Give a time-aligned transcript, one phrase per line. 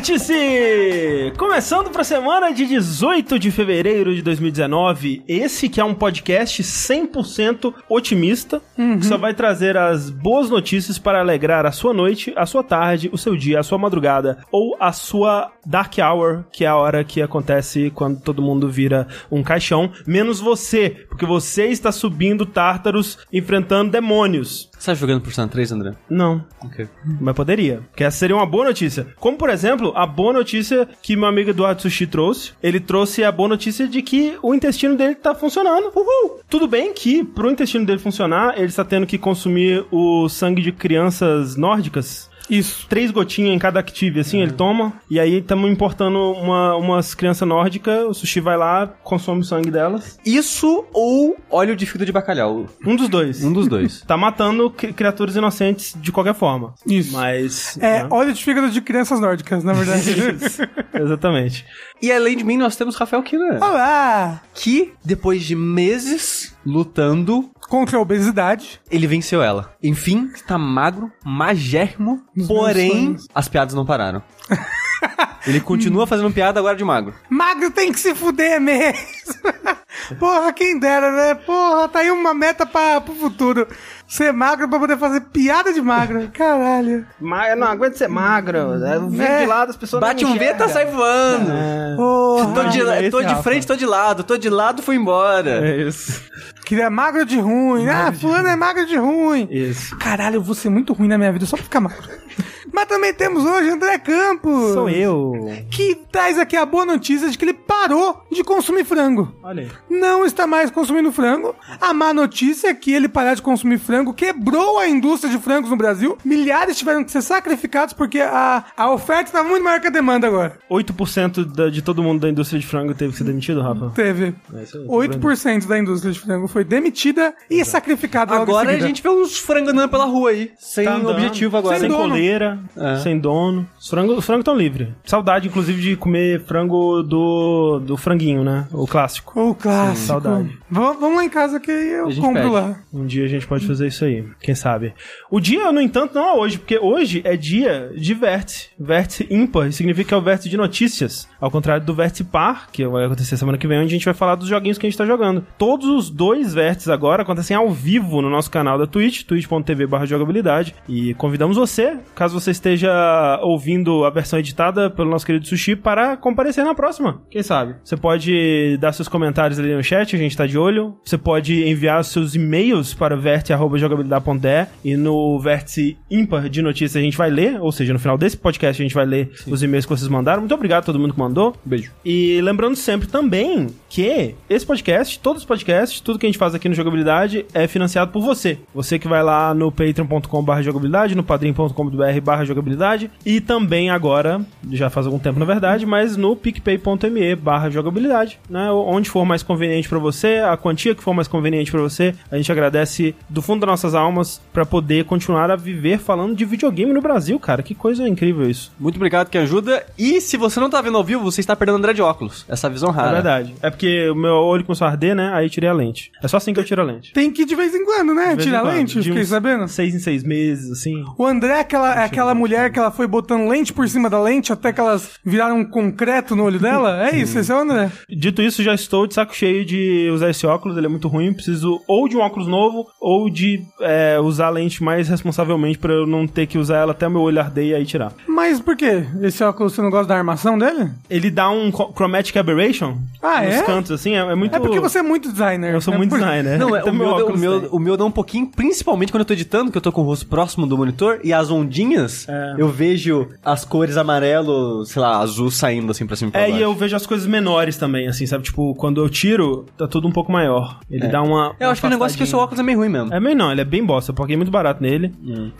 [0.00, 1.30] Vértice!
[1.36, 6.62] Começando para a semana de 18 de fevereiro de 2019, esse que é um podcast
[6.62, 8.62] 100% otimista,
[8.98, 13.10] que só vai trazer as boas notícias para alegrar a sua noite, a sua tarde,
[13.12, 17.04] o seu dia, a sua madrugada ou a sua dark hour, que é a hora
[17.04, 23.18] que acontece quando todo mundo vira um caixão, menos você, porque você está subindo tártaros
[23.30, 24.69] enfrentando demônios.
[24.80, 25.92] Você tá jogando por San 3, André?
[26.08, 26.88] Não, Ok.
[27.20, 27.82] mas poderia.
[27.94, 29.08] Que essa seria uma boa notícia.
[29.16, 32.52] Como, por exemplo, a boa notícia que meu amigo Eduardo Sushi trouxe.
[32.62, 35.92] Ele trouxe a boa notícia de que o intestino dele tá funcionando.
[35.94, 36.40] Uhul!
[36.48, 40.72] Tudo bem que, pro intestino dele funcionar, ele está tendo que consumir o sangue de
[40.72, 42.29] crianças nórdicas.
[42.50, 42.86] Isso.
[42.88, 44.92] Três gotinhas em cada Active, assim, ele toma.
[45.08, 48.04] E aí estamos importando uma, umas crianças nórdicas.
[48.06, 50.18] O sushi vai lá, consome o sangue delas.
[50.26, 52.66] Isso ou óleo de fígado de bacalhau?
[52.84, 53.44] Um dos dois.
[53.44, 54.00] Um dos dois.
[54.10, 56.74] Tá matando cri- criaturas inocentes de qualquer forma.
[56.86, 57.12] Isso.
[57.12, 57.76] Mas.
[57.78, 58.08] É, né?
[58.10, 60.10] óleo de fígado de crianças nórdicas, na verdade.
[60.44, 60.62] Isso.
[60.92, 61.64] Exatamente.
[62.02, 63.58] E além de mim, nós temos Rafael Kina.
[63.64, 64.42] Olá!
[64.54, 68.80] Que, depois de meses lutando, Contra a obesidade.
[68.90, 69.72] ele venceu ela.
[69.80, 74.20] Enfim, está magro, magérrimo, Nos porém, as piadas não pararam.
[75.46, 77.14] ele continua fazendo piada agora de magro.
[77.28, 78.98] Magro tem que se fuder mesmo.
[80.18, 81.34] Porra, quem dera, né?
[81.34, 83.66] Porra, tá aí uma meta pra, pro futuro.
[84.08, 86.28] Ser magro pra poder fazer piada de magro.
[86.34, 87.06] Caralho.
[87.20, 88.56] Eu não aguento ser magro.
[88.58, 89.40] Eu vivo É.
[89.40, 90.68] de lado, as pessoas Bate não um vento, enxergam.
[90.68, 91.50] sai voando.
[91.96, 92.54] Porra.
[92.54, 93.42] Tô de, tô de Rafa.
[93.42, 94.24] frente, tô de lado.
[94.24, 95.64] Tô de lado, fui embora.
[95.68, 96.22] É isso.
[96.64, 97.88] Queria magro de ruim.
[97.88, 99.48] Ah, fulano é magro de ruim.
[99.50, 99.96] Isso.
[99.98, 102.02] Caralho, eu vou ser muito ruim na minha vida só pra ficar magro.
[102.72, 104.74] Mas também temos hoje André Campos.
[104.74, 105.32] Sou eu.
[105.72, 109.19] Que traz aqui a boa notícia de que ele parou de consumir frango.
[109.42, 109.70] Olha aí.
[109.90, 111.54] Não está mais consumindo frango.
[111.80, 115.70] A má notícia é que ele parar de consumir frango quebrou a indústria de frangos
[115.70, 116.16] no Brasil.
[116.24, 120.26] Milhares tiveram que ser sacrificados porque a, a oferta está muito maior que a demanda
[120.26, 120.58] agora.
[120.70, 123.90] 8% da- de todo mundo da indústria de frango teve que ser demitido, Rafa?
[123.94, 124.34] Teve.
[124.54, 128.70] É isso aí, 8% da indústria de frango foi demitida e sacrificada logo em Agora
[128.70, 130.50] a gente vê uns frangos andando pela rua aí.
[130.58, 131.78] Sem Tá objetivo agora.
[131.78, 132.08] Sem Sem dono.
[132.10, 132.96] coleira, É.
[132.98, 133.66] sem dono.
[133.78, 134.88] Os frangos os frangos estão livres.
[135.04, 138.66] Saudade, inclusive, de comer frango do, do franguinho, né?
[138.72, 139.09] O clássico.
[139.34, 140.06] O clássico.
[140.06, 140.58] saudade.
[140.70, 142.48] Vamos, vamos lá em casa que eu compro pede.
[142.48, 142.80] lá.
[142.92, 144.94] Um dia a gente pode fazer isso aí, quem sabe.
[145.30, 148.68] O dia, no entanto, não é hoje, porque hoje é dia de vértice.
[148.78, 151.28] Vértice ímpar, significa que é o vértice de notícias.
[151.40, 154.14] Ao contrário do vértice par, que vai acontecer semana que vem, onde a gente vai
[154.14, 155.44] falar dos joguinhos que a gente tá jogando.
[155.56, 160.74] Todos os dois vértices agora acontecem ao vivo no nosso canal da Twitch, twitch.tv jogabilidade.
[160.88, 166.16] E convidamos você, caso você esteja ouvindo a versão editada pelo nosso querido Sushi, para
[166.16, 167.22] comparecer na próxima.
[167.30, 167.76] Quem sabe?
[167.84, 170.96] Você pode dar seus comentários ali no chat, a gente tá de olho.
[171.04, 177.16] Você pode enviar seus e-mails para verte.jogabilidade.de e no vértice ímpar de notícias a gente
[177.16, 179.90] vai ler, ou seja, no final desse podcast a gente vai ler os e-mails que
[179.90, 180.40] vocês mandaram.
[180.40, 181.29] Muito obrigado a todo mundo que mandou.
[181.64, 181.92] Beijo.
[182.04, 186.54] E lembrando sempre também que esse podcast, todos os podcasts, tudo que a gente faz
[186.54, 188.58] aqui no Jogabilidade é financiado por você.
[188.72, 194.40] Você que vai lá no patreon.com.br jogabilidade, no padrim.com.br barra jogabilidade e também agora,
[194.70, 198.70] já faz algum tempo na verdade, mas no picpay.me barra jogabilidade, né?
[198.70, 202.36] Onde for mais conveniente pra você, a quantia que for mais conveniente pra você, a
[202.36, 206.92] gente agradece do fundo das nossas almas pra poder continuar a viver falando de videogame
[206.92, 207.62] no Brasil, cara.
[207.62, 208.70] Que coisa incrível isso.
[208.78, 209.84] Muito obrigado que ajuda.
[209.98, 212.44] E se você não tá vendo ao vivo, você está perdendo André de óculos.
[212.48, 213.10] Essa visão rara.
[213.10, 213.54] É verdade.
[213.60, 215.30] É porque o meu olho começou a arder, né?
[215.32, 216.12] Aí tirei a lente.
[216.22, 217.14] É só assim que eu tiro a lente.
[217.14, 218.28] Tem que de vez em quando, né?
[218.30, 218.74] De vez em Tirar quando.
[218.74, 219.66] lente, De fiquei uns sabendo.
[219.68, 221.02] Seis em seis meses, assim.
[221.16, 224.20] O André é aquela, é aquela mulher que ela foi botando lente por cima da
[224.20, 227.08] lente até que elas viraram um concreto no olho dela?
[227.08, 227.90] É isso, esse é o André.
[228.08, 231.32] Dito isso, já estou de saco cheio de usar esse óculos, ele é muito ruim.
[231.32, 235.94] Preciso ou de um óculos novo, ou de é, usar a lente mais responsavelmente pra
[235.94, 238.12] eu não ter que usar ela até o meu olho arder e aí tirar.
[238.28, 239.04] Mas por quê?
[239.22, 240.90] Esse óculos você não gosta da armação dele?
[241.08, 243.52] Ele dá um co- chromatic aberration Ah, é?
[243.74, 244.54] Cantos, assim, é, é muito...
[244.54, 245.72] É porque você é muito designer.
[245.74, 246.58] Eu sou É muito por- designer.
[246.58, 249.20] Não, é, Então o, meu, o, óculos meu, o meu dá um pouquinho, principalmente quando
[249.22, 252.28] eu tô editando, que eu tô com o rosto próximo do monitor, e as ondinhas,
[252.28, 252.54] É.
[252.58, 256.44] eu vejo as cores amarelo, sei lá, azul saindo assim pra cima e pra É,
[256.46, 256.58] baixo.
[256.58, 258.44] e eu vejo as coisas menores também, assim, sabe?
[258.44, 260.78] Tipo, quando eu tiro, tá tudo um pouco maior.
[260.90, 261.54] Ele dá uma.
[261.60, 263.12] Eu acho que o negócio é que o seu óculos é meio ruim mesmo.
[263.12, 264.10] É meio não, ele é bem bosta.
[264.10, 265.12] Eu paguei muito barato nele.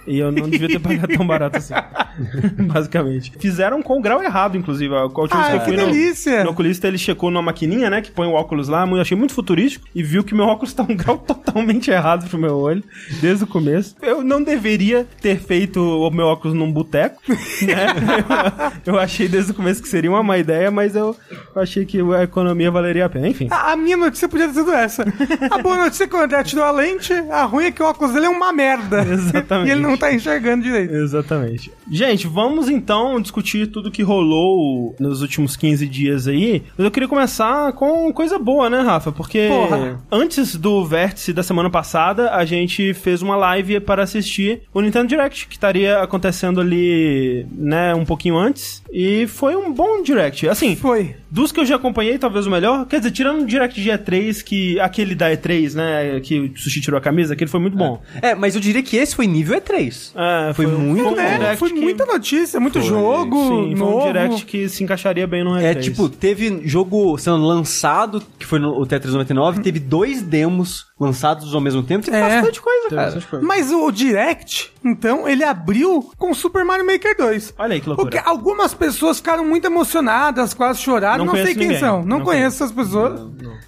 [0.07, 1.75] E eu não devia ter pagado tão barato assim.
[2.59, 3.33] Basicamente.
[3.39, 4.95] Fizeram com o grau errado, inclusive.
[4.95, 6.45] A última vez Ah, que eu que fui no, delícia!
[6.45, 8.00] no oculista, ele checou numa maquininha, né?
[8.01, 8.87] Que põe o óculos lá.
[8.87, 9.87] Eu achei muito futurístico.
[9.95, 12.83] E viu que meu óculos tá um grau totalmente errado pro meu olho,
[13.21, 13.97] desde o começo.
[14.03, 17.21] Eu não deveria ter feito o meu óculos num boteco,
[17.63, 17.87] né?
[18.87, 21.17] eu, eu achei desde o começo que seria uma má ideia, mas eu
[21.55, 23.29] achei que a economia valeria a pena.
[23.29, 23.49] Enfim.
[23.51, 25.05] A, a minha notícia podia ter sido essa.
[25.51, 27.87] A boa notícia é que o André tirou a lente, a ruim é que o
[27.87, 29.03] óculos dele é uma merda.
[29.03, 29.61] Exatamente.
[29.71, 30.95] E ele não tá enxergando direito.
[30.95, 31.71] Exatamente.
[31.91, 36.63] Gente, vamos então discutir tudo que rolou nos últimos 15 dias aí.
[36.77, 39.13] Mas eu queria começar com coisa boa, né, Rafa?
[39.13, 40.01] Porque Porra.
[40.11, 45.09] antes do vértice da semana passada, a gente fez uma live para assistir o Nintendo
[45.09, 48.83] Direct, que estaria acontecendo ali, né, um pouquinho antes.
[48.93, 50.49] E foi um bom Direct.
[50.49, 51.15] Assim, Foi.
[51.31, 52.87] Dos que eu já acompanhei, talvez o melhor.
[52.87, 56.81] Quer dizer, tirando o Direct de E3, que aquele da E3, né, que o Sushi
[56.81, 58.01] tirou a camisa, aquele foi muito bom.
[58.21, 60.13] É, mas eu diria que esse foi nível E3.
[60.51, 61.21] É, Foi um- muito um bom.
[61.21, 64.01] É, foi muita notícia, muito jogo, Sim, foi novo.
[64.03, 65.63] um direct que se encaixaria bem no E3.
[65.63, 70.87] É, tipo, teve jogo sendo lançado, que foi no o Tetris 99, teve dois demos
[71.01, 72.21] lançados ao mesmo tempo, teve É.
[72.37, 73.11] bastante coisa, cara.
[73.13, 73.43] coisas.
[73.43, 77.55] Mas o Direct, então, ele abriu com Super Mario Maker 2.
[77.59, 78.11] Olha aí que loucura.
[78.11, 81.25] Porque algumas pessoas ficaram muito emocionadas, quase choraram.
[81.25, 81.79] Não Não, sei quem ninguém.
[81.81, 82.05] são.
[82.05, 83.21] Não, Não conheço essas pessoas.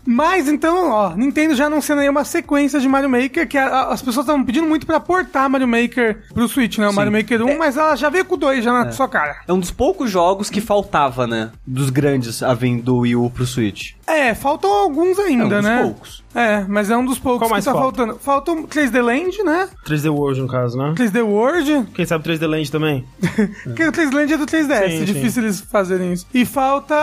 [0.05, 3.93] Mas então, ó, Nintendo já anunciando aí uma sequência de Mario Maker, que a- a-
[3.93, 6.89] as pessoas estavam pedindo muito pra portar Mario Maker pro Switch, né?
[6.89, 9.37] O Mario Maker 1, mas ela já veio com o 2 já na sua cara.
[9.49, 11.51] É um dos poucos jogos que faltava, né?
[11.67, 13.93] Dos grandes a vir do Wii U pro Switch.
[14.07, 15.83] É, faltam alguns ainda, É, um dos né?
[15.83, 16.22] poucos.
[16.35, 17.97] É, mas é um dos poucos Qual que mais tá falta?
[17.99, 18.19] faltando.
[18.21, 19.69] Falta o 3D Land, né?
[19.87, 20.95] 3D World, no caso, né?
[20.97, 21.89] 3D World.
[21.95, 23.05] Quem sabe 3D Land também?
[23.65, 26.27] Porque o 3D Land é do 3DS, Sim, é difícil eles fazerem isso.
[26.33, 26.95] E falta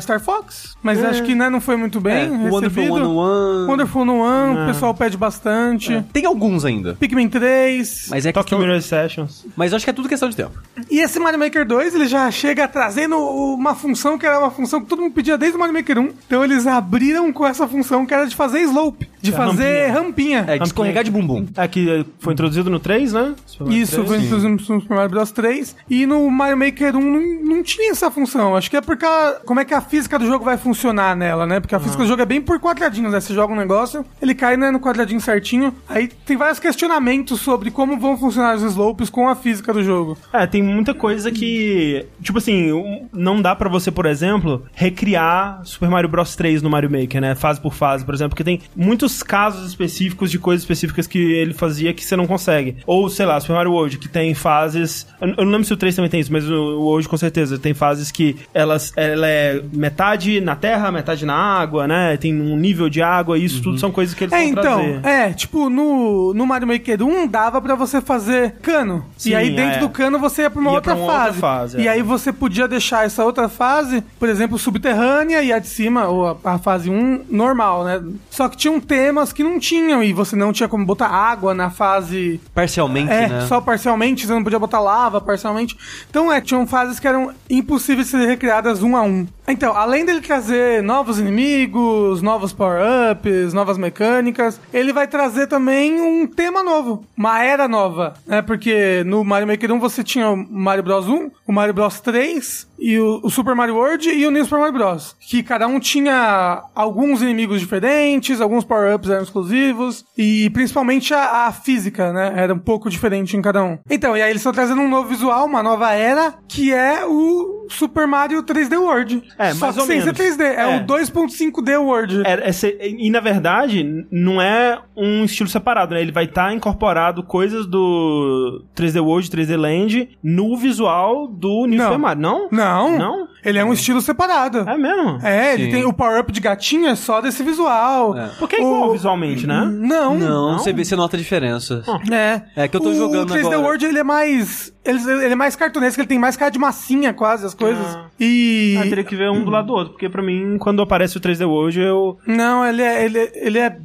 [0.00, 2.94] Star Fox, mas acho que né, não foi muito bem É, o Wonderful recebido.
[2.96, 3.66] 101.
[3.68, 4.62] Wonderful no One, É.
[4.62, 6.02] o pessoal pede bastante.
[6.12, 6.94] Tem alguns ainda.
[6.94, 8.08] Pikmin 3.
[8.10, 8.58] Mas é Tokyo questão...
[8.60, 9.44] Mirror Sessions.
[9.56, 10.58] Mas acho que é tudo questão de tempo.
[10.90, 14.80] E esse Mario Maker 2, ele já chega trazendo uma função que era uma função
[14.80, 16.08] que todo mundo pedia desde o Mario Maker 1.
[16.26, 20.44] Então eles abriram com essa função que era de fazer slope, de É, fazer rampinha.
[20.48, 21.46] É, de escorregar de bumbum.
[21.56, 23.34] É, que foi introduzido no 3, né?
[23.44, 24.08] Super Mario Isso, 3.
[24.08, 25.76] foi introduzido no Super Mario Bros 3.
[25.90, 28.54] E no Mario Maker 1 não, não tinha essa função.
[28.56, 31.46] Acho que é porque a- como é que a física do jogo vai funcionar nela,
[31.46, 31.60] né?
[31.60, 33.20] Porque a física do jogo é bem por quadradinhos, né?
[33.20, 35.74] Você joga um negócio, ele cai né, no quadradinho certinho.
[35.88, 40.16] Aí tem vários questionamentos sobre como vão funcionar os slopes com a física do jogo.
[40.32, 42.06] É, tem muita coisa que.
[42.22, 46.90] Tipo assim, não dá pra você, por exemplo, recriar Super Mario Bros 3 no Mario
[46.90, 47.34] Maker, né?
[47.34, 51.54] Fase por fase, por exemplo, porque tem muitos casos específicos de coisas específicas que ele
[51.54, 52.76] fazia que você não consegue.
[52.86, 55.06] Ou, sei lá, Super Mario World, que tem fases.
[55.20, 57.74] Eu não lembro se o 3 também tem isso, mas o World com certeza tem
[57.74, 62.16] fases que elas, ela é metade na terra, metade na água, né?
[62.16, 64.62] Tem um nível de água, e isso tudo são coisas que eles É, vão então,
[64.78, 65.06] trazer.
[65.06, 69.04] é, tipo, no, no Mario Maker 1 dava pra você fazer cano.
[69.16, 69.80] Sim, e aí dentro é.
[69.80, 71.40] do cano você ia pra uma, Ia outra, pra uma outra fase.
[71.40, 71.90] fase, E é.
[71.90, 76.26] aí você podia deixar essa outra fase, por exemplo, subterrânea e a de cima, ou
[76.28, 78.02] a, a fase 1, normal, né?
[78.30, 81.70] Só que tinham temas que não tinham e você não tinha como botar água na
[81.70, 83.46] fase Parcialmente, é, né?
[83.46, 85.76] só parcialmente, você não podia botar lava parcialmente.
[86.10, 89.26] Então, é, tinham fases que eram impossíveis de ser recriadas um a um.
[89.48, 96.26] Então, além dele trazer novos inimigos, novos power-ups, novas mecânicas, ele vai trazer também um
[96.26, 98.42] tema novo, uma era nova, né?
[98.42, 102.66] Porque no Mario Maker 1 você tinha o Mario Bros 1, o Mario Bros 3
[102.78, 105.16] e o, o Super Mario World e o New Super Mario Bros.
[105.20, 111.52] Que cada um tinha alguns inimigos diferentes, alguns power-ups eram exclusivos e principalmente a, a
[111.52, 112.32] física, né?
[112.36, 113.78] Era um pouco diferente em cada um.
[113.90, 117.66] Então, e aí eles estão trazendo um novo visual, uma nova era, que é o
[117.68, 119.22] Super Mario 3D World.
[119.38, 120.04] É, Só mais que sem menos.
[120.16, 120.76] ser 3D, é, É.
[120.76, 122.22] o 2.5D World.
[122.24, 126.00] É, é ser- e na verdade, não é um estilo separado, né?
[126.00, 131.86] Ele vai estar incorporado coisas do 3D World, 3D Land no visual do New Não.
[131.86, 132.48] Super Mario, não?
[132.50, 132.65] Não,
[132.98, 133.28] Não?
[133.44, 134.58] ele é um estilo separado.
[134.68, 135.18] É mesmo?
[135.22, 135.70] É, ele Sim.
[135.70, 138.16] tem o power-up de gatinho, é só desse visual.
[138.16, 138.30] É.
[138.38, 139.60] Porque é igual O- visualmente, né?
[139.64, 140.58] Não, Não, Não?
[140.58, 141.82] você vê, você nota a diferença.
[142.10, 142.42] É.
[142.64, 143.60] É que eu tô o jogando 3D agora.
[143.60, 144.72] World, ele é mais...
[144.84, 147.84] Ele, ele é mais cartunesco, ele tem mais cara de massinha quase, as coisas.
[147.86, 148.06] Ah.
[148.18, 148.76] E...
[148.80, 151.20] Ah, teria que ver um do lado do outro, porque pra mim, quando aparece o
[151.20, 152.18] 3D World, eu...
[152.26, 153.76] Não, ele é, ele, é- ele é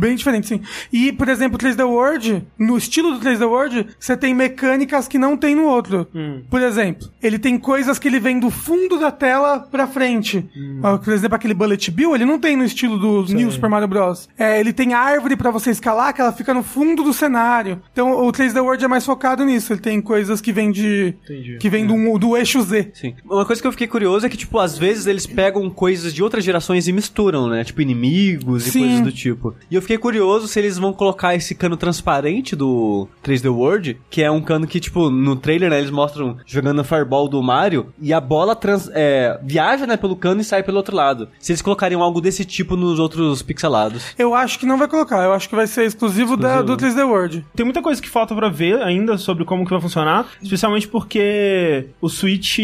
[0.00, 0.60] bem diferente, sim.
[0.92, 5.18] E, por exemplo, o 3D World, no estilo do 3D World, você tem mecânicas que
[5.18, 6.06] não tem no outro.
[6.14, 6.42] Hum.
[6.50, 10.48] Por exemplo, ele tem coisas que ele vem do fundo da tela pra frente.
[10.56, 10.80] Hum.
[10.82, 13.88] Ó, Por exemplo, aquele Bullet Bill, ele não tem no estilo do New Super Mario
[13.88, 14.28] Bros.
[14.38, 17.82] É, ele tem árvore pra você escalar, que ela fica no fundo do cenário.
[17.92, 19.72] Então, o 3D World é mais focado nisso.
[19.72, 21.14] Ele tem coisas que vêm de...
[21.24, 21.58] Entendi.
[21.58, 22.90] Que vem do, do eixo Z.
[22.94, 23.14] Sim.
[23.24, 26.22] Uma coisa que eu fiquei curioso é que, tipo, às vezes eles pegam coisas de
[26.22, 27.64] outras gerações e misturam, né?
[27.64, 28.80] Tipo, inimigos e Sim.
[28.80, 29.54] coisas do tipo.
[29.70, 34.00] E eu fiquei fiquei curioso se eles vão colocar esse cano transparente do 3D World,
[34.08, 37.42] que é um cano que, tipo, no trailer, né, eles mostram jogando a Fireball do
[37.42, 41.28] Mario e a bola trans, é, viaja, né, pelo cano e sai pelo outro lado.
[41.40, 44.14] Se eles colocariam algo desse tipo nos outros pixelados.
[44.16, 47.04] Eu acho que não vai colocar, eu acho que vai ser exclusivo, da, do 3D
[47.04, 47.44] World.
[47.56, 51.88] Tem muita coisa que falta pra ver ainda sobre como que vai funcionar, especialmente porque
[52.00, 52.58] o Switch,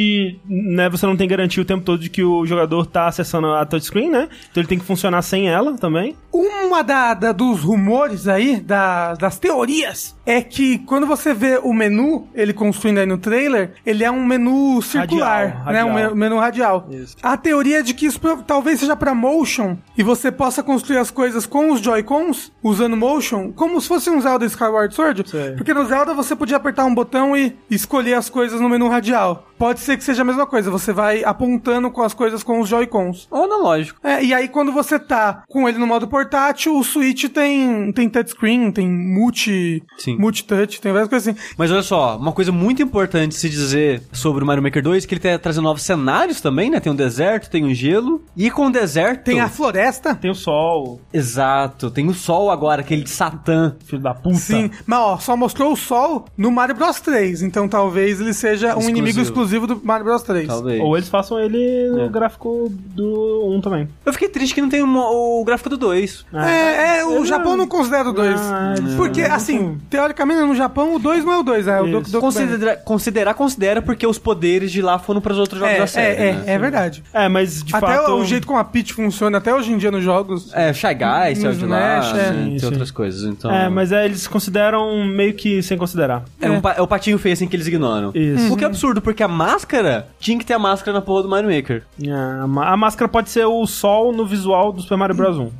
[0.48, 3.66] né, você não tem garantia o tempo todo de que o jogador tá acessando a
[3.66, 4.28] touchscreen, né?
[4.48, 6.14] Então ele tem que funcionar sem ela também.
[6.32, 11.72] Uma da, da- dos rumores aí, da- das teorias, é que quando você vê o
[11.72, 15.84] menu, ele construindo aí no trailer, ele é um menu circular, Radial, né?
[15.84, 16.14] Um radial.
[16.16, 16.86] menu radial.
[16.90, 17.16] Isso.
[17.22, 21.10] A teoria é de que isso talvez seja pra motion e você possa construir as
[21.10, 25.22] coisas com os Joy-Cons, usando motion, como se fosse um Zelda Skyward Sword.
[25.28, 25.52] Sei.
[25.52, 29.46] Porque no Zelda você podia apertar um botão e escolher as coisas no menu radial.
[29.58, 32.68] Pode ser que seja a mesma coisa, você vai apontando com as coisas com os
[32.68, 33.26] Joy-Cons.
[33.30, 33.98] Ou analógico.
[34.06, 38.08] É, e aí quando você tá com ele no modo portátil, o Switch tem, tem
[38.08, 40.16] touchscreen, tem multi, Sim.
[40.18, 41.38] multi-touch, tem várias coisas assim.
[41.56, 45.06] Mas olha só, uma coisa muito importante se dizer sobre o Mario Maker 2 é
[45.06, 46.78] que ele tá trazendo novos cenários também, né?
[46.78, 48.22] Tem um deserto, tem um gelo.
[48.36, 49.24] E com o deserto.
[49.24, 50.14] Tem a floresta.
[50.14, 53.74] Tem o sol, Exato, tem o sol agora, aquele de Satã.
[53.86, 54.36] filho da puta.
[54.36, 58.66] Sim, mas ó, só mostrou o sol no Mario Bros 3, então talvez ele seja
[58.66, 58.90] um Exclusivo.
[58.90, 60.46] inimigo exclusivo do Mario Bros 3.
[60.46, 60.80] Talvez.
[60.82, 62.08] Ou eles façam ele no É.
[62.08, 63.88] gráfico do 1 também.
[64.04, 66.24] Eu fiquei triste que não tem o, o gráfico do 2.
[66.32, 68.40] É, é, o Eu Japão não- não considera o 2.
[68.40, 71.86] Ah, eles- Porque, assim, teoricamente no Japão o 2 não é o 2, é o.
[71.90, 75.66] Doku Doku Considera, considerar, considera, porque os poderes de lá foram pros outros Band.
[75.68, 76.22] jogos É, da série.
[76.22, 76.44] é, né?
[76.46, 77.02] é, é verdade.
[77.12, 78.12] É, mas de até fato.
[78.12, 80.50] o jeito como a Peach funciona até hoje em dia nos jogos.
[80.52, 81.78] É, Shy Guy, No saiu de lá,
[82.16, 82.32] é.
[82.58, 83.50] tem outras coisas, então...
[83.50, 86.24] É, mas é, eles consideram meio que sem considerar.
[86.40, 88.10] É, um pa- é o patinho feio assim que eles ignoram.
[88.14, 88.52] Isso.
[88.52, 91.28] O que é absurdo, porque a máscara tinha que ter a máscara na porra do
[91.28, 91.84] Mario Maker.
[92.02, 95.36] É, a, máscara pode ser o sol no visual do Super Mario Bros.
[95.38, 95.50] 1.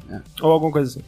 [0.43, 1.03] Ou alguma coisa assim.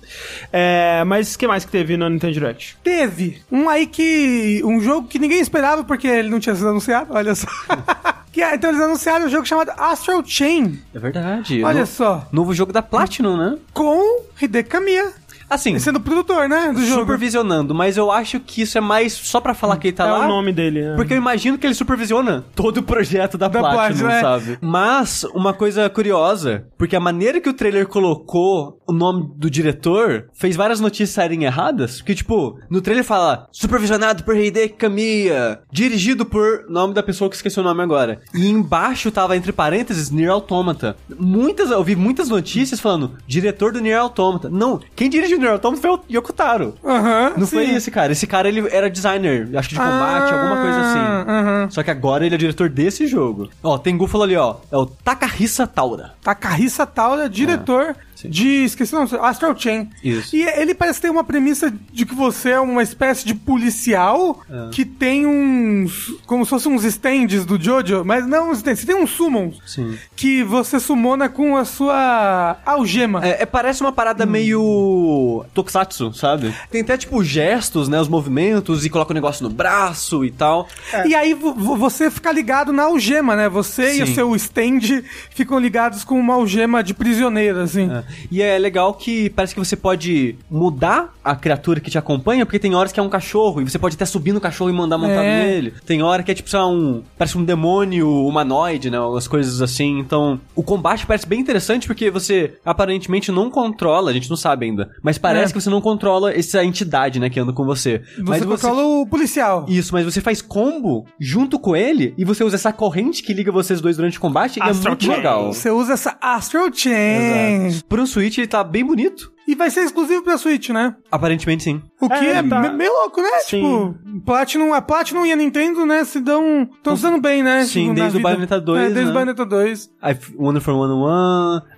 [0.52, 2.76] É, mas o que mais que teve no Nintendo Direct?
[2.84, 4.62] Teve um aí que.
[4.64, 7.46] Um jogo que ninguém esperava porque ele não tinha sido anunciado, olha só.
[8.32, 10.78] que, é- então eles anunciaram um jogo chamado Astral Chain.
[10.94, 11.62] É verdade.
[11.64, 12.26] Olha No- só.
[12.30, 13.58] Novo jogo da Platinum, né?
[13.72, 15.12] Com Hideki Kamiya.
[15.48, 16.72] Assim, Sendo produtor, né?
[16.72, 17.00] Do jogo.
[17.00, 20.10] supervisionando, mas eu acho que isso é mais só pra falar que ele tá é
[20.10, 20.24] lá.
[20.24, 20.82] o nome dele.
[20.82, 20.96] né?
[20.96, 24.20] Porque eu imagino que ele supervisiona todo o projeto da, Da Platinum, Platinum, é.
[24.20, 24.58] sabe?
[24.60, 30.28] Mas, uma coisa curiosa, porque a maneira que o trailer colocou o nome do diretor
[30.34, 31.98] fez várias notícias saírem erradas.
[31.98, 37.36] Porque, tipo, no trailer fala supervisionado por Hideki Kamiya, dirigido por nome da pessoa que
[37.36, 38.20] esqueci o nome agora.
[38.34, 40.96] E embaixo tava, entre parênteses, Nier Automata.
[41.18, 44.48] Muitas, eu vi muitas notícias falando, diretor do Nier Automata.
[44.48, 45.08] Não, quem
[45.38, 46.74] dirige o Automata foi o Yokotaro.
[46.84, 47.32] Aham.
[47.36, 48.12] Não foi esse cara.
[48.12, 50.98] Esse cara, ele era designer, acho que de combate, alguma coisa assim.
[50.98, 51.70] Ah, aham.
[51.70, 53.48] Só que agora ele é diretor desse jogo.
[53.62, 54.56] Ó, tem Gúfalo ali, ó.
[54.70, 56.14] É o Takahisa Taura.
[56.22, 58.64] Takahisa Taura, diretor de.
[58.64, 59.90] Esqueci o nome, Astral Chain.
[60.02, 60.34] Isso.
[60.34, 64.70] E ele parece ter uma premissa de que você é uma espécie de policial É.
[64.70, 66.14] que tem uns.
[66.26, 69.58] Como se fossem uns stands do Jojo, mas não uns stands, você tem uns summons
[69.66, 69.96] Sim.
[70.16, 73.24] que você sumona com a sua algema.
[73.26, 76.54] É, é, parece uma parada meio tokusatsu, sabe?
[76.70, 78.00] Tem até, tipo, gestos, né?
[78.00, 80.68] Os movimentos e coloca o negócio no braço e tal.
[81.06, 83.48] E aí vo- vo- você fica ligado na algema, né?
[83.48, 84.14] Você e o Sim.
[84.14, 87.90] seu stand ficam ligados com uma algema de prisioneiro, assim.
[87.90, 88.04] É.
[88.30, 92.58] E é legal que parece que você pode mudar a criatura que te acompanha, porque
[92.58, 94.98] tem horas que é um cachorro, e você pode até subir no cachorro e mandar
[94.98, 95.44] montar É.
[95.44, 95.74] nele.
[95.86, 97.02] Tem hora que é tipo, sei lá, um.
[97.16, 98.98] Parece um demônio humanoide, né?
[99.00, 99.98] Umas coisas assim.
[99.98, 104.66] Então, o combate parece bem interessante porque você aparentemente não controla, a gente não sabe
[104.66, 105.54] ainda, mas parece É.
[105.54, 108.02] que você não controla essa entidade, né, que anda com você.
[108.16, 109.64] Você mas controla o policial.
[109.68, 113.50] Isso, mas você faz combo junto com ele e você usa essa corrente que liga
[113.52, 115.16] vocês dois durante o combate e é Astral muito Chain.
[115.16, 115.52] legal.
[115.52, 117.80] Você usa essa Astral Chain.
[117.98, 119.32] Pro Switch ele tá bem bonito.
[119.48, 120.94] E vai ser exclusivo pra Switch, né?
[121.10, 121.80] Aparentemente sim.
[122.00, 122.60] O que É, é, tá.
[122.60, 123.30] me- meio louco, né?
[123.46, 123.62] Sim.
[123.62, 126.68] Tipo, Platinum, a Platinum e a Nintendo, né, se dão...
[126.76, 127.64] Estão se dando bem, né?
[127.64, 128.20] Sim, tipo, desde o.
[128.20, 129.10] Bayonetta 2, É, desde né?
[129.10, 129.90] o Bayonetta 2.
[130.02, 131.06] Aí Wonder for 101,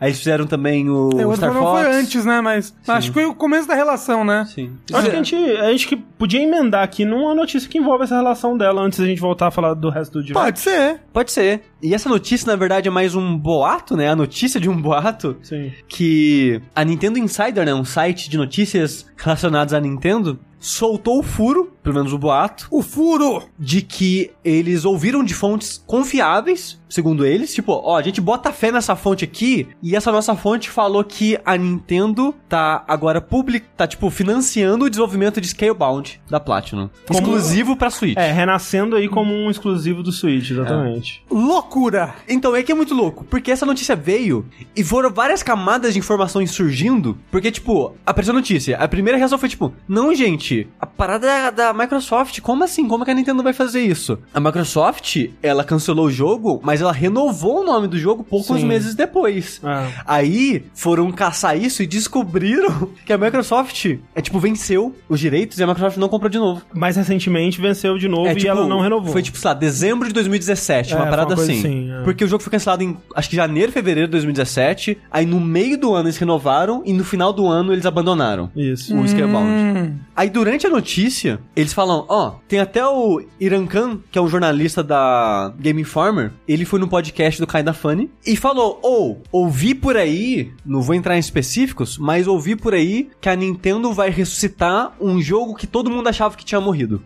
[0.00, 1.80] aí eles fizeram também o É, o Star Fox.
[1.80, 2.40] foi antes, né?
[2.40, 4.44] Mas acho que foi o começo da relação, né?
[4.52, 4.72] Sim.
[4.90, 8.02] Eu Acho que a gente, a gente que podia emendar aqui numa notícia que envolve
[8.04, 10.42] essa relação dela antes da gente voltar a falar do resto do Direct.
[10.44, 11.00] Pode ser.
[11.12, 11.62] Pode ser.
[11.82, 14.08] E essa notícia, na verdade, é mais um boato, né?
[14.10, 15.72] A notícia de um boato Sim.
[15.88, 17.74] que a Nintendo Insider, né?
[17.74, 22.82] Um site de notícias relacionadas à Nintendo, soltou o furo, pelo menos o boato, O
[22.82, 23.42] furo!
[23.58, 28.70] de que eles ouviram de fontes confiáveis, segundo eles, tipo, ó, a gente bota fé
[28.72, 33.86] nessa fonte aqui, e essa nossa fonte falou que a Nintendo tá agora public, tá
[33.86, 38.16] tipo financiando o desenvolvimento de Scalebound da Platinum, Como- exclusivo pra Switch.
[38.18, 41.22] É, renascendo aí como um exclusivo do Switch, exatamente.
[41.30, 42.14] Loucura!
[42.28, 45.98] Então é que é muito louco, porque essa notícia veio e foram várias camadas de
[45.98, 48.76] informações surgindo, porque, tipo, apareceu a notícia.
[48.76, 52.86] A primeira reação foi, tipo, não, gente, a parada é da Microsoft, como assim?
[52.88, 54.18] Como que a Nintendo vai fazer isso?
[54.34, 58.66] A Microsoft, ela cancelou o jogo, mas ela renovou o nome do jogo poucos Sim.
[58.66, 59.60] meses depois.
[59.64, 59.88] Ah.
[60.06, 65.62] Aí foram caçar isso e descobriram que a Microsoft, é tipo, venceu os direitos e
[65.62, 66.62] a Microsoft não comprou de novo.
[66.74, 69.12] Mais recentemente venceu de novo É, e tipo, ela não renovou.
[69.12, 71.60] Foi tipo, sei lá, dezembro de 2017, uma É, parada foi uma assim.
[71.60, 72.02] assim, é.
[72.02, 74.98] Porque o jogo foi cancelado em, acho que janeiro, fevereiro de 2017.
[75.10, 78.50] Aí no meio do ano eles renovaram e no final do ano eles abandonaram.
[78.56, 78.96] Isso.
[78.96, 79.48] O Scalebound.
[79.50, 79.94] Hum.
[80.16, 84.28] Aí durante a notícia, eles falam, ó, tem até o Iran Khan, que é um
[84.28, 89.74] jornalista da Game Informer, ele foi no podcast do Kinda Funny e falou, ou, ouvi
[89.74, 94.10] por aí, não vou entrar em específicos, mas ouvi por aí que a Nintendo vai
[94.10, 97.02] ressuscitar um jogo que todo mundo achava que tinha morrido.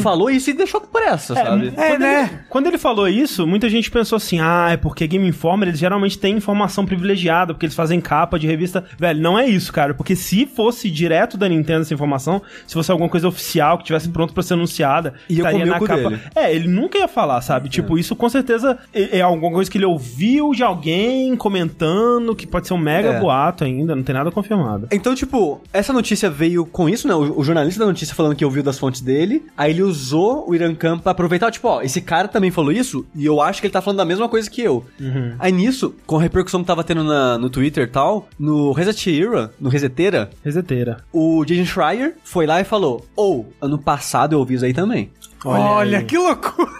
[0.00, 1.72] Falou isso e deixou por essa, sabe?
[1.76, 2.20] É, quando, né?
[2.22, 5.80] ele, quando ele falou isso, muita gente pensou assim: ah, é porque Game Informer eles
[5.80, 8.84] geralmente têm informação privilegiada, porque eles fazem capa de revista.
[8.98, 9.94] Velho, não é isso, cara.
[9.94, 14.08] Porque se fosse direto da Nintendo essa informação, se fosse alguma coisa oficial que tivesse
[14.08, 15.96] pronto pra ser anunciada, Ia estaria na capa.
[15.96, 16.20] dele.
[16.34, 17.68] É, ele nunca ia falar, sabe?
[17.68, 22.46] Tipo, isso com certeza é, é alguma coisa que ele ouviu de alguém comentando, que
[22.46, 23.20] pode ser um mega É.
[23.20, 24.88] boato ainda, não tem nada confirmado.
[24.90, 27.14] Então, tipo, essa notícia veio com isso, né?
[27.14, 29.44] O, o jornalista da notícia falando que ouviu das fontes dele.
[29.56, 33.04] Aí ele usou o Irã Khan pra aproveitar, tipo, ó, esse cara também falou isso
[33.14, 34.84] e eu acho que ele tá falando da mesma coisa que eu.
[35.38, 39.20] Aí nisso, com a repercussão que tava tendo na- no Twitter e tal, no Reset
[39.22, 40.98] Era, no Reseteira, Reseteira.
[41.12, 45.10] o Jason Schreier foi lá e falou: Ou, ano passado eu ouvi isso aí também.
[45.44, 46.04] Olha, aí.
[46.04, 46.70] que loucura!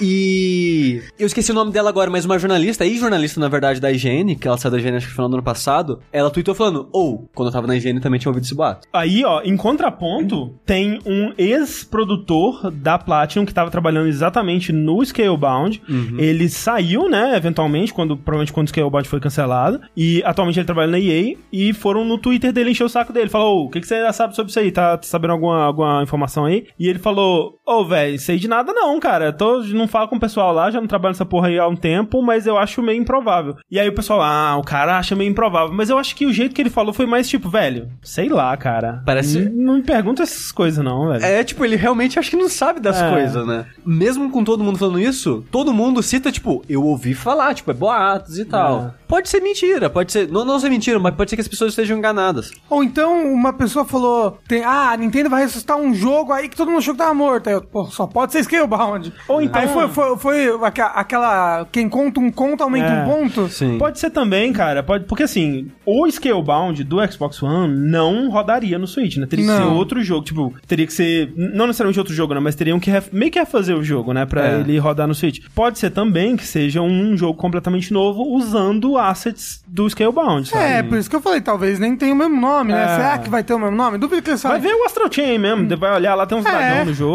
[0.00, 3.90] E eu esqueci o nome dela agora, mas uma jornalista, e jornalista, na verdade, da
[3.90, 6.54] IGN, que ela saiu da IGN acho que no final do ano passado, ela tweetou
[6.54, 8.88] falando, ou, quando eu tava na IGN também tinha ouvido esse boato.
[8.92, 15.82] Aí, ó, em contraponto, tem um ex-produtor da Platinum que tava trabalhando exatamente no Scalebound.
[16.18, 19.80] Ele saiu, né, eventualmente, quando provavelmente quando o Scalebound foi cancelado.
[19.96, 21.36] E atualmente ele trabalha na EA.
[21.52, 23.28] E foram no Twitter dele encher o saco dele.
[23.28, 24.70] Falou: "Ô, o que, que você sabe sobre isso aí?
[24.70, 26.66] Tá, tá sabendo alguma, alguma informação aí?
[26.78, 27.31] E ele falou:
[27.64, 29.26] Ô, velho, sei de nada não, cara.
[29.26, 31.66] Eu Tô, não falo com o pessoal lá, já não trabalho nessa porra aí há
[31.66, 33.56] um tempo, mas eu acho meio improvável.
[33.70, 35.72] E aí o pessoal, ah, o cara acha meio improvável.
[35.74, 38.54] Mas eu acho que o jeito que ele falou foi mais tipo, velho, sei lá,
[38.56, 39.02] cara.
[39.06, 41.24] Parece- N- Não me pergunta essas coisas, não, velho.
[41.24, 43.10] É, tipo, ele realmente acho que não sabe das É.
[43.10, 43.66] coisas, né?
[43.86, 47.74] Mesmo com todo mundo falando isso, todo mundo cita, tipo, eu ouvi falar, tipo, é
[47.74, 48.94] boatos e tal.
[48.98, 49.02] É.
[49.08, 50.28] Pode ser mentira, pode ser.
[50.28, 52.50] Não, não ser mentira, mas pode ser que as pessoas estejam enganadas.
[52.68, 56.56] Ou então uma pessoa falou: tem, ah, a Nintendo vai ressuscitar um jogo aí que
[56.56, 57.46] todo mundo achou que tava morto.
[57.48, 59.12] Aí eu, pô, só pode ser Scalebound.
[59.28, 61.66] Ou então- Aí foi, foi, foi aquela.
[61.70, 63.02] Quem conta um conto aumenta É.
[63.02, 63.48] um ponto.
[63.48, 63.78] Sim.
[63.78, 64.82] Pode ser também, cara.
[64.82, 69.26] Pode, porque assim, o Scalebound do Xbox One não rodaria no Switch, né?
[69.26, 69.58] Teria que Não.
[69.58, 70.24] ser outro jogo.
[70.24, 71.32] Tipo, teria que ser.
[71.36, 72.40] Não necessariamente outro jogo, né?
[72.40, 74.26] Mas teriam que ref- meio que refazer o jogo, né?
[74.26, 74.60] Pra É.
[74.60, 75.40] ele rodar no Switch.
[75.54, 80.64] Pode ser também que seja um jogo completamente novo usando assets do Scalebound, sabe?
[80.64, 82.84] É, por isso que eu falei, talvez nem tenha o mesmo nome, né?
[82.84, 82.96] É.
[82.96, 83.98] Será que vai ter o mesmo nome?
[83.98, 86.50] Duvido que eles Vai ver o Astral Chain mesmo, vai olhar lá, tem uns É.
[86.50, 87.11] dragão no jogo.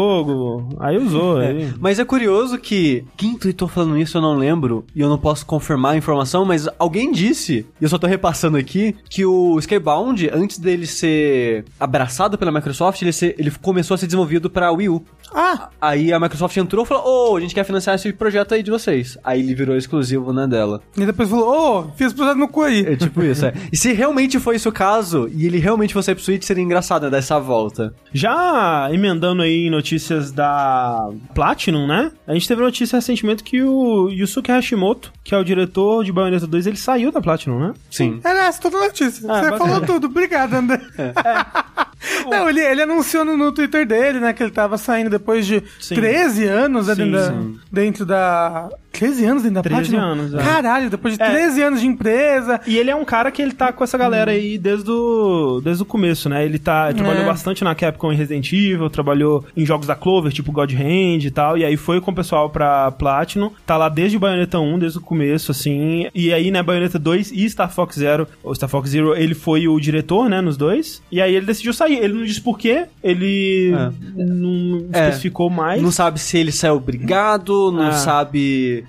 [0.78, 1.38] Aí usou.
[1.38, 1.72] Aí.
[1.80, 5.44] Mas é curioso que quem tweetou falando isso eu não lembro e eu não posso
[5.44, 10.30] confirmar a informação, mas alguém disse, e eu só tô repassando aqui, que o Skybound,
[10.32, 14.88] antes dele ser abraçado pela Microsoft, ele, ser- ele começou a ser desenvolvido pra Wii
[14.88, 15.02] U.
[15.34, 18.62] Ah, Aí a Microsoft entrou e falou: Ô, a gente quer financiar esse projeto aí
[18.62, 19.16] de vocês.
[19.22, 20.80] Aí ele virou exclusivo, né, dela.
[20.96, 22.80] e depois falou, ô, fiz projeto no cu aí.
[22.86, 23.52] É tipo isso, é.
[23.72, 27.02] E se realmente foi esse o caso, e ele realmente fosse pro Switch, seria engraçado,
[27.04, 27.94] né, dar essa volta.
[28.12, 32.10] Já emendando aí notícias da Platinum, né?
[32.26, 36.46] A gente teve notícia recentemente que o Yusuke Hashimoto, que é o diretor de Bayonetta
[36.46, 37.74] 2, ele saiu da Platinum, né?
[37.90, 38.20] Sim.
[38.24, 39.30] Era essa toda a notícia.
[39.30, 39.58] Ah, Você bacana.
[39.58, 40.06] falou tudo.
[40.06, 40.80] Obrigado, André.
[42.28, 45.62] Não, ele, ele anunciou no, no Twitter dele, né, que ele tava saindo depois de
[45.80, 45.94] Sim.
[45.94, 47.60] 13 anos Sim, dentro, da, sim.
[47.70, 48.68] dentro da...
[48.92, 50.00] 13 anos dentro da 13 Platinum?
[50.12, 50.38] anos, é.
[50.38, 51.30] Caralho, depois de É.
[51.30, 52.60] 13 anos de empresa...
[52.66, 55.82] E ele é um cara que ele tá com essa galera aí desde o, desde
[55.82, 56.44] o começo, né?
[56.44, 57.26] Ele tá, trabalhou É.
[57.26, 61.30] bastante na Capcom em Resident Evil, trabalhou em jogos da Clover, tipo God Hand e
[61.30, 64.78] tal, e aí foi com o pessoal pra Platinum, tá lá desde o Bayonetta 1,
[64.78, 68.68] desde o começo, assim, e aí, né, Bayonetta 2 e Star Fox Zero, ou Star
[68.68, 72.14] Fox Zero, ele foi o diretor, né, nos dois, e aí ele decidiu sair, ele
[72.14, 73.90] não disse por quê, ele É.
[74.24, 75.00] não É.
[75.08, 75.80] especificou mais.
[75.82, 77.92] Não sabe se ele saiu obrigado, não Ah.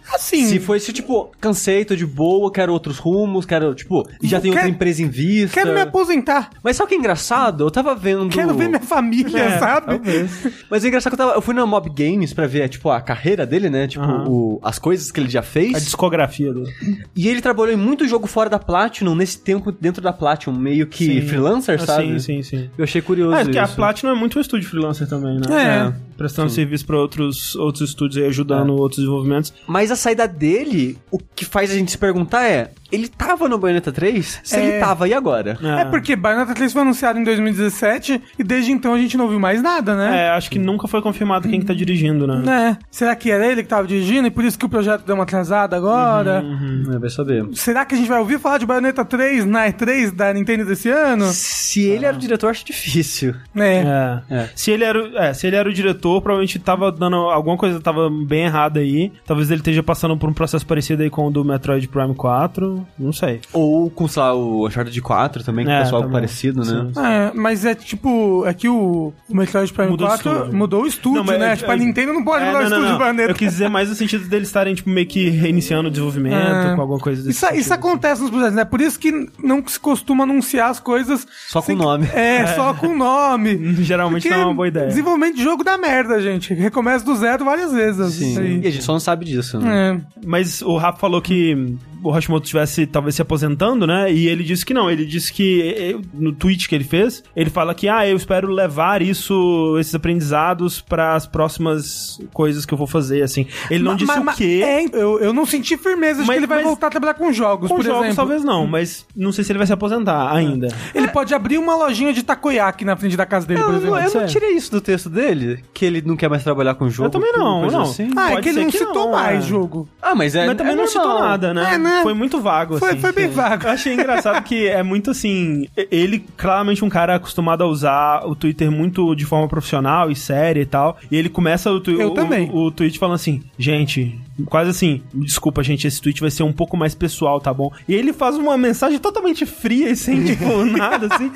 [0.03, 0.45] Sabe Assim.
[0.47, 4.67] Se fosse, tipo, cansei, tô de boa, quero outros rumos, quero, tipo, já tem outra
[4.67, 5.53] empresa em vista.
[5.59, 6.49] Quero me aposentar.
[6.63, 7.63] Mas sabe o que é engraçado?
[7.63, 8.29] Eu tava vendo.
[8.29, 9.85] Quero ver minha família, É, sabe?
[9.87, 10.47] talvez.
[10.69, 13.01] Mas é engraçado que eu, tava, eu fui na Mob Games pra ver, tipo, a
[13.01, 13.87] carreira dele, né?
[13.87, 14.25] Tipo, Aham.
[14.27, 15.83] o- as coisas que ele já A fez.
[15.83, 16.73] discografia dele.
[17.15, 20.87] E ele trabalhou em muito jogo fora da Platinum, nesse tempo dentro da Platinum, meio
[20.87, 21.21] que Sim.
[21.27, 22.19] freelancer, Ah, sabe?
[22.19, 22.69] Sim, sim, sim.
[22.77, 23.75] Eu achei curioso É, porque a isso.
[23.75, 25.93] Platinum é muito um estúdio freelancer também, né?
[25.95, 26.08] É.
[26.19, 29.53] Prestando serviço pra outros, outros estúdios aí, ajudando outros desenvolvimentos.
[29.65, 33.57] Mas a saída dele, o que faz a gente se perguntar é: ele tava no
[33.57, 34.41] Bayonetta 3?
[34.43, 34.63] Se É.
[34.65, 35.57] ele tava, e agora?
[35.79, 39.39] É porque Bayonetta 3 foi anunciado em 2017 e desde então a gente não viu
[39.39, 40.25] mais nada, né?
[40.25, 42.77] É, acho que nunca foi confirmado quem que tá dirigindo, né?
[42.79, 42.85] É.
[42.91, 45.23] Será que era ele que tava dirigindo e por isso que o projeto deu uma
[45.23, 46.41] atrasada agora?
[46.43, 46.83] Uhum.
[46.93, 47.45] É, vai saber.
[47.53, 50.89] Será que a gente vai ouvir falar de Bayonetta 3 na E3 da Nintendo desse
[50.89, 51.25] ano?
[51.31, 53.35] Se ele era o diretor, acho difícil.
[53.55, 53.79] É.
[53.79, 54.21] É.
[54.29, 54.49] É.
[54.55, 57.79] Se ele era, o- é, se ele era o diretor, provavelmente tava dando alguma coisa
[57.79, 59.11] tava bem errada aí.
[59.25, 62.78] Talvez ele esteja passando por um processo parecido aí com o do Metroid Prime 4,
[62.97, 63.41] não sei.
[63.53, 66.21] Ou com, sei lá, o Uncharted 4 também, que É, passou algo também.
[66.21, 66.91] parecido, né?
[66.93, 67.01] Sim.
[67.01, 70.55] É, mas é tipo, é que o, o Metroid Prime Mudou o 4 estúdio.
[70.57, 71.53] mudou o estúdio, Não, né?
[71.53, 72.93] eu- tipo, a eu- Nintendo não pode É, mudar o não, não, estúdio não.
[72.97, 73.31] de Bayonetta.
[73.31, 76.75] Eu quis dizer mais no sentido deles estarem, tipo, meio que reiniciando o desenvolvimento, É.
[76.75, 77.73] com alguma coisa desse Isso, isso sentido.
[77.73, 78.65] acontece nos projetos, né?
[78.65, 79.11] Por isso que
[79.43, 82.07] não se costuma anunciar as coisas Só com nome.
[82.13, 83.75] É, só com nome.
[83.83, 84.87] Geralmente Porque não é uma boa ideia.
[84.87, 86.53] Desenvolvimento de jogo dá merda, gente.
[86.53, 88.13] Recomeça do zero várias vezes.
[88.13, 88.37] Sim.
[88.37, 88.61] Aí.
[88.63, 89.97] E a gente só não sabe disso, né?
[89.97, 90.25] É.
[90.25, 94.11] Mas o Rafa falou que o Hashimoto estivesse talvez se aposentando, né?
[94.11, 94.89] E ele disse que não.
[94.89, 99.01] Ele disse que no tweet que ele fez, ele fala que ah, eu espero levar
[99.01, 103.45] isso, esses aprendizados para as próximas coisas que eu vou fazer, assim.
[103.69, 104.61] Ele não Ma- disse ma- o quê.
[104.63, 107.13] É, eu, eu não senti firmeza de Mas- que ele vai mas- voltar a trabalhar
[107.13, 108.15] com jogos, Com por jogos exemplo.
[108.15, 110.67] talvez não, mas não sei se ele vai se aposentar ainda.
[110.93, 113.95] Ele pode abrir uma lojinha de takoyaki na frente da casa dele, por Eu, exemplo.
[113.97, 114.27] eu não sério.
[114.27, 117.07] tirei isso do texto dele, que ele não quer mais trabalhar com jogo.
[117.07, 117.81] Eu também não, não.
[117.81, 118.09] assim.
[118.15, 119.47] Ah, é Pode que ele não que citou não, mais é.
[119.47, 119.87] jogo.
[120.01, 120.45] Ah, mas é.
[120.47, 121.73] Mas também é não citou nada, né?
[121.73, 122.99] É, Foi muito vago, Foi, assim.
[122.99, 123.65] foi bem vago.
[123.65, 125.67] Eu achei engraçado que é muito assim.
[125.91, 130.61] Ele, claramente, um cara acostumado a usar o Twitter muito de forma profissional e séria
[130.61, 130.97] e tal.
[131.11, 132.49] E ele começa o, tu- Eu o, também.
[132.51, 136.53] o, o tweet falando assim: gente, quase assim, desculpa, gente, esse tweet vai ser um
[136.53, 137.71] pouco mais pessoal, tá bom?
[137.87, 141.31] E ele faz uma mensagem totalmente fria e sem, tipo, nada assim.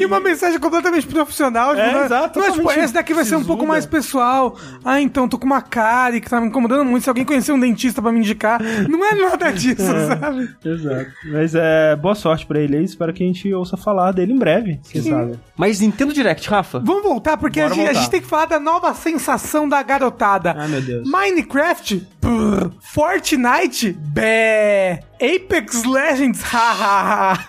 [0.00, 1.70] E uma mensagem completamente profissional.
[1.74, 2.04] Tipo, É, né?
[2.04, 4.56] exato, é tipo, esse daqui vai ser um pouco mais pessoal.
[4.84, 7.02] Ah, então, tô com uma cárie que tá me incomodando muito.
[7.04, 8.60] Se alguém conhecer um dentista pra me indicar.
[8.88, 10.56] Não é nada disso, sabe?
[10.64, 11.10] Exato.
[11.24, 12.84] Mas é boa sorte pra ele aí.
[12.84, 15.38] Espero que a gente ouça falar dele em breve, quem sabe.
[15.56, 16.78] Mas Nintendo Direct, Rafa?
[16.80, 20.54] Vamos voltar, porque a gente, a gente tem que falar da nova sensação da garotada.
[20.56, 21.08] Ai, meu Deus.
[21.08, 22.70] Minecraft, brr.
[22.80, 25.00] Fortnite, bé.
[25.20, 27.44] Apex Legends, hahaha.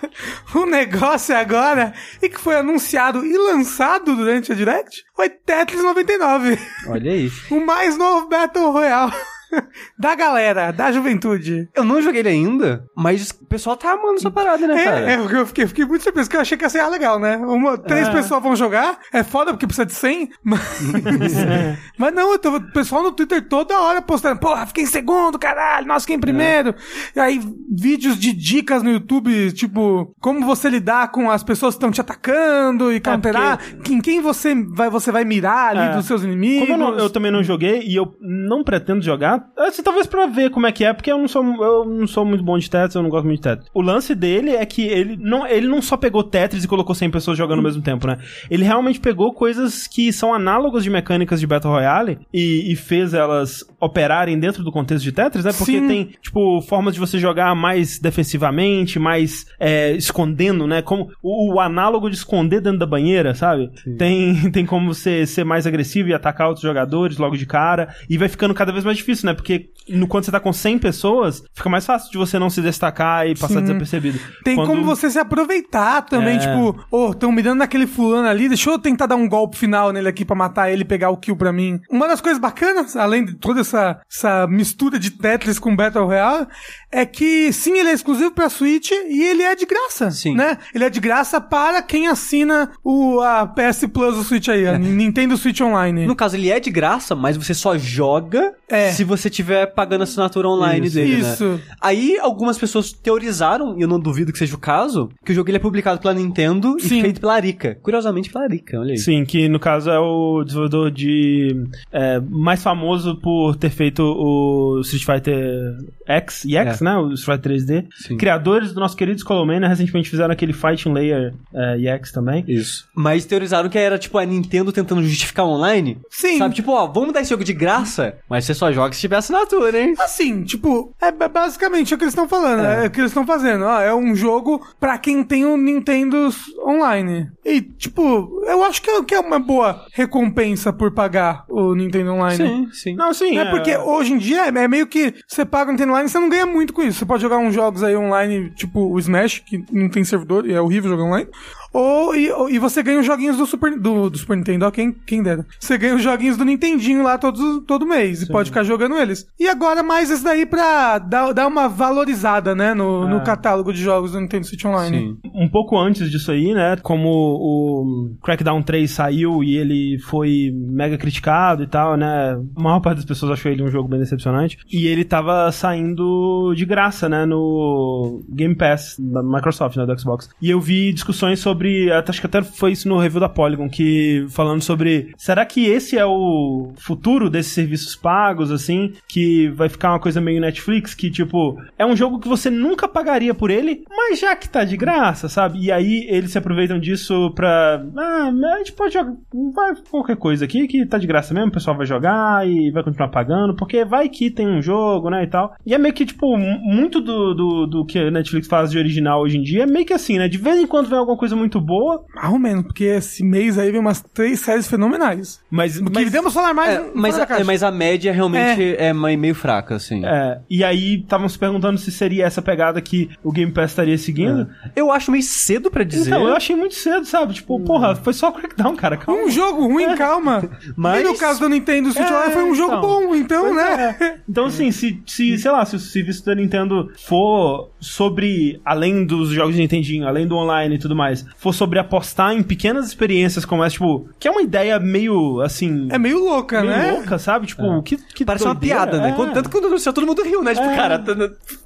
[0.54, 6.58] o negócio agora, e que foi anunciado e lançado durante a Direct, foi Tetris 99.
[6.88, 7.30] Olha aí.
[7.50, 9.12] o mais novo Battle Royale.
[9.98, 11.68] da galera, da juventude.
[11.74, 15.10] Eu não joguei ele ainda, mas o pessoal tá amando essa parada, né, cara?
[15.10, 17.18] É, é, eu fiquei, fiquei muito surpreso, porque eu achei que ia ser ah, legal,
[17.18, 17.36] né?
[17.36, 18.12] Uma, três É.
[18.12, 20.60] pessoas vão jogar, é foda porque precisa de 100, mas...
[21.98, 25.38] mas não, eu tô, o pessoal no Twitter toda hora postando, porra, fiquei em segundo,
[25.38, 26.74] caralho, nossa, fiquei em primeiro.
[27.14, 31.78] E aí, vídeos de dicas no YouTube, tipo, como você lidar com as pessoas que
[31.78, 33.58] estão te atacando e counterar,
[33.88, 35.94] em quem você vai, você vai mirar ali É.
[35.96, 36.68] dos seus inimigos.
[36.68, 40.26] Como eu, não- eu também não joguei e eu não pretendo jogar, assim, talvez pra
[40.26, 42.68] ver como é que é, porque eu não sou, eu não sou muito bom de
[42.68, 43.70] Tetris, eu não gosto muito de Tetris.
[43.74, 47.10] O lance dele é que ele não, ele não só pegou Tetris e colocou 100
[47.10, 48.18] pessoas jogando ao mesmo tempo, né?
[48.50, 53.14] Ele realmente pegou coisas que são análogos de mecânicas de Battle Royale e, e fez
[53.14, 55.52] elas operarem dentro do contexto de Tetris, né?
[55.52, 55.88] Porque Sim.
[55.88, 60.82] tem, tipo, formas de você jogar mais defensivamente, mais é, escondendo, né?
[60.82, 63.70] Como o, o análogo de esconder dentro da banheira, sabe?
[63.98, 67.94] Tem, tem como você ser mais agressivo e atacar outros jogadores logo de cara.
[68.08, 69.29] E vai ficando cada vez mais difícil, né?
[69.34, 72.60] Porque no, quando você tá com 100 pessoas, fica mais fácil de você não se
[72.62, 73.62] destacar e passar Sim.
[73.62, 74.20] desapercebido.
[74.44, 76.38] Tem Quando- como você se aproveitar também, É.
[76.38, 80.08] tipo, ô, tão mirando naquele fulano ali, deixa eu tentar dar um golpe final nele
[80.08, 81.80] aqui pra matar ele e pegar o kill pra mim.
[81.90, 86.46] Uma das coisas bacanas, além de toda essa, essa mistura de Tetris com Battle Royale,
[86.92, 90.34] é que sim, ele é exclusivo pra Switch e ele é de graça, Sim.
[90.34, 90.58] né?
[90.74, 94.76] Ele é de graça para quem assina o a PS Plus do Switch aí, a
[94.78, 96.06] Nintendo Switch Online.
[96.06, 98.90] No caso, ele é de graça, mas você só joga É.
[98.92, 100.94] se você tiver pagando a assinatura online Isso.
[100.96, 101.44] dele, Isso.
[101.44, 101.60] né?
[101.80, 105.48] Aí, algumas pessoas teorizaram, e eu não duvido que seja o caso, que o jogo
[105.50, 106.98] ele é publicado pela Nintendo Sim.
[106.98, 107.76] e feito pela Arica.
[107.82, 108.98] Curiosamente, pela Arica, olha aí.
[108.98, 111.54] Sim, que no caso é o desenvolvedor de.
[111.92, 115.76] é, mais famoso por ter feito o Street Fighter
[116.06, 116.84] X e X, É.
[116.84, 116.96] né?
[116.96, 117.86] O Street Fighter 3D.
[117.94, 118.16] Sim.
[118.16, 122.44] Criadores do nosso querido Skull Mania recentemente fizeram aquele Fighting Layer é, EX também.
[122.48, 122.88] Isso.
[122.94, 125.98] Mas teorizaram que era, tipo, a Nintendo tentando justificar online.
[126.10, 126.38] Sim.
[126.38, 129.16] Sabe, tipo, ó, vamos dar esse jogo de graça, mas você só joga se tiver
[129.16, 129.94] assinatura, hein?
[129.98, 132.86] Assim, tipo, é ba- basicamente o que eles estão falando, é.
[132.86, 133.64] o que eles estão fazendo.
[133.64, 136.28] Ó, é um jogo pra quem tem o Nintendo
[136.66, 137.28] Online.
[137.44, 142.12] E, tipo, eu acho que é, que é uma boa recompensa por pagar o Nintendo
[142.12, 142.36] Online.
[142.36, 142.94] Sim, sim.
[142.94, 143.38] Não, sim.
[143.38, 146.18] É porque hoje em dia é meio que você paga o Nintendo Online e você
[146.18, 146.98] não ganha muito com isso.
[146.98, 150.52] Você pode jogar uns jogos aí online, tipo o Smash, que não tem servidor e
[150.52, 151.28] é horrível jogar online.
[151.72, 154.92] Ou e, e você ganha os joguinhos do Super, do, do Super Nintendo, ó, quem,
[154.92, 155.46] quem dera.
[155.58, 159.26] Você ganha os joguinhos do Nintendinho lá todos, todo mês e pode ficar jogando eles.
[159.38, 163.20] E agora mais esse daí pra dar, dar uma valorizada, né, no, no É.
[163.20, 164.98] catálogo de jogos do Nintendo Switch Online.
[165.22, 165.30] Sim.
[165.34, 166.76] um pouco antes disso aí, né?
[166.82, 172.38] Como o Crackdown 3 saiu e ele foi mega criticado e tal, né?
[172.56, 174.58] A maior parte das pessoas achou ele um jogo bem decepcionante.
[174.70, 177.24] E ele tava saindo de graça, né?
[177.26, 179.86] No Game Pass da Microsoft, né?
[179.86, 180.28] Do Xbox.
[180.42, 181.59] E eu vi discussões sobre.
[182.08, 185.12] Acho que até foi isso no review da Polygon, que falando sobre.
[185.16, 188.92] Será que esse é o futuro desses serviços pagos, assim?
[189.08, 191.56] Que vai ficar uma coisa meio Netflix, que tipo.
[191.78, 195.28] É um jogo que você nunca pagaria por ele, mas já que tá de graça,
[195.28, 195.58] sabe?
[195.60, 197.82] E aí eles se aproveitam disso pra.
[197.96, 199.12] Ah, a gente pode jogar.
[199.54, 202.82] Vai qualquer coisa aqui que tá de graça mesmo, o pessoal vai jogar e vai
[202.82, 205.24] continuar pagando, porque vai que tem um jogo, né?
[205.24, 205.54] E tal.
[205.64, 209.22] E é meio que, tipo, muito do, do, do que a Netflix faz de original
[209.22, 210.28] hoje em dia é meio que assim, né?
[210.28, 213.56] De vez em quando vem alguma coisa muito boa, Mais ou menos, porque esse mês
[213.58, 215.40] aí vem umas três séries fenomenais.
[215.50, 215.78] mas.
[215.78, 218.92] Que mas devemos falar mais É, mas, da a, é, mas a média realmente é,
[218.92, 220.04] mai- meio fraca, assim.
[220.04, 223.96] É, e aí estavam se perguntando se seria essa pegada que o Game Pass estaria
[223.96, 224.46] seguindo.
[224.76, 226.10] Eu acho meio cedo pra dizer.
[226.10, 227.32] Então, eu achei muito cedo, sabe?
[227.32, 228.96] Tipo, porra, foi só o Crackdown, cara.
[228.98, 229.22] Calma.
[229.22, 230.42] Um jogo ruim, calma.
[230.76, 232.80] Mas- E no caso do Nintendo Switch É, foi um jogo então.
[232.82, 233.96] bom, então, né?
[234.00, 234.16] é.
[234.28, 239.30] Então, assim, se, se, sei lá, se o serviço da Nintendo for sobre, além dos
[239.30, 243.46] jogos de Nintendinho, além do online e tudo mais, for sobre apostar em pequenas experiências
[243.46, 246.92] como essa, tipo, que é uma ideia meio, assim, É meio louca, meio né?
[246.92, 247.46] louca, sabe?
[247.46, 248.76] Tipo, que, que Parece uma doideira.
[248.86, 249.08] piada, né?
[249.18, 249.32] É.
[249.32, 250.54] Tanto que quando anunciou, todo mundo riu, né?
[250.54, 250.76] Tipo, É.
[250.76, 251.14] cara, tá-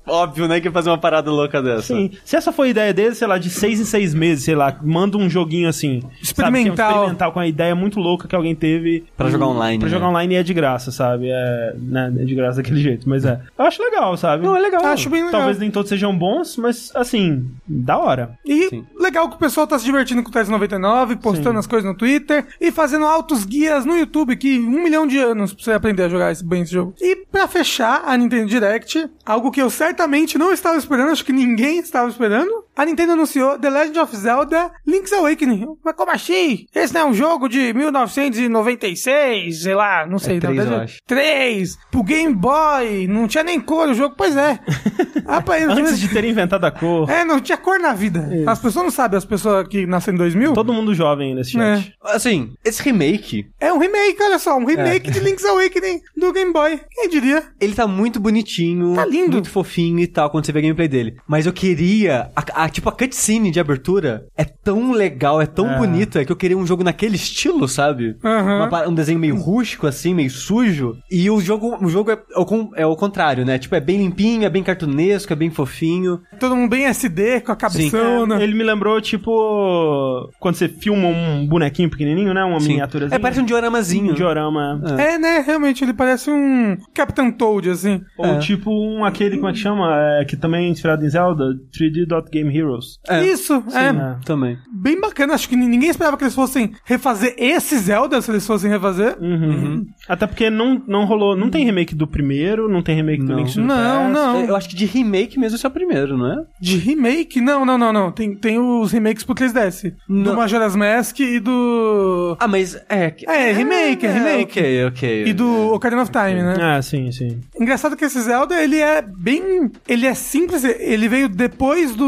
[0.07, 0.61] óbvio, né?
[0.61, 1.83] Que ia fazer uma parada louca dessa.
[1.95, 2.11] Sim.
[2.25, 4.77] Se essa foi a ideia dele, sei lá, de seis em seis meses, sei lá,
[4.83, 6.01] manda um joguinho assim.
[6.01, 6.91] sabe, que é um Experimental.
[6.93, 9.05] experimental com a ideia muito louca que alguém teve.
[9.17, 9.95] Pra jogar online, Pra né?
[9.95, 11.29] jogar online e é de graça, sabe?
[11.31, 13.09] É, né, é de graça daquele jeito.
[13.09, 13.41] Mas é.
[13.59, 14.45] Eu acho legal, sabe?
[14.45, 14.85] Não, é legal.
[14.87, 15.41] Acho bem legal.
[15.41, 18.39] Talvez nem todos sejam bons, mas assim, da hora.
[18.45, 18.85] E Sim.
[18.99, 21.97] legal que o pessoal tá se divertindo com o Tese 99, postando as coisas no
[21.97, 26.05] Twitter e fazendo altos guias no YouTube, que um milhão de anos pra você aprender
[26.05, 26.95] a jogar esse, bem esse jogo.
[27.01, 31.33] E pra fechar a Nintendo Direct, algo que eu certamente não estava esperando, acho que
[31.33, 35.67] ninguém estava esperando, a Nintendo anunciou The Legend of Zelda Link's Awakening.
[35.85, 36.67] Mas como assim?
[36.75, 40.37] Esse não é um jogo de 1996, sei lá, não sei.
[40.37, 40.99] É três, eu acho.
[41.07, 44.59] Três, pro Game Boy, não tinha nem cor o jogo, pois é.
[45.27, 47.09] Rapaz, Antes de terem inventado a cor.
[47.11, 48.29] é, não tinha cor na vida.
[48.47, 50.53] As pessoas não sabem, as pessoas que nasceram em 2000.
[50.55, 51.95] Todo mundo jovem nesse chat.
[52.03, 55.13] Assim, esse remake, É um remake, olha só, um remake É.
[55.13, 56.81] de Link's Awakening do Game Boy.
[56.91, 57.45] Quem diria?
[57.61, 58.95] ele tá muito bonitinho.
[58.95, 59.33] Tá lindo.
[59.33, 61.17] Muito fofinho e tal, quando você vê a gameplay dele.
[61.27, 62.31] Mas eu queria.
[62.37, 65.79] A, a- tipo, a cutscene de abertura é tão legal, é tão É.
[65.79, 68.17] bonita, que eu queria um jogo naquele estilo, sabe?
[68.25, 68.69] Aham.
[68.69, 70.97] Uma um desenho meio rústico, assim, meio sujo.
[71.11, 73.59] E o jogo, o jogo é, é o, con- é o contrário, né?
[73.59, 76.21] Tipo, é bem limpinho, é bem cartunesco, é bem fofinho.
[76.39, 78.43] Todo mundo bem SD, com a cabeçona.
[78.43, 82.43] Ele me lembrou, tipo, quando você filma um bonequinho pequenininho, né?
[82.45, 82.69] Uma Sim.
[82.69, 83.17] miniaturazinha.
[83.17, 84.13] É, parece um dioramazinho.
[84.13, 84.81] um diorama.
[84.99, 85.19] É.
[85.19, 85.43] né?
[85.47, 88.01] Realmente, ele parece um Captain Toad, assim.
[88.19, 88.39] Ou É.
[88.39, 89.89] tipo um aquele, como é que chama?
[90.21, 91.45] É, que também é inspirado em Zelda,
[91.77, 92.99] 3D Dot Game Heroes.
[93.09, 93.25] É.
[93.25, 93.87] Isso, é.
[93.89, 94.17] É.
[94.25, 94.59] Também.
[94.73, 95.35] Bem bacana.
[95.35, 99.17] Acho que ninguém esperava que eles fossem refazer esse Zelda, se eles fossem refazer.
[99.21, 99.85] Uhum.
[100.09, 103.37] Até porque não, não rolou, não tem remake do primeiro, não tem remake do Não.
[103.39, 104.13] Link to the Não, Past.
[104.13, 104.41] não.
[104.45, 106.37] Eu acho que de remake mesmo esse é o primeiro, não é?
[106.61, 107.41] De remake?
[107.41, 108.13] Não, não, não, não.
[108.13, 109.93] Tem, tem os remakes pro 3DS.
[110.09, 110.37] Do Não.
[110.37, 112.37] Majora's Mask e do...
[112.41, 113.15] Ah, mas é.
[113.27, 114.59] É, remake, é remake.
[114.61, 115.25] Ok, ok.
[115.27, 116.55] E do Ocarina of Time, né?
[116.61, 117.41] Ah, sim, sim.
[117.61, 119.71] Engraçado que esse Zelda, ele é bem...
[119.89, 122.05] Ele é simples, ele veio depois do...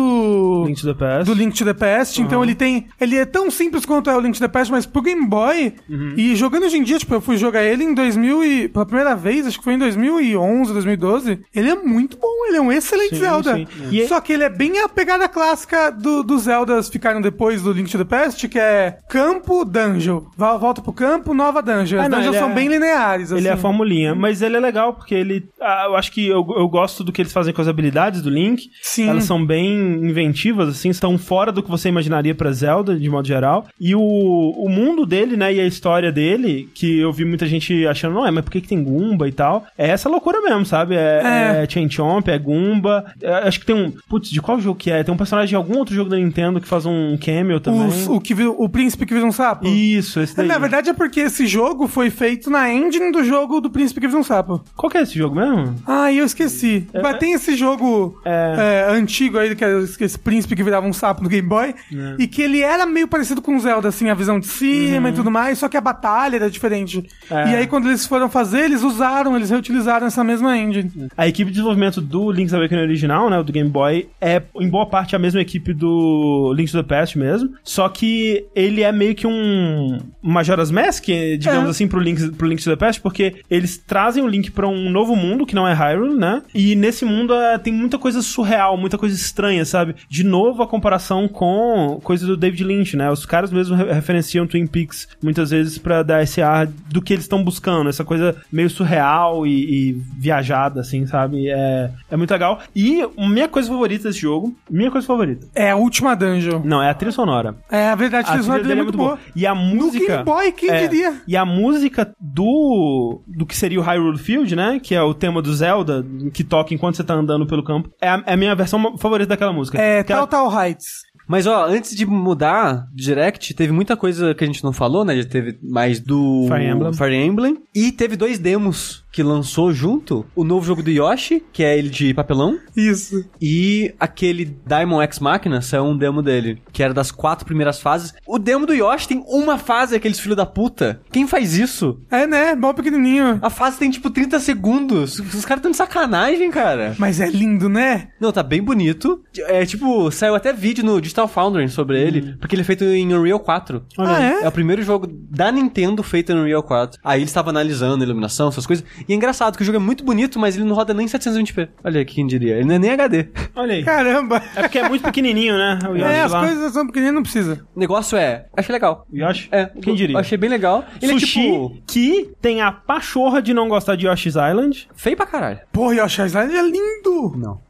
[0.67, 1.25] Link to the Past.
[1.25, 2.87] Do Link to the Past, então ele tem...
[3.01, 5.75] Ele é tão simples quanto é o Link to the Past, mas pro Game Boy,
[5.89, 6.15] Uhum.
[6.17, 8.69] e jogando hoje em dia, tipo, eu fui jogar ele em 2000 e...
[8.69, 12.61] Pela primeira vez, acho que foi em 2011, 2012, ele é muito bom, ele é
[12.61, 13.55] um excelente Sim, Zelda.
[13.55, 14.01] sim.
[14.01, 17.73] É- Só que ele é bem a pegada clássica do, dos Zeldas ficaram depois do
[17.73, 20.23] Link to the Past, que é campo, dungeon.
[20.37, 21.99] Volta pro campo, nova dungeon.
[22.01, 23.63] As Ah, não, dungeons são é- bem lineares, Ele é a assim.
[23.63, 25.49] formulinha, mas ele é legal porque ele.
[25.61, 28.31] ah, eu acho que eu, eu gosto do que eles fazem com as habilidades do
[28.31, 28.69] Link.
[28.83, 29.09] Sim.
[29.09, 33.27] Elas são bem inventivas, assim, estão fora do que você imaginaria pra Zelda, de modo
[33.27, 33.67] geral.
[33.81, 37.87] E o, o mundo dele, né, e a história dele, que eu vi muita gente
[37.87, 39.65] achando, não é, mas por que, que tem Goomba e tal?
[39.79, 40.95] É essa loucura mesmo, sabe?
[40.95, 41.63] É, É.
[41.65, 43.05] é Chain Chomp, é é Goomba.
[43.23, 43.93] É, acho que tem um.
[44.09, 45.03] Putz, de qual jogo que é?
[45.03, 47.87] Tem um personagem de algum outro jogo da Nintendo que faz um cameo também.
[47.89, 49.67] Os- o, que o príncipe que vira um sapo?
[49.67, 50.47] Isso, esse daí.
[50.47, 54.07] Na verdade é porque esse jogo foi feito na engine do jogo do príncipe que
[54.07, 54.63] vira um sapo.
[54.77, 55.75] Qual que é esse jogo mesmo?
[55.87, 56.87] Ah, eu esqueci.
[57.03, 58.87] Mas tem esse jogo É.
[58.91, 59.79] é, antigo aí, que é
[60.19, 62.17] príncipe que virava um sapo no Game Boy, É.
[62.19, 65.13] e que ele era meio parecido com o Zelda, assim, a visão de cima e
[65.13, 66.99] tudo mais, só que a batalha era diferente.
[66.99, 67.39] Uhum.
[67.39, 67.51] É.
[67.53, 70.91] E aí, quando eles foram fazer, eles usaram, eles reutilizaram essa mesma engine.
[71.17, 74.87] A equipe de desenvolvimento do Link's Awakening original, né, do Game Boy, é em boa
[74.87, 79.15] parte a mesma equipe do Link to the Past mesmo, só que ele é meio
[79.15, 81.05] que um Majora's Mask,
[81.39, 81.71] digamos É.
[81.71, 84.91] assim, pro Link, pro Link to the Past, porque eles trazem o Link pra um
[84.91, 88.77] novo mundo, que não é Hyrule, né, e nesse mundo é, tem muita coisa surreal,
[88.77, 89.95] muita coisa estranha, sabe?
[90.09, 94.47] De novo a comparação com coisa do David Lynch, né, os caras mesmo re- referenciam
[94.47, 98.37] Twin Peaks muitas vezes pra dar esse ar do que eles estão buscando, essa coisa
[98.53, 99.51] meio surreal e,
[99.91, 101.49] e viajada, assim, sabe?
[101.49, 102.61] É, é muito legal.
[102.75, 106.61] E a minha coisa favorita desse jogo, minha coisa favorita, É a última dungeon.
[106.65, 107.55] não, é a trilha sonora.
[107.71, 109.19] É, a verdade, A trilha trilha dele é muito boa.
[109.35, 110.07] E a música.
[110.07, 111.15] Game Boy, quem é, diria?
[111.27, 114.81] E a música do do que seria o Hyrule Field, né?
[114.83, 117.91] Que é o tema do Zelda, que toca enquanto você tá andando pelo campo.
[118.01, 119.79] É a, é a minha versão favorita daquela música.
[119.81, 121.07] É, Que ela- Total Heights.
[121.29, 125.05] Mas ó, antes de mudar do Direct, teve muita coisa que a gente não falou,
[125.05, 125.17] né?
[125.17, 126.93] Já teve mais do Fire Emblem.
[126.93, 127.59] Fire Emblem.
[127.75, 130.27] E teve dois demos que lançou junto.
[130.37, 132.59] O novo jogo do Yoshi, que é ele de papelão.
[132.77, 133.25] Isso.
[133.41, 138.13] E aquele Diamond X Machina saiu um demo dele, que era das quatro primeiras fases.
[138.27, 141.01] O demo do Yoshi tem uma fase, aqueles filhos da puta.
[141.11, 141.99] Quem faz isso?
[142.11, 142.55] É, né?
[142.55, 143.39] Bom pequenininho.
[143.41, 145.19] A fase tem tipo 30 segundos.
[145.19, 146.95] Os caras estão de sacanagem, cara.
[146.99, 148.09] Mas é lindo, né?
[148.21, 149.25] Não, tá bem bonito.
[149.47, 153.15] É tipo, saiu até vídeo no Digital Foundry sobre ele, porque ele é feito em
[153.15, 153.83] Unreal 4.
[153.97, 154.43] Ah, é?
[154.43, 157.01] É o primeiro jogo da Nintendo feito em Unreal 4.
[157.03, 158.85] Aí ele estava analisando a iluminação, essas coisas.
[159.09, 161.69] E é engraçado que o jogo é muito bonito, mas ele não roda nem 720p.
[161.85, 162.55] Olha aí, quem diria.
[162.57, 163.29] Ele não é nem HD.
[163.55, 163.85] Olha aí.
[163.85, 164.43] Caramba.
[164.55, 165.79] É porque é muito pequenininho, né?
[165.89, 166.41] O Yoshi É, as lá.
[166.47, 167.67] coisas são pequenininhas, não precisa.
[167.75, 169.07] O negócio é, achei legal.
[169.13, 169.49] Yoshi?
[169.53, 170.15] É, Quem eu- diria?
[170.17, 170.85] eu achei bem legal.
[171.01, 174.89] Ele Sushi, é tipo que tem a pachorra de não gostar de Yoshi's Island.
[174.95, 175.61] feio pra caralho.
[175.73, 177.33] Porra, Yoshi Island é lindo.
[177.37, 177.67] Não.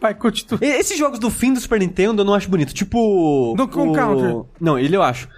[0.00, 0.58] Vai, curte tu.
[0.60, 2.74] E- Esses jogos do fim do Super Nintendo eu não acho bonito.
[2.74, 3.54] Tipo.
[3.56, 3.92] Donkey Kong o...
[3.92, 4.48] Country.
[4.60, 5.28] Não, ele eu acho.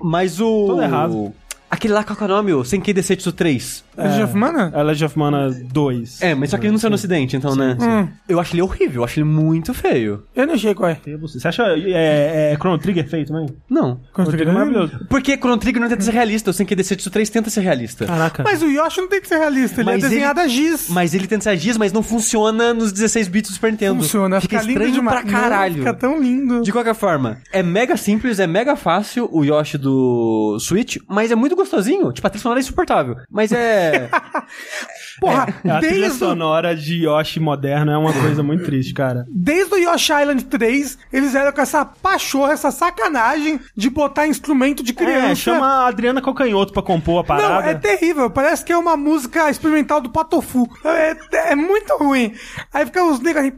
[0.00, 0.66] Mas o.
[0.66, 1.32] Todo errado.
[1.70, 2.52] Aquele lá, qual que é o nome?
[2.52, 3.83] O Senkei Desetsu 3.
[3.96, 4.72] Legend of Mana?
[4.74, 6.22] A Legend of Mana 2.
[6.22, 7.76] É, mas só que ele não saiu no ocidente, então, né?
[7.80, 8.08] Hum.
[8.28, 10.24] Eu acho ele horrível, eu acho ele muito feio.
[10.34, 10.98] Eu não sei qual é.
[11.20, 13.46] Você acha é, é, Chrono Trigger feio também?
[13.68, 14.00] Não.
[14.12, 15.06] Chrono Trigger é maravilhoso.
[15.08, 18.06] Porque Chrono Trigger não tenta ser realista, o Senkei Desetsu 3 tenta ser realista.
[18.06, 18.42] Caraca.
[18.42, 20.88] Mas o Yoshi não tem que ser realista, ele Mas é desenhado a giz.
[20.88, 24.02] Mas ele tenta ser giz, mas não funciona nos 16 bits do Super Nintendo.
[24.02, 25.20] Funciona, Fica fica, lindo estranho demais.
[25.22, 25.76] pra caralho.
[25.76, 26.62] Não, fica tão lindo.
[26.62, 31.34] De qualquer forma, é mega simples, é mega fácil o Yoshi do Switch, mas é
[31.34, 32.12] muito gostosinho.
[32.12, 33.16] Tipo, a trilha sonora é insuportável.
[33.30, 33.83] Mas é.
[33.84, 34.08] É.
[35.20, 39.24] Porra, A trilha sonora de Yoshi moderno é uma coisa muito triste, cara.
[39.30, 44.82] desde o Yoshi Island 3, eles eram com essa pachorra, essa sacanagem de botar instrumento
[44.82, 45.26] de criança.
[45.32, 47.70] É, chama a Adriana Calcanhoto pra compor a Não, parada.
[47.70, 48.28] é terrível.
[48.30, 50.68] Parece que é uma música experimental do Patofu.
[50.84, 51.16] É,
[51.52, 52.32] é muito ruim.
[52.72, 53.54] Aí fica os negros assim.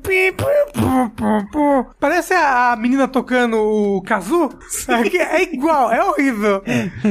[2.00, 4.50] Parece a menina tocando o Kazu.
[4.88, 6.62] É, é igual, é horrível.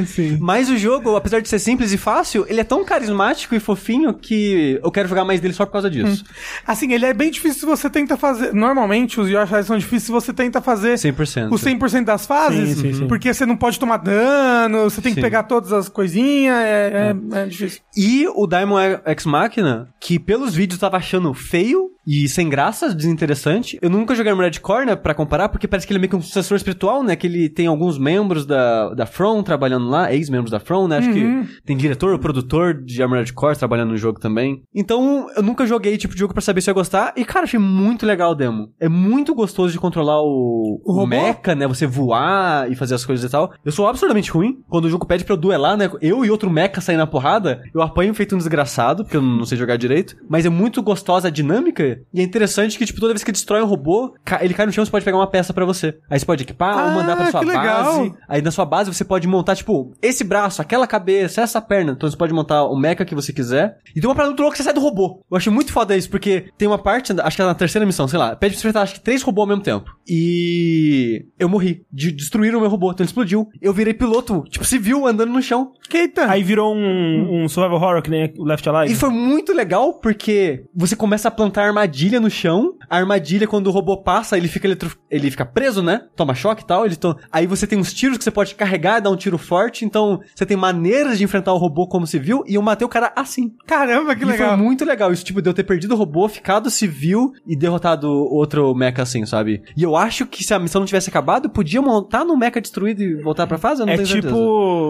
[0.08, 0.38] Sim.
[0.40, 4.14] Mas o jogo, apesar de ser simples e fácil, ele é tão carismático e fofinho
[4.14, 4.35] que
[4.84, 6.24] eu quero jogar mais dele só por causa disso.
[6.66, 8.54] Assim, ele é bem difícil se você tenta fazer.
[8.54, 11.52] Normalmente, os Yoshi são difíceis se você tenta fazer 100%.
[11.52, 12.78] o 100% das fases.
[12.78, 13.08] Sim, sim, sim.
[13.08, 16.56] Porque você não pode tomar dano, você tem que pegar todas as coisinhas.
[16.56, 17.82] É, é, é difícil.
[17.96, 22.94] E o Diamond X Machina, que pelos vídeos eu tava achando feio e sem graça,
[22.94, 23.78] desinteressante.
[23.82, 26.16] Eu nunca joguei Armored Core, né, pra comparar, porque parece que ele é meio que
[26.16, 30.52] um sucessor espiritual, né, que ele tem alguns membros da, da From trabalhando lá, ex-membros
[30.52, 34.64] da From, né, acho que tem diretor, produtor de Armored Core trabalhando no jogo também.
[34.74, 37.44] Então, eu nunca joguei tipo de jogo pra saber se eu ia gostar, e cara,
[37.46, 38.70] achei muito legal o demo.
[38.80, 43.06] É muito gostoso de controlar o, O o, mecha, né, você voar e fazer as
[43.06, 43.52] coisas e tal.
[43.64, 46.50] Eu sou absurdamente ruim, quando o jogo pede pra eu duelar, né, eu e outro
[46.50, 50.16] mecha sair na porrada, eu apanho feito um desgraçado, porque eu não sei jogar direito,
[50.30, 53.62] mas é muito gostosa a dinâmica, e é interessante que, tipo, toda vez que destrói
[53.62, 55.98] um robô, ele cai no chão, você pode pegar uma peça pra você.
[56.10, 57.98] Aí você pode equipar ou Ah, mandar pra sua que legal.
[58.00, 58.14] base.
[58.28, 61.94] Aí na sua base você pode montar, tipo, esse braço, aquela cabeça, essa perna.
[61.94, 63.78] Então você pode montar o mecha que você quiser.
[63.96, 65.22] E tem uma parada muito louca que você sai do robô.
[65.30, 68.08] Eu achei muito foda isso, porque tem uma parte, acho que é na terceira missão,
[68.08, 69.90] sei lá, pede pra você enfrentar acho que três robôs ao mesmo tempo.
[70.08, 71.84] E eu morri.
[71.92, 73.48] De destruíram o meu robô, então ele explodiu.
[73.62, 75.72] Eu virei piloto, tipo, civil, andando no chão.
[75.94, 76.30] Eita!
[76.30, 78.94] Aí virou um, um survival horror que nem o Left Alive.
[78.94, 82.74] E foi muito legal porque você começa a plantar armadilha no chão.
[82.90, 84.96] A armadilha, quando o robô passa, ele fica, eletro...
[85.10, 86.02] ele fica preso, né?
[86.16, 86.86] Toma choque e tal.
[86.86, 87.16] Ele to...
[87.32, 89.86] Aí você tem uns tiros que você pode carregar e dar um tiro forte.
[89.86, 92.44] Então, você tem maneiras de enfrentar o robô como civil.
[92.48, 93.52] E eu matei o cara assim.
[93.66, 94.50] Caramba, que E legal.
[94.50, 95.12] foi muito legal.
[95.12, 99.26] Isso, tipo, de eu ter perdido o robô, ficado civil e derrotado outro mecha assim,
[99.26, 99.62] sabe?
[99.76, 103.02] E eu acho que se a missão não tivesse acabado, podia montar no mecha destruído
[103.02, 103.82] e voltar pra fase?
[103.82, 104.46] Eu não É tenho tipo certeza.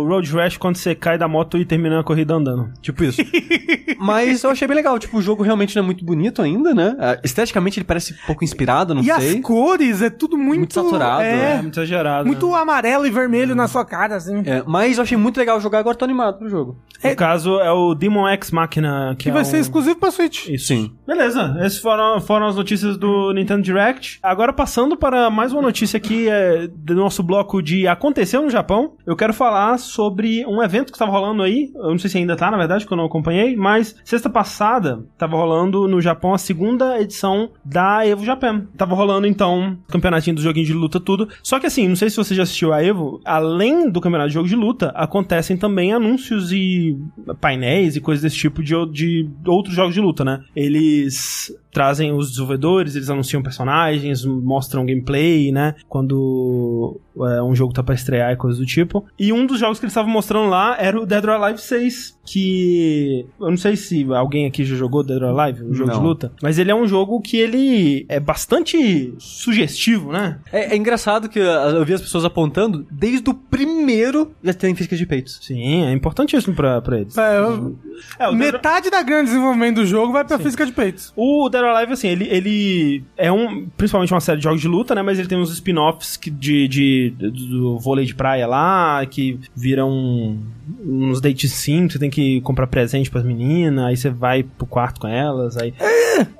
[0.07, 2.71] Road Rash quando você cai da moto e termina a corrida andando.
[2.81, 3.21] Tipo isso.
[3.99, 4.97] Mas eu achei bem legal.
[4.99, 6.84] Tipo, o jogo realmente não é muito bonito ainda, né?
[6.99, 9.13] Ah, Esteticamente ele parece pouco inspirado, não e sei.
[9.37, 10.59] as cores é tudo muito...
[10.59, 12.25] Muito saturado, É, É muito exagerado.
[12.27, 12.57] muito né?
[12.57, 14.41] amarelo e vermelho na sua cara, assim.
[14.45, 16.77] É, mas eu achei muito legal jogar, agora tô animado pro jogo.
[17.03, 19.45] No caso, é o Demon X Machina, que, Que é vai um...
[19.45, 20.47] ser exclusivo pra Switch.
[20.49, 20.67] Isso.
[20.67, 20.91] Sim.
[21.05, 24.17] Beleza, essas foram, foram as notícias do Nintendo Direct.
[24.23, 28.93] Agora, passando para mais uma notícia aqui é, do nosso bloco de Aconteceu no Japão,
[29.05, 31.71] eu quero falar sobre um evento que estava rolando aí.
[31.75, 35.05] Eu não sei se ainda tá, na verdade, que eu não acompanhei, mas sexta passada
[35.13, 38.65] estava rolando no Japão a segunda edição da Evo Japan.
[38.77, 41.29] Tava rolando, então, campeonatinho do joguinho de luta, tudo.
[41.43, 44.33] Só que assim, não sei se você já assistiu a Evo, além do campeonato de
[44.33, 46.97] jogo de luta, acontecem também anúncios e
[47.39, 50.43] painéis e coisas desse tipo de, de outros jogos de luta, né?
[50.55, 55.75] Eles trazem os desenvolvedores, eles anunciam personagens, mostram gameplay, né?
[55.89, 59.05] Quando é, um jogo tá pra estrear e coisas do tipo.
[59.19, 62.17] E um dos jogos que eles estavam mostrando lá era o Dead or Alive 6,
[62.25, 65.99] que eu não sei se alguém aqui já jogou Dead or Alive, um jogo Não.
[65.99, 70.39] de luta, mas ele é um jogo que ele é bastante sugestivo, né?
[70.53, 74.95] É, é engraçado que eu vi as pessoas apontando, desde o primeiro já tem física
[74.95, 75.39] de peitos.
[75.41, 77.17] Sim, é importantíssimo pra, pra eles.
[77.17, 77.77] É, eu-
[78.19, 81.11] É, o Dead metade da grande desenvolvimento do jogo vai pra física de peitos.
[81.15, 84.67] O Dead or Alive, assim, ele, ele é um, principalmente uma série de jogos de
[84.67, 85.01] luta, né?
[85.01, 90.37] Mas ele tem uns spin-offs que- de, de, do vôlei de praia lá, que viram
[90.83, 94.99] uns date sim, você tem que comprar presente pras meninas, aí você vai pro quarto
[95.01, 95.73] com elas, aí...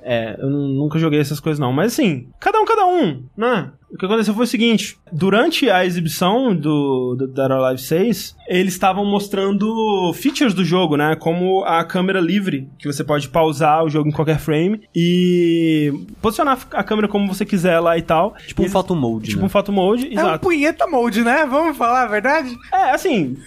[0.01, 3.71] É, eu nu- nunca joguei essas coisas não, mas assim, cada um, cada um, né?
[3.95, 8.35] O que aconteceu foi o seguinte, durante a exibição do, do Dead or Alive 6,
[8.47, 11.15] eles estavam mostrando features do jogo, né?
[11.15, 16.59] Como a câmera livre, que você pode pausar o jogo em qualquer frame e posicionar
[16.71, 18.35] a câmera como você quiser lá e tal.
[18.45, 19.45] Tipo um photo mode, Tipo né?
[19.45, 20.39] um photo mode, É um exato.
[20.39, 21.45] punheta mode, né?
[21.49, 22.53] Vamos falar a verdade?
[22.73, 23.37] É, assim,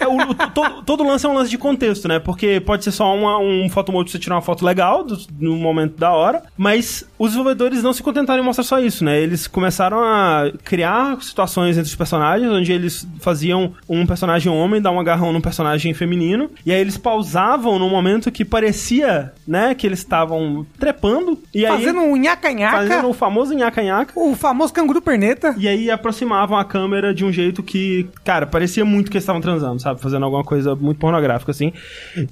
[0.00, 2.18] é, o- o- to- todo lance é um lance de contexto, né?
[2.18, 5.56] Porque pode ser só uma, um photomode pra você tirar uma foto legal do, no
[5.56, 9.20] momento da hora, mas os desenvolvedores não se contentaram em mostrar só isso, né?
[9.20, 14.90] Eles começaram a criar situações entre os personagens, onde eles faziam um personagem homem dar
[14.90, 19.86] um agarrão num personagem feminino, e aí eles pausavam no momento que parecia, né, que
[19.86, 25.02] eles estavam trepando, e aí Fazendo um nhaca-nhaca, fazendo o famoso nhaca-nhaca, o famoso canguru
[25.02, 25.54] perneta.
[25.58, 29.42] e aí aproximavam a câmera de um jeito que, cara, parecia muito que eles estavam
[29.42, 30.00] transando, sabe?
[30.00, 31.70] Fazendo alguma coisa muito pornográfica, assim.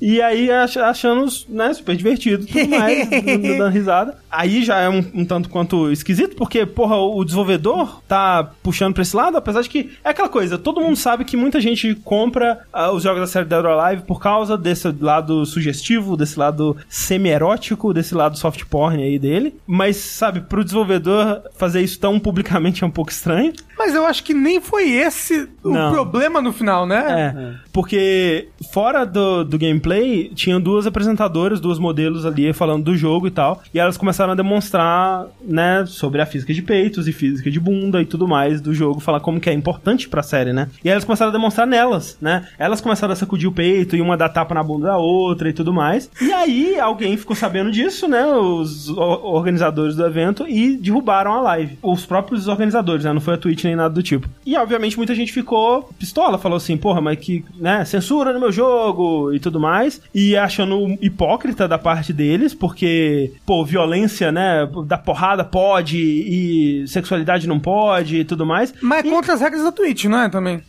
[0.01, 3.07] E aí ach- achando, né, super divertido tudo mais,
[3.59, 4.17] dando risada.
[4.31, 9.03] Aí já é um, um tanto quanto esquisito, porque, porra, o desenvolvedor tá puxando pra
[9.03, 12.61] esse lado, apesar de que é aquela coisa, todo mundo sabe que muita gente compra
[12.73, 16.77] ah, os jogos da série Dead or Alive por causa desse lado sugestivo, desse lado
[16.89, 19.55] semi-erótico, desse lado soft porn aí dele.
[19.67, 23.53] Mas, sabe, pro desenvolvedor fazer isso tão publicamente é um pouco estranho.
[23.79, 25.93] Mas eu acho que nem foi esse o Não.
[25.93, 27.33] problema no final, né?
[27.37, 33.27] É, porque fora do, do gameplay, tinham duas apresentadoras, duas modelos ali falando do jogo
[33.27, 37.51] e tal, e elas começaram a demonstrar, né, sobre a física de peitos e física
[37.51, 40.69] de bunda e tudo mais do jogo, falar como que é importante pra série, né?
[40.85, 42.47] E aí elas começaram a demonstrar nelas, né?
[42.59, 45.53] Elas começaram a sacudir o peito e uma dar tapa na bunda da outra e
[45.53, 46.11] tudo mais.
[46.21, 51.41] E aí alguém ficou sabendo disso, né, os o- organizadores do evento e derrubaram a
[51.41, 51.79] live.
[51.83, 54.29] Os próprios organizadores, né, não foi a Twitch nem nada do tipo.
[54.45, 58.51] E obviamente muita gente ficou pistola, falou assim, porra, mas que, né, censura no meu
[58.51, 60.01] jogo e tudo mais.
[60.15, 67.47] E achando hipócrita da parte deles, porque, pô, violência, né, da porrada pode e sexualidade
[67.47, 68.73] não pode e tudo mais.
[68.81, 70.29] Mas é contra as regras da Twitch, não é?
[70.29, 70.61] Também.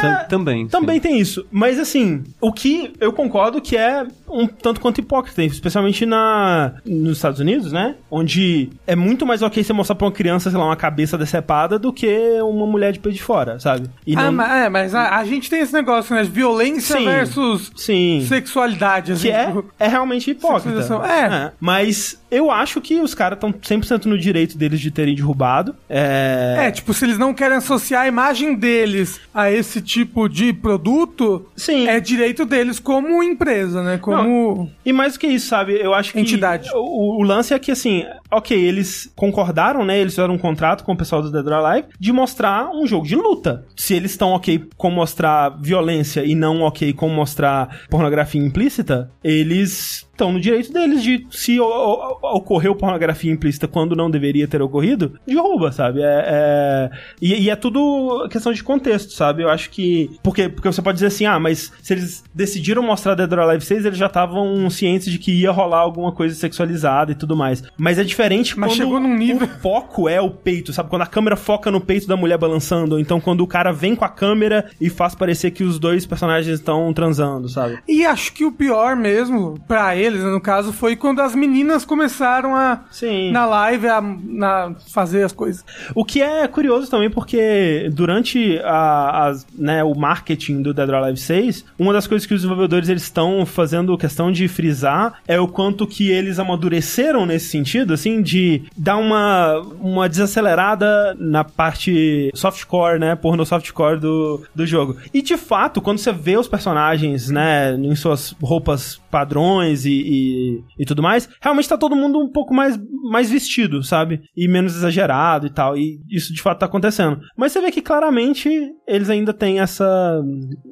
[0.00, 0.64] Tam- também.
[0.64, 0.68] sim.
[0.70, 1.46] Também tem isso.
[1.50, 7.16] Mas assim, o que eu concordo que é um tanto quanto hipócrita, especialmente na, nos
[7.18, 7.94] Estados Unidos, né?
[8.10, 11.78] Onde é muito mais ok você mostrar pra uma criança, sei lá, uma cabeça decepada
[11.78, 13.88] do que uma mulher de peito de fora, sabe?
[14.06, 16.22] E Ah, não- mas, é, mas a, a gente tem esse negócio, né?
[16.24, 17.04] Violência Sim.
[17.04, 18.24] versus Sim.
[18.28, 19.28] sexualidade, assim.
[19.28, 20.82] Que é, é realmente hipócrita.
[20.82, 21.52] Sexualização, é.
[21.60, 25.74] Mas eu acho que os caras estão 100% no direito deles de terem derrubado.
[25.88, 26.56] É.
[26.58, 31.46] É, tipo, se eles não querem associar a imagem deles a esse tipo de produto,
[31.56, 31.88] Sim.
[31.88, 33.98] é direito deles como empresa, né?
[33.98, 34.70] Como.
[34.84, 35.72] E mais do que isso, sabe?
[35.80, 36.20] Eu acho que.
[36.20, 36.70] Entidade.
[36.74, 39.98] O, o lance é que, assim, ok, eles concordaram, né?
[39.98, 43.06] Eles fizeram um contrato com o pessoal do Dead or Alive de mostrar um jogo
[43.06, 43.64] de luta.
[43.76, 50.07] Se eles estão ok com mostrar violência e não ok com mostrar pornografia implícita, eles
[50.18, 55.70] estão no direito deles de se ocorreu pornografia implícita quando não deveria ter ocorrido, derruba,
[55.70, 56.00] sabe?
[56.02, 56.90] É, é-
[57.22, 59.42] E, e é tudo questão de contexto, sabe?
[59.42, 60.10] Eu acho que.
[60.22, 63.64] Porque, porque você pode dizer assim, ah, mas se eles decidiram mostrar Dead or Alive
[63.64, 67.62] 6, eles já estavam cientes de que ia rolar alguma coisa sexualizada e tudo mais.
[67.76, 70.88] Mas é diferente Mas quando chegou num nível- o foco é o peito, sabe?
[70.90, 73.94] Quando a câmera foca no peito da mulher balançando, ou então quando o cara vem
[73.94, 77.78] com a câmera e faz parecer que os dois personagens estão transando, sabe?
[77.88, 81.84] E acho que o pior mesmo, pra eles, né, no caso, foi quando as meninas
[81.84, 82.80] começaram a.
[82.90, 83.30] Sim.
[83.30, 85.64] Na live, a, na fazer as coisas.
[85.94, 90.94] O que é curioso também porque durante a, as- né, o marketing do Dead or
[90.96, 95.38] Alive 6, uma das coisas que os desenvolvedores eles estão fazendo questão de frisar é
[95.38, 102.30] o quanto que eles amadureceram nesse sentido, assim, de dar uma, uma desacelerada na parte
[102.34, 104.96] softcore, né, porno softcore do, do jogo.
[105.12, 110.60] E de fato, quando você vê os personagens, né, em suas roupas padrões e, e,
[110.78, 112.78] e tudo mais, realmente tá todo mundo um pouco mais,
[113.10, 114.20] mais vestido, sabe?
[114.36, 115.76] E menos exagerado e tal.
[115.76, 117.20] E isso de fato tá acontecendo.
[117.36, 118.48] Mas você vê que claramente
[118.86, 120.20] eles ainda têm essa,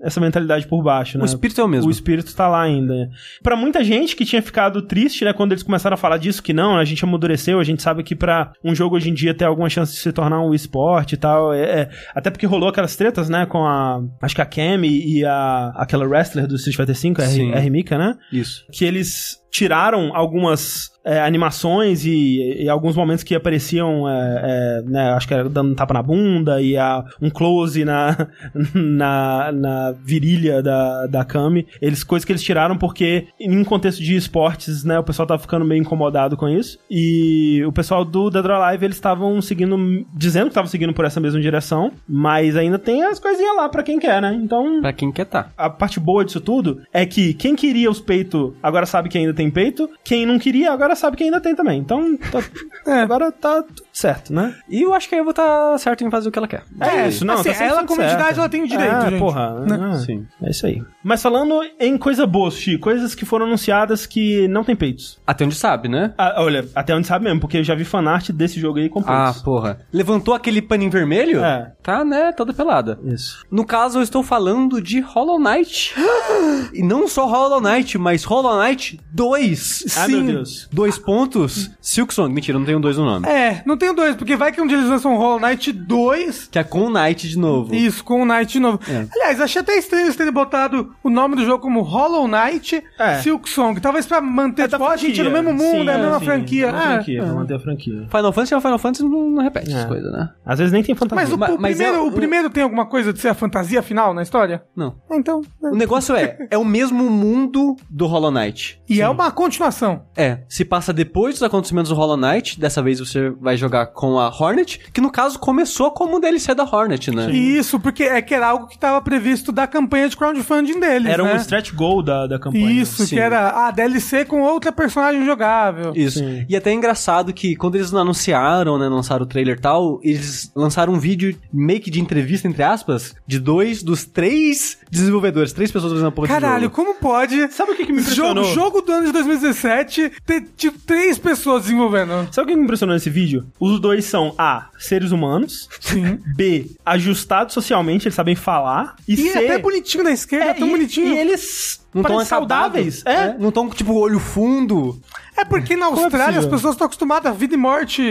[0.02, 1.24] essa mentalidade por baixo, né?
[1.24, 1.88] O espírito é o mesmo.
[1.88, 3.08] O espírito tá lá ainda.
[3.42, 6.52] Pra muita gente que tinha ficado triste, né, quando eles começaram a falar disso, que
[6.52, 9.44] não, a gente amadureceu, a gente sabe que pra um jogo hoje em dia ter
[9.44, 12.96] alguma chance de se tornar um esporte e tal, é, é- até porque rolou aquelas
[12.96, 16.94] tretas, né, com a, acho que a Cami e a, aquela wrestler do Street Fighter
[17.14, 17.24] V, a.
[17.26, 18.66] R- a Remika, né, Isso.
[18.72, 25.12] que eles tiraram algumas é, animações e, e alguns momentos que apareciam, é, é, né,
[25.12, 28.28] acho que era dando um tapa na bunda e a, um close na,
[28.74, 31.64] na, na virilha da, da Kami.
[31.80, 35.40] Eles, coisas que eles tiraram porque, em um contexto de esportes, né, o pessoal tava
[35.40, 36.76] ficando meio incomodado com isso.
[36.90, 41.04] E o pessoal do Dead or Alive, eles estavam seguindo, dizendo que estavam seguindo por
[41.04, 44.34] essa mesma direção, mas ainda tem as coisinhas lá pra quem quer, né?
[44.34, 45.50] Então, Pra quem quer tá.
[45.56, 49.32] a parte boa disso tudo é que quem queria os peitos agora sabe que ainda
[49.36, 51.78] tem peito, quem não queria agora sabe que ainda tem também.
[51.78, 52.42] Então, tá-
[53.02, 53.64] agora tá
[53.98, 54.54] certo, né?
[54.68, 56.62] E eu acho que a Evo tá certo em fazer o que ela quer.
[56.80, 58.38] É isso, não, assim, tá ela, como entidade, certo.
[58.40, 59.18] ela tem direito, É, gente.
[59.18, 59.90] porra, Né?
[59.94, 60.26] é, Sim.
[60.42, 60.82] é isso aí.
[61.02, 65.18] Mas falando em coisa boa, Xi, coisas que foram anunciadas que não tem peitos.
[65.26, 66.12] Até onde sabe, né?
[66.18, 69.00] Ah, olha, até onde sabe mesmo, porque eu já vi fanart desse jogo aí com
[69.06, 69.42] Ah, peitos.
[69.42, 69.78] porra.
[69.92, 71.42] Levantou aquele paninho vermelho?
[71.42, 71.72] É.
[71.82, 72.32] Tá, né?
[72.32, 72.98] Toda pelada.
[73.04, 73.46] Isso.
[73.50, 75.94] No caso, eu estou falando de Hollow Knight.
[76.74, 79.96] e não só Hollow Knight, mas Hollow Knight 2.
[79.96, 80.68] Ah, meu Deus.
[80.72, 81.70] Dois pontos.
[81.80, 82.32] Silksong.
[82.32, 83.26] Mentira, não tem um 2 no nome.
[83.28, 86.48] É, não tenho dois, porque vai que um dia eles lançam Hollow Knight 2.
[86.50, 87.74] Que é com o Knight de novo.
[87.74, 88.80] Isso, com o Knight de novo.
[88.88, 89.06] É.
[89.12, 93.18] Aliás, achei até estranho eles terem botado o nome do jogo como Hollow Knight É.
[93.18, 93.80] Silk Song.
[93.80, 96.18] Talvez pra manter, É tipo, a gente é no mesmo mundo, Sim, é a mesma
[96.18, 96.68] sim, franquia.
[96.68, 97.24] Uma Ah, franquia, é.
[97.24, 98.06] pra manter a franquia.
[98.10, 99.74] Final Fantasy é o Final Fantasy, não, não repete É.
[99.74, 100.28] essas coisas, né?
[100.44, 101.24] Às vezes nem tem fantasia.
[101.24, 103.34] Mas, o, Ma- o mas primeiro, é o primeiro tem alguma coisa de ser a
[103.34, 104.62] fantasia final na história?
[104.74, 104.96] Não.
[105.10, 105.42] Então.
[105.62, 105.68] é.
[105.68, 108.80] O negócio é, é o mesmo mundo do Hollow Knight.
[108.88, 110.02] E é uma continuação.
[110.16, 114.18] É, se passa depois dos acontecimentos do Hollow Knight, dessa vez você vai jogar com
[114.18, 117.30] a Hornet, que no caso começou como um DLC da Hornet, né?
[117.32, 121.22] Isso, porque é que era algo que estava previsto da campanha de crowdfunding deles, Era
[121.24, 121.34] né?
[121.34, 122.70] um stretch goal da, da campanha.
[122.70, 123.16] Isso, Sim.
[123.16, 125.92] que era a DLC com outra personagem jogável.
[125.94, 126.20] Isso.
[126.20, 126.46] Sim.
[126.48, 130.50] E até é engraçado que quando eles anunciaram, né, lançaram o trailer e tal, eles
[130.54, 135.70] lançaram um vídeo meio que de entrevista, entre aspas, de dois dos três desenvolvedores, três
[135.72, 136.74] pessoas fazendo a porra Caralho, jogo.
[136.76, 137.52] como pode?
[137.52, 138.44] Sabe o que, que me Jogo, impressionou?
[138.54, 142.28] jogo do ano de 2017 ter tipo três pessoas desenvolvendo.
[142.32, 143.46] Sabe o que me impressionou nesse vídeo?
[143.66, 145.68] Os dois são A, seres humanos.
[145.80, 146.18] Sim.
[146.36, 148.96] B, ajustados socialmente, eles sabem falar.
[149.08, 151.08] E, E C, até bonitinho da esquerda, é, tão e, bonitinho.
[151.08, 153.02] E eles Não tão saudáveis.
[153.04, 153.36] acabados.
[153.36, 153.42] É.
[153.42, 155.00] Não tão, tipo, olho fundo.
[155.36, 156.50] É porque na Como é Austrália as possível?
[156.56, 158.02] pessoas estão acostumadas a vida e morte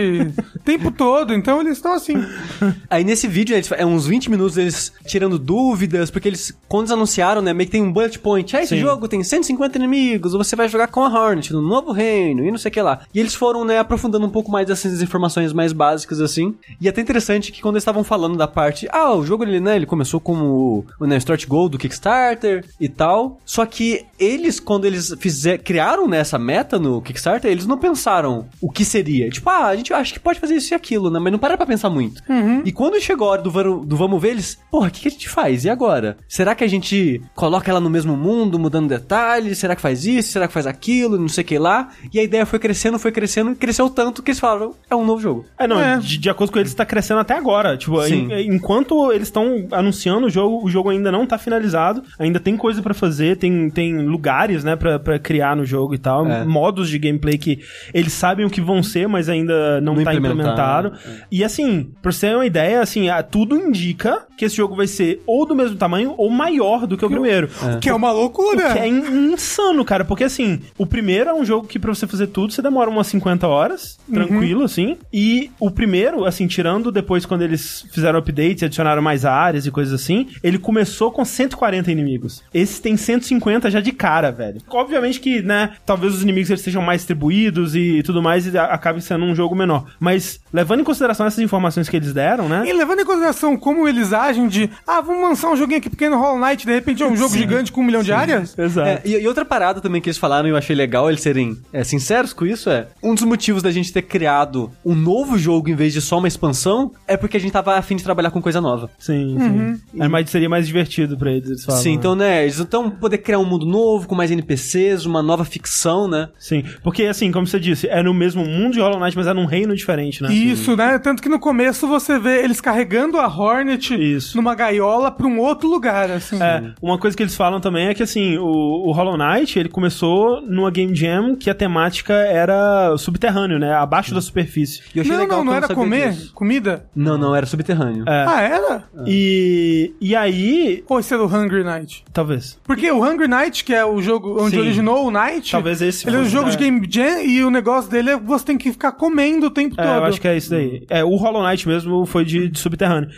[0.54, 2.14] o tempo todo, então eles estão assim.
[2.88, 6.92] Aí nesse vídeo, eles, é uns 20 minutos eles tirando dúvidas, porque eles, quando eles
[6.92, 8.56] anunciaram, né, meio que tem um bullet point.
[8.56, 8.80] Ah, esse Sim.
[8.80, 12.58] jogo tem 150 inimigos, você vai jogar com a Hornet no novo reino, e não
[12.58, 13.00] sei o que lá.
[13.12, 16.54] E eles foram, né, aprofundando um pouco mais dessas informações mais básicas, assim.
[16.80, 19.58] E é até interessante que quando eles estavam falando da parte, ah, o jogo, ele,
[19.58, 23.40] né, ele começou como o né, Start Goal do Kickstarter e tal.
[23.44, 23.75] Só que
[24.18, 28.84] eles, quando eles fizer, criaram, né, essa meta no Kickstarter, eles não pensaram o que
[28.84, 29.28] seria.
[29.30, 31.56] Tipo, ah, a gente acha que pode fazer isso e aquilo, né, mas não para
[31.56, 32.22] pra pensar muito.
[32.64, 33.50] E quando chegou a hora do,
[33.84, 35.64] do vamos ver, eles, porra, o que, que a gente faz?
[35.64, 36.16] E agora?
[36.28, 39.58] Será que a gente coloca ela no mesmo mundo, mudando detalhes?
[39.58, 40.32] Será que faz isso?
[40.32, 41.18] Será que faz aquilo?
[41.18, 41.90] Não sei o que lá.
[42.12, 45.04] E a ideia foi crescendo, foi crescendo, e cresceu tanto que eles falaram, é um
[45.04, 45.44] novo jogo.
[45.58, 45.98] É, não, É.
[45.98, 47.76] De, de acordo com eles, tá crescendo até agora.
[47.76, 52.56] Tipo, enquanto eles estão anunciando o jogo, o jogo ainda não tá finalizado, ainda tem
[52.56, 56.26] coisa pra fazer, tem tem, tem lugares, né, pra, pra criar no jogo e tal,
[56.26, 56.44] É.
[56.44, 57.60] modos de gameplay que
[57.94, 60.92] eles sabem o que vão ser, mas ainda não, Não tá implementado.
[61.30, 65.22] E assim, pra você ter uma ideia, assim, tudo indica que esse jogo vai ser
[65.26, 67.48] ou do mesmo tamanho ou maior do que o primeiro.
[67.80, 68.70] Que é uma loucura.
[68.70, 71.94] O que é in- insano, cara, porque assim, o primeiro é um jogo que pra
[71.94, 74.96] você fazer tudo, você demora umas 50 horas, tranquilo, assim.
[75.12, 79.70] E o primeiro, assim, tirando depois quando eles fizeram updates e adicionaram mais áreas e
[79.70, 82.42] coisas assim, ele começou com 140 inimigos.
[82.52, 84.60] Esse tem 150 já de cara, velho.
[84.68, 89.00] Obviamente que, né, talvez os inimigos eles sejam mais distribuídos e tudo mais e acabe
[89.00, 89.86] sendo um jogo menor.
[89.98, 92.64] Mas, levando em consideração essas informações que eles deram, né?
[92.66, 96.18] E levando em consideração como eles agem de, ah, vamos lançar um joguinho aqui pequeno
[96.18, 98.56] Hollow Knight, de repente é um jogo gigante com um milhão de áreas?
[98.58, 98.88] Exato.
[98.88, 101.58] É, e, e outra parada também que eles falaram e eu achei legal eles serem
[101.72, 105.68] é, sinceros com isso é um dos motivos da gente ter criado um novo jogo
[105.68, 108.40] em vez de só uma expansão é porque a gente tava afim de trabalhar com
[108.40, 108.90] coisa nova.
[108.98, 110.02] Sim, sim.
[110.02, 111.82] É, mas seria mais divertido pra eles, eles falam.
[111.82, 111.94] Sim, né?
[111.94, 116.08] então, né, eles então poder criar um mundo novo, com mais NPCs, uma nova ficção,
[116.08, 116.28] né?
[116.38, 119.34] Sim, porque assim, como você disse, é no mesmo mundo de Hollow Knight, mas é
[119.34, 120.32] num reino diferente, né?
[120.32, 120.98] Isso, né?
[120.98, 124.36] Tanto que no começo você vê eles carregando a Hornet Isso.
[124.36, 126.40] numa gaiola pra um outro lugar, assim.
[126.42, 128.44] É, uma coisa que eles falam também é que assim, o,
[128.88, 133.72] o Hollow Knight, ele começou numa Game Jam que a temática era subterrâneo, né?
[133.72, 134.82] Abaixo da superfície.
[134.94, 136.10] E eu achei Não, legal não, não era comer?
[136.12, 136.32] disso.
[136.34, 136.86] Comida?
[136.94, 138.04] Não, não, era subterrâneo.
[138.08, 138.24] É.
[138.26, 138.84] Ah, era?
[139.06, 142.04] E, e aí, Ou esse era o Hungry Night?
[142.12, 142.58] talvez.
[142.64, 144.60] Porque o Hungry Night, que é o jogo onde Sim.
[144.60, 146.50] originou o Night, Talvez esse ele é um jogo é.
[146.52, 149.50] de Game Jam e o negócio dele é que você tem que ficar comendo o
[149.50, 149.96] tempo É, todo.
[149.96, 150.84] eu acho que é isso daí.
[150.88, 153.08] É, o Hollow Knight mesmo foi de, de subterrâneo.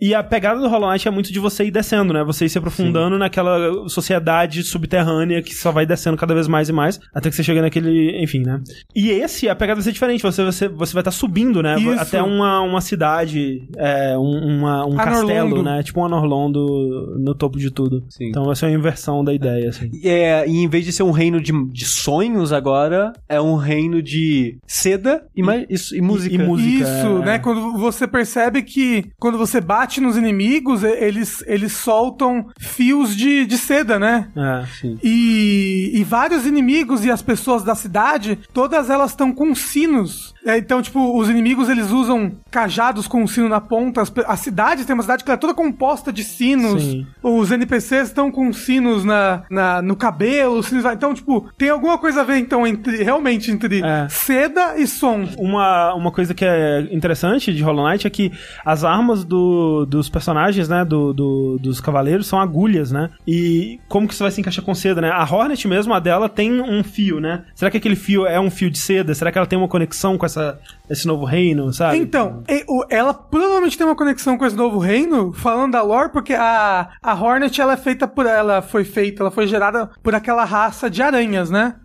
[0.00, 2.22] E a pegada do Hollow Knight é muito de você ir descendo, né?
[2.24, 6.72] Você ir se aprofundando naquela sociedade subterrânea que só vai descendo cada vez mais e
[6.72, 8.60] mais, até que você chega naquele, enfim, né?
[8.94, 10.22] E esse, a pegada vai ser diferente.
[10.22, 11.76] Você, você, você vai estar subindo, né?
[11.78, 12.00] Isso.
[12.00, 15.04] Até uma, uma cidade, é, um, uma- um Anorlondo.
[15.04, 15.82] castelo, né?
[15.82, 18.04] Tipo um Anorlondo no topo de tudo.
[18.08, 18.28] Sim.
[18.28, 19.90] Então vai ser uma inversão da ideia, assim.
[20.04, 24.02] É, e em vez de ser um reino de, de sonhos agora, é um reino
[24.02, 26.34] de seda e, ma- isso- e música.
[26.34, 26.68] e música.
[26.84, 27.24] Isso, é.
[27.24, 27.38] né?
[27.38, 33.46] Quando você percebe que quando você bate nos inimigos, e- eles, eles soltam fios de,
[33.46, 34.28] de seda, né?
[34.36, 34.64] É.
[35.02, 40.34] E, e vários inimigos e as pessoas da cidade, todas elas estão com sinos.
[40.46, 44.02] É, então, tipo, os inimigos eles usam cajados com um sino na ponta.
[44.26, 46.82] A cidade tem uma cidade que é toda composta de sinos.
[46.82, 47.06] Sim.
[47.22, 50.58] Os NPCs estão com sinos na, na- no cabelo.
[50.58, 54.06] os sinos- então, tipo, tem alguma coisa a ver, então, entre realmente entre É.
[54.08, 55.26] seda e som.
[55.38, 58.32] Uma, uma coisa que é interessante de Hollow Knight é que
[58.64, 63.10] as armas do, dos personagens, né, do, do- dos cavaleiros são agulhas, né?
[63.26, 65.10] E como que isso vai se encaixar com seda, né?
[65.10, 67.44] A Hornet mesmo, a dela tem um fio, né?
[67.54, 69.14] Será que aquele fio é um fio de seda?
[69.14, 70.58] Será que ela tem uma conexão com essa,
[70.88, 71.98] esse novo reino, sabe?
[71.98, 72.42] Então,
[72.90, 77.14] ela provavelmente tem uma conexão com esse novo reino, falando da lore, porque a, a
[77.14, 81.02] Hornet ela é feita por ela foi feita, ela foi gerada por aquela raça de
[81.02, 81.76] aranhas, né?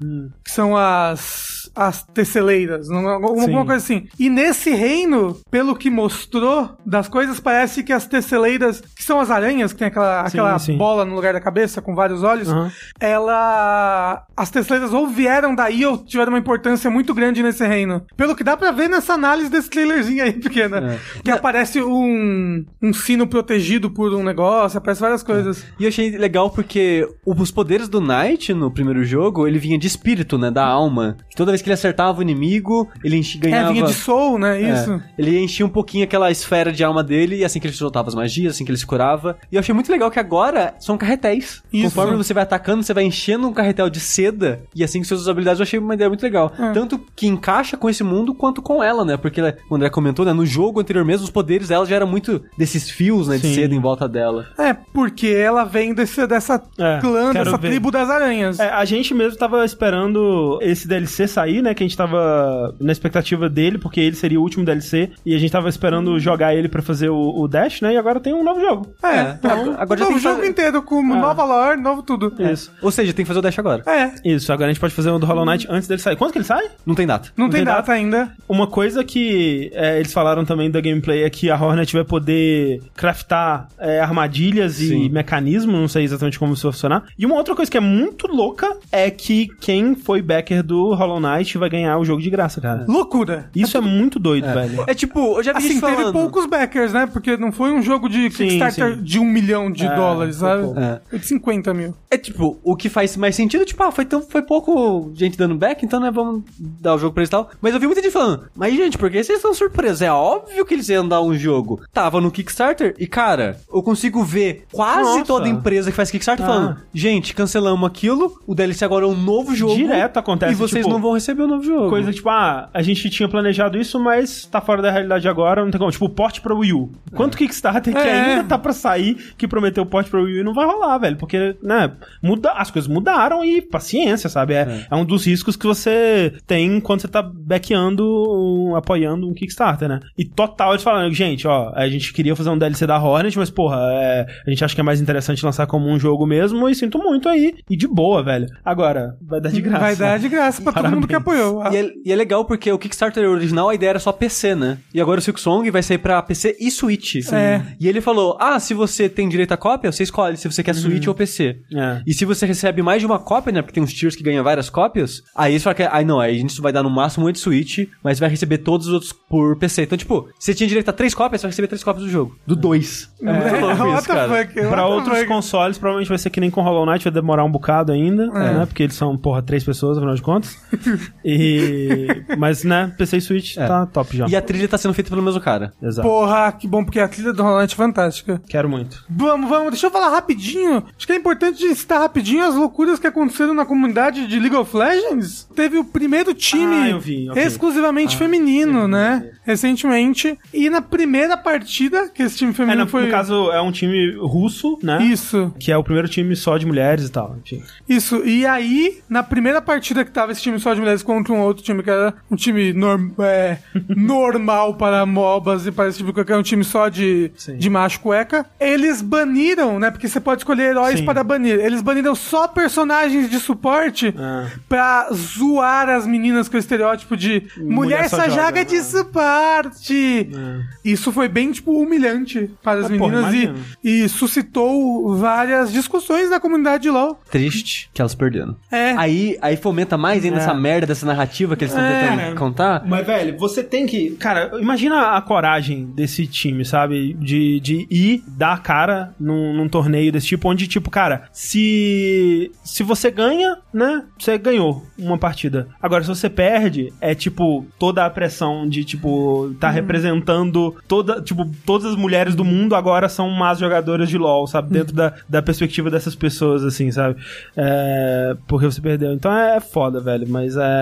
[0.44, 3.54] Que são as as tesseleiras, não- alguma Sim.
[3.54, 4.08] coisa assim.
[4.20, 9.30] E nesse reino, pelo que mostrou das coisas, parece que as tesseleiras, que são as
[9.32, 10.78] aranhas, que tem aquela, Sim, aquela sim.
[10.78, 12.72] bola no lugar da cabeça com vários olhos, Aham.
[13.00, 14.24] ela.
[14.36, 18.02] As tesseleiras ou vieram daí ou tiveram uma importância muito grande nesse reino.
[18.16, 20.98] Pelo que dá pra ver nessa análise desse trailerzinho aí pequena.
[21.24, 25.66] Que aparece um, um sino protegido por um negócio, aparece várias coisas.
[25.80, 29.88] E eu achei legal porque os poderes do Knight no primeiro jogo, ele vinha de
[29.88, 30.50] espírito, né?
[30.50, 31.18] Da alma.
[31.36, 33.72] Toda vez que ele acertava o inimigo, ele enchi, É, ganhava...
[33.74, 34.62] vinha de soul, né?
[34.62, 35.02] É, Isso.
[35.18, 38.16] ele enchia um pouquinho aquela esfera de alma dele, e assim que ele soltava as
[38.16, 39.38] magias, assim que ele se curava.
[39.52, 41.62] E eu achei muito legal que agora são carretéis.
[41.72, 41.84] Isso.
[41.86, 45.14] Conforme você vai atacando, você vai enchendo um carretel de seda, e assim que você
[45.14, 46.52] usa as habilidades, eu achei uma ideia muito legal.
[46.58, 46.72] É.
[46.72, 49.18] Tanto que encaixa com esse mundo, quanto com ela, né?
[49.18, 50.34] Porque ela- o André comentou, né?
[50.34, 53.38] No jogo anterior mesmo, os poderes dela já eram muito desses fios, né?
[53.38, 53.56] De Sim.
[53.56, 54.48] seda em volta dela.
[54.58, 57.70] É, porque ela vem desse, dessa É, clã, dessa ver.
[57.70, 58.60] tribo das aranhas.
[58.60, 61.74] É, a gente mesmo tava esperando esse DLC sair, né?
[61.74, 65.12] Que a gente tava na expectativa dele, porque ele seria o último DLC.
[65.26, 67.94] E a gente tava esperando jogar ele pra fazer o, o Dash, né?
[67.94, 68.88] E agora tem um novo jogo.
[69.04, 72.34] É, É, então, agora já novo tem jogo fazer- inteiro com nova lore, novo tudo.
[72.40, 72.72] Isso.
[72.82, 73.84] Ou seja, tem que fazer o dash agora.
[73.86, 76.16] É, Isso, agora a gente pode fazer um do Hollow Knight antes dele sair.
[76.16, 76.66] Quando que ele sai?
[76.86, 77.30] Não tem data.
[77.36, 77.92] não, tem, tem data, data?
[77.94, 78.32] ainda.
[78.48, 82.82] Uma coisa que é, eles falaram também da gameplay é que a Hornet vai poder
[82.96, 85.06] craftar é, armadilhas Sim.
[85.06, 87.04] e mecanismos, não sei exatamente como isso vai funcionar.
[87.18, 91.20] E uma outra coisa que é muito louca é que quem foi backer do Hollow
[91.20, 92.86] Knight vai ganhar o jogo de graça, cara.
[92.88, 93.50] Loucura.
[93.56, 94.84] Isso é muito doido, velho.
[94.88, 96.14] É tipo, eu já vi Assim, gente teve falando...
[96.14, 97.08] poucos backers, né?
[97.12, 99.04] Porque não foi um jogo de Sim, Kickstarter sim.
[99.04, 100.64] de um milhão de É, dólares, sabe?
[100.80, 101.00] É.
[101.10, 101.96] Foi de 50 mil.
[102.12, 105.56] É tipo, o que faz mais sentido, tipo, ah, foi, tão, foi pouco gente dando
[105.56, 107.50] back, então né, vamos dar o jogo pra eles e tal.
[107.62, 110.02] Mas eu vi muita gente falando, Mas, gente, por que vocês estão surpresos?
[110.02, 111.82] É óbvio que eles iam dar um jogo.
[111.94, 115.26] Tava no Kickstarter e, cara, eu consigo ver quase Nossa.
[115.26, 116.50] toda empresa que faz Kickstarter Ah.
[116.50, 119.76] falando: gente, cancelamos aquilo, o DLC agora é um novo jogo.
[119.76, 121.90] Direto acontece, E vocês tipo, não vão receber o novo jogo.
[121.90, 125.72] Coisa tipo, ah, a gente tinha planejado isso, mas tá fora da realidade agora, não
[125.72, 125.92] tem como.
[125.92, 126.92] Tipo, o porte pra Wii U.
[127.14, 128.22] Quanto Kickstarter que É.
[128.32, 130.98] ainda tá pra sair, que prometeu o porte pra Wii U e não vai rolar,
[130.98, 131.18] velho.
[131.18, 134.54] Porque, né, muda, as coisas mudaram e paciência, sabe?
[134.54, 134.96] É, é.
[134.96, 140.00] um dos riscos que você tem quando você tá backeando, um- apoiando um Kickstarter, né?
[140.18, 143.50] E total eles falando, gente, ó, a gente queria fazer um DLC da Hornet, mas,
[143.50, 146.76] porra, é, a gente acha que é mais interessante lançar como um jogo mesmo e
[146.76, 147.56] sinto muito aí.
[147.70, 148.48] E de boa, velho.
[148.64, 149.80] Agora, vai dar de graça.
[149.80, 151.64] Vai dar de graça pra todo mundo que Apoiou.
[151.72, 154.78] E é, e é legal porque o Kickstarter original, a ideia era só PC, né?
[154.94, 157.16] E agora o Silk Song vai sair pra PC e Switch.
[157.32, 157.62] É.
[157.80, 160.76] E ele falou: ah, se você tem direito à cópia, você escolhe se você quer
[160.76, 161.58] Switch ou PC.
[161.74, 162.02] É.
[162.06, 163.62] E se você recebe mais de uma cópia, né?
[163.62, 166.36] Porque tem uns tiers que ganham várias cópias, aí você fala que, ai não, aí
[166.36, 169.14] a gente vai dar no máximo um de Switch, mas vai receber todos os outros
[169.14, 169.84] por PC.
[169.84, 172.38] Então, tipo, você tinha direito a três cópias, você vai receber três cópias do jogo.
[172.46, 173.10] Do dois.
[173.22, 174.46] É, muito louco isso, the cara.
[174.46, 174.54] fuck?
[174.54, 175.28] Pra outros fuck?
[175.28, 178.66] consoles, provavelmente vai ser que nem com Hollow Knight, vai demorar um bocado ainda, né?
[178.66, 180.58] Porque eles são, porra, três pessoas, afinal de contas.
[181.24, 182.08] e...
[182.38, 183.68] Mas, né, PC e Switch É.
[183.68, 184.28] tá top já.
[184.28, 185.72] E a trilha tá sendo feita pelo mesmo cara.
[185.82, 186.08] Exato.
[186.08, 188.42] Porra, que bom, porque a trilha do Rolante é fantástica.
[188.48, 189.04] Quero muito.
[189.10, 190.84] Vamos, vamos, deixa eu falar rapidinho.
[190.98, 194.76] Acho que é importante citar rapidinho as loucuras que aconteceram na comunidade de League of
[194.76, 195.48] Legends.
[195.56, 197.44] Teve o primeiro time Ah, vi, ok.
[197.44, 199.30] exclusivamente feminino, né?
[199.44, 200.38] Recentemente.
[200.54, 203.06] E na primeira partida, que esse time É, feminino no, foi.
[203.06, 205.02] no caso, é um time russo, né?
[205.04, 207.36] Isso, Que é o primeiro time só de mulheres e tal.
[207.44, 207.62] Enfim.
[207.88, 208.18] isso.
[208.26, 211.64] E aí, na primeira partida que tava esse time só de mulheres contra um outro
[211.64, 216.14] time que era um time norm- é, normal para MOBAs e para esse tipo de
[216.14, 217.58] coisa, que é um time só de, Sim.
[217.58, 219.92] de macho cueca, eles baniram, né?
[219.92, 221.06] Porque você pode escolher heróis Sim.
[221.06, 221.60] para banir.
[221.60, 224.48] Eles baniram só personagens de suporte Ah.
[224.68, 228.76] pra zoar as meninas com o estereótipo de mulher, Mulher só só joga, joga de
[228.78, 228.82] né?
[228.84, 230.30] suporte.
[230.34, 230.90] É.
[230.90, 233.56] Isso foi bem, tipo, humilhante para as Ah, porra, meninas imagino.
[233.84, 237.20] e, e suscitou várias discussões na comunidade de LoL.
[237.32, 238.56] Triste que elas perderam.
[238.72, 238.92] É.
[238.98, 240.40] Aí, aí fomenta mais ainda É.
[240.40, 242.10] essa merda dessa narrativa que eles estão É.
[242.10, 242.84] tentando contar.
[242.86, 244.12] Mas, velho, você tem que.
[244.12, 247.14] Cara, imagina a coragem desse time, sabe?
[247.14, 252.52] De, de ir dar a cara num, num torneio desse tipo, onde, tipo, cara, se.
[252.64, 254.04] Se você ganha, né?
[254.18, 255.68] Você ganhou uma partida.
[255.82, 261.22] Agora, se você perde, é tipo toda a pressão de, tipo, tá representando toda.
[261.22, 264.72] Tipo, todas as mulheres do mundo agora são más jogadoras de LOL, sabe?
[264.74, 267.20] Dentro da, da perspectiva dessas pessoas, assim, sabe?
[267.56, 269.14] É, porque você perdeu.
[269.14, 270.28] Então é foda, velho.
[270.28, 270.79] Mas é.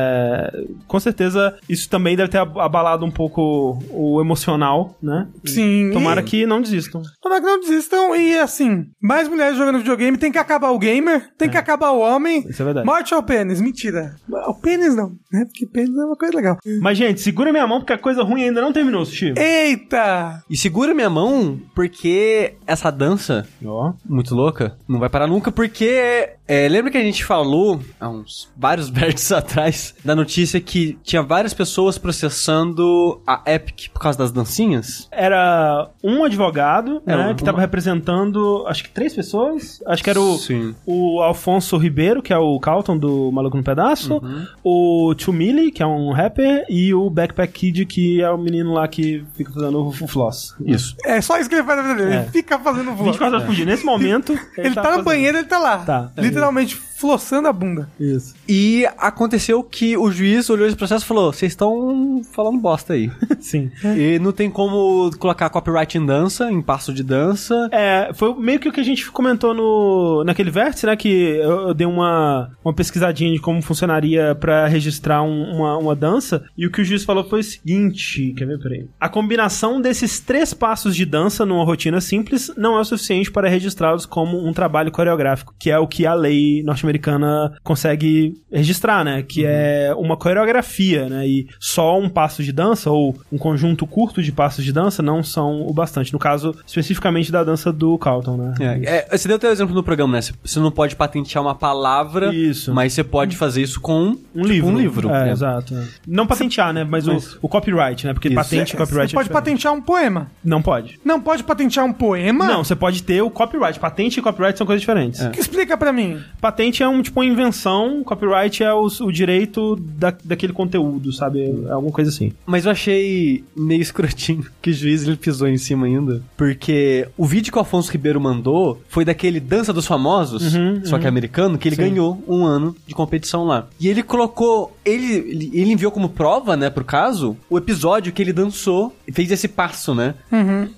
[0.88, 5.28] Com certeza, isso também deve ter ab- abalado um pouco o emocional, né?
[5.46, 5.92] Sim.
[5.94, 7.02] Tomara e- que não desistam.
[7.22, 8.16] Tomara que não desistam.
[8.16, 12.00] E assim, mais mulheres jogando videogame, tem que acabar o gamer, tem que acabar o
[12.00, 12.46] homem.
[12.48, 12.86] Isso é verdade.
[12.86, 14.16] Morte ao pênis, mentira.
[14.48, 15.46] O pênis não, né?
[15.46, 16.58] Porque pênis é uma coisa legal.
[16.82, 19.34] Mas, gente, segura minha mão porque a coisa ruim ainda não terminou, Sushi.
[19.38, 20.44] Eita!
[20.50, 23.94] E segura minha mão, porque essa dança, Ó.
[24.06, 26.30] muito louca, não vai parar nunca, porque.
[26.48, 31.22] É, lembra que a gente falou, há uns vários vértices atrás, da notícia que tinha
[31.22, 35.08] várias pessoas processando a Epic por causa das dancinhas?
[35.12, 37.26] Era um advogado, É, né?
[37.26, 39.82] uma- Que tava representando, acho que três pessoas.
[39.86, 40.76] Acho que era o, Sim.
[40.86, 44.16] o Alfonso Ribeiro, que é o Calton do Maluco no Pedaço.
[44.16, 44.46] Uhum.
[44.64, 46.66] O Chumili, que é um rapper.
[46.70, 50.56] E o Backpack Kid, que é o menino lá que fica fazendo o, floss.
[50.66, 50.96] Isso.
[51.06, 52.16] É só isso que ele faz na vida dele.
[52.16, 52.22] É.
[52.22, 53.12] Ele fica fazendo vlog.
[53.12, 53.66] 24 horas por dia.
[53.66, 55.78] Nesse momento, Ele tá, no fazendo- banheiro, ele tá lá.
[55.80, 56.12] Tá.
[56.38, 57.90] Literalmente flossando a bunda.
[58.00, 58.34] Isso.
[58.48, 63.12] E aconteceu que o juiz olhou esse processo e falou: vocês estão falando bosta aí.
[63.40, 63.72] Sim.
[63.96, 67.70] e não tem como colocar copyright em dança, em passo de dança.
[67.72, 70.96] É, foi meio que o que a gente comentou no, naquele vértice, né?
[70.96, 75.96] Que eu, eu dei uma, uma pesquisadinha de como funcionaria pra registrar um- uma, uma
[75.96, 76.44] dança.
[76.58, 78.60] E o que o juiz falou foi o seguinte: quer ver?
[78.60, 78.88] Peraí.
[79.00, 83.48] A combinação desses três passos de dança numa rotina simples não é o suficiente para
[83.50, 89.22] registrá-los como um trabalho coreográfico, que é o que a lei norte-americana consegue registrar, né?
[89.22, 91.28] Que é uma coreografia, né?
[91.28, 95.22] E só um passo de dança ou um conjunto curto de passos de dança não
[95.22, 96.14] são o bastante.
[96.14, 98.54] No caso, especificamente da dança do Carlton, né?
[98.60, 100.22] É, é, você deu teu exemplo no programa, né?
[100.44, 102.74] Você- não pode patentear uma palavra, Isso.
[102.74, 104.70] mas você pode fazer isso com Um tipo, livro.
[104.70, 105.10] Um livro.
[105.12, 105.32] É, É.
[105.32, 105.76] exato.
[105.76, 105.84] é.
[106.08, 106.84] Não patentear, né?
[106.84, 108.14] Mas, Mas- o, o copyright, né?
[108.14, 108.36] Porque Isso.
[108.36, 109.34] patente e copyright Você pode é diferente.
[109.34, 110.32] patentear um poema.
[110.44, 111.00] Não pode.
[111.06, 112.46] Não pode patentear um poema?
[112.48, 113.80] Não, você pode ter o copyright.
[113.80, 115.22] Patente e copyright são coisas diferentes.
[115.22, 115.32] É.
[115.38, 116.20] Explica pra mim.
[116.42, 121.42] Patente é um tipo uma invenção, copyright é o, o direito da, daquele conteúdo, sabe?
[121.68, 122.32] É alguma coisa assim.
[122.46, 126.22] Mas eu achei meio escrotinho que o juiz ele pisou em cima ainda.
[126.36, 130.98] Porque o vídeo que o Afonso Ribeiro mandou foi daquele Dança dos Famosos, Uhum, só
[130.98, 131.84] que americano, que ele Sim.
[131.84, 133.68] ganhou um ano de competição lá.
[133.80, 138.32] E ele colocou ele, ele, enviou como prova, né, pro caso, o episódio que ele
[138.32, 140.16] dançou e fez esse passo, né?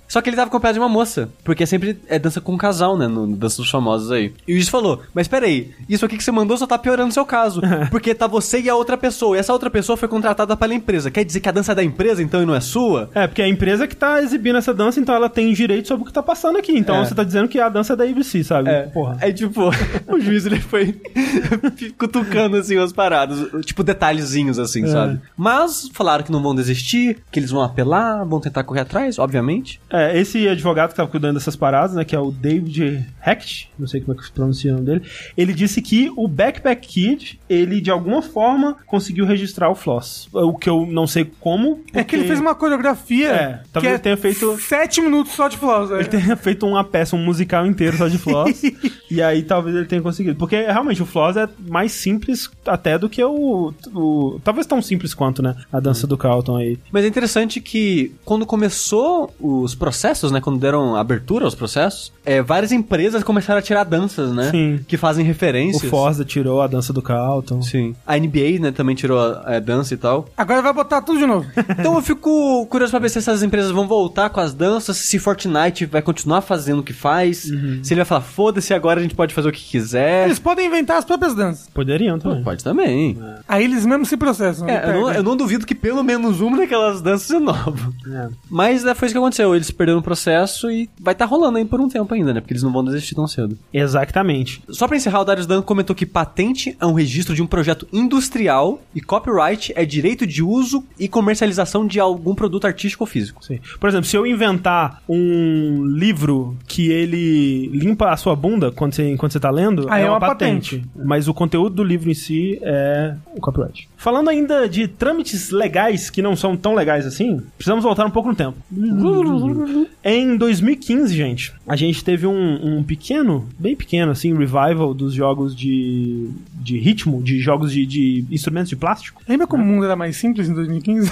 [0.08, 2.96] Só que ele tava acompanhado de uma moça, porque sempre é dança com um casal,
[2.96, 4.32] né, no, no Dança dos Famosos aí.
[4.46, 7.12] E o juiz falou, mas peraí, isso aqui que você mandou só tá piorando o
[7.12, 7.60] seu caso,
[7.90, 11.10] porque tá você e a outra pessoa, e essa outra pessoa foi contratada pela empresa.
[11.10, 13.10] Quer dizer que a dança é da empresa, então, e não é sua?
[13.14, 16.02] É, porque é a empresa que tá exibindo essa dança, então ela tem direito sobre
[16.04, 16.72] o que tá passando aqui.
[16.76, 17.04] Então É.
[17.04, 18.68] você tá dizendo que a dança é da ABC, sabe?
[18.70, 19.16] É, Porra.
[19.20, 19.70] Aí, tipo,
[20.08, 21.00] o juiz ele foi
[21.98, 25.20] cutucando assim as paradas, tipo detalhezinhos assim, sabe?
[25.36, 29.80] Mas falaram que não vão desistir, que eles vão apelar, vão tentar correr atrás, obviamente.
[29.90, 33.86] É, esse advogado que tava cuidando dessas paradas, né, que é o David Hecht, não
[33.86, 35.02] sei como é que se pronuncia o nome dele,
[35.36, 40.28] ele disse que o Backpack Kid, ele de alguma forma conseguiu registrar o Floss.
[40.32, 41.80] O que eu não sei como.
[41.92, 43.28] É que ele porque fez uma coreografia.
[43.30, 45.90] É, que talvez ele tenha feito- Sete minutos só de floss.
[45.90, 48.62] Ele tenha feito uma peça, um musical inteiro só de Floss.
[49.10, 50.36] e aí talvez ele tenha conseguido.
[50.36, 53.72] Porque realmente o Floss é mais simples até do que o.
[53.94, 55.56] o talvez tão simples quanto, né?
[55.72, 56.78] A dança do Carlton aí.
[56.92, 62.42] Mas é interessante que quando começou os processos, né, quando deram abertura aos processos, é,
[62.42, 64.80] várias empresas começaram a tirar danças, né, Sim.
[64.86, 65.28] que fazem O
[65.72, 65.90] referências.
[65.90, 67.62] Forza tirou a dança do Carlton.
[67.62, 67.94] Sim.
[68.06, 70.28] A NBA, né, também tirou a, a dança e tal.
[70.36, 71.46] Agora vai botar tudo de novo.
[71.80, 75.18] Então eu fico curioso pra ver se essas empresas vão voltar com as danças, se
[75.18, 77.38] Fortnite vai continuar fazendo o que faz,
[77.82, 80.26] se ele vai falar, foda-se, agora a gente pode fazer o que quiser.
[80.26, 81.68] Eles podem inventar as próprias danças.
[81.72, 82.42] Poderiam também.
[82.42, 83.18] Pode também.
[83.48, 84.68] Aí eles mesmos se processam.
[84.68, 87.92] É, eu, não, eu não duvido que pelo menos uma daquelas danças é nova.
[88.06, 88.28] É.
[88.50, 89.54] Mas né, foi isso que aconteceu.
[89.54, 92.40] Eles perderam o processo e vai estar rolando aí por um tempo ainda, né?
[92.40, 93.56] Porque eles não vão desistir tão cedo.
[93.72, 94.62] Exatamente.
[94.68, 97.86] Só pra encerrar, o Darius Dan comentou que patente é um registro de um projeto
[97.92, 103.44] industrial e copyright é direito de uso e comercialização de algum produto artístico ou físico.
[103.44, 103.58] Sim.
[103.78, 109.08] Por exemplo, se eu inventar um livro que ele limpa a sua bunda quando você,
[109.10, 110.78] enquanto você tá lendo, Ah, é, é uma, uma patente.
[110.78, 110.90] patente.
[111.04, 113.88] Mas o conteúdo do livro em si é o copyright.
[113.96, 118.28] Falando ainda de trâmites legais que não são tão legais assim, precisamos voltar um pouco
[118.28, 118.56] no tempo.
[120.04, 125.49] em 2015, gente, a gente teve um, um pequeno, bem pequeno, assim, revival dos jogos
[125.54, 129.22] de, de ritmo, de jogos de, de instrumentos de plástico.
[129.28, 131.10] Lembra como o mundo era mais simples em 2015?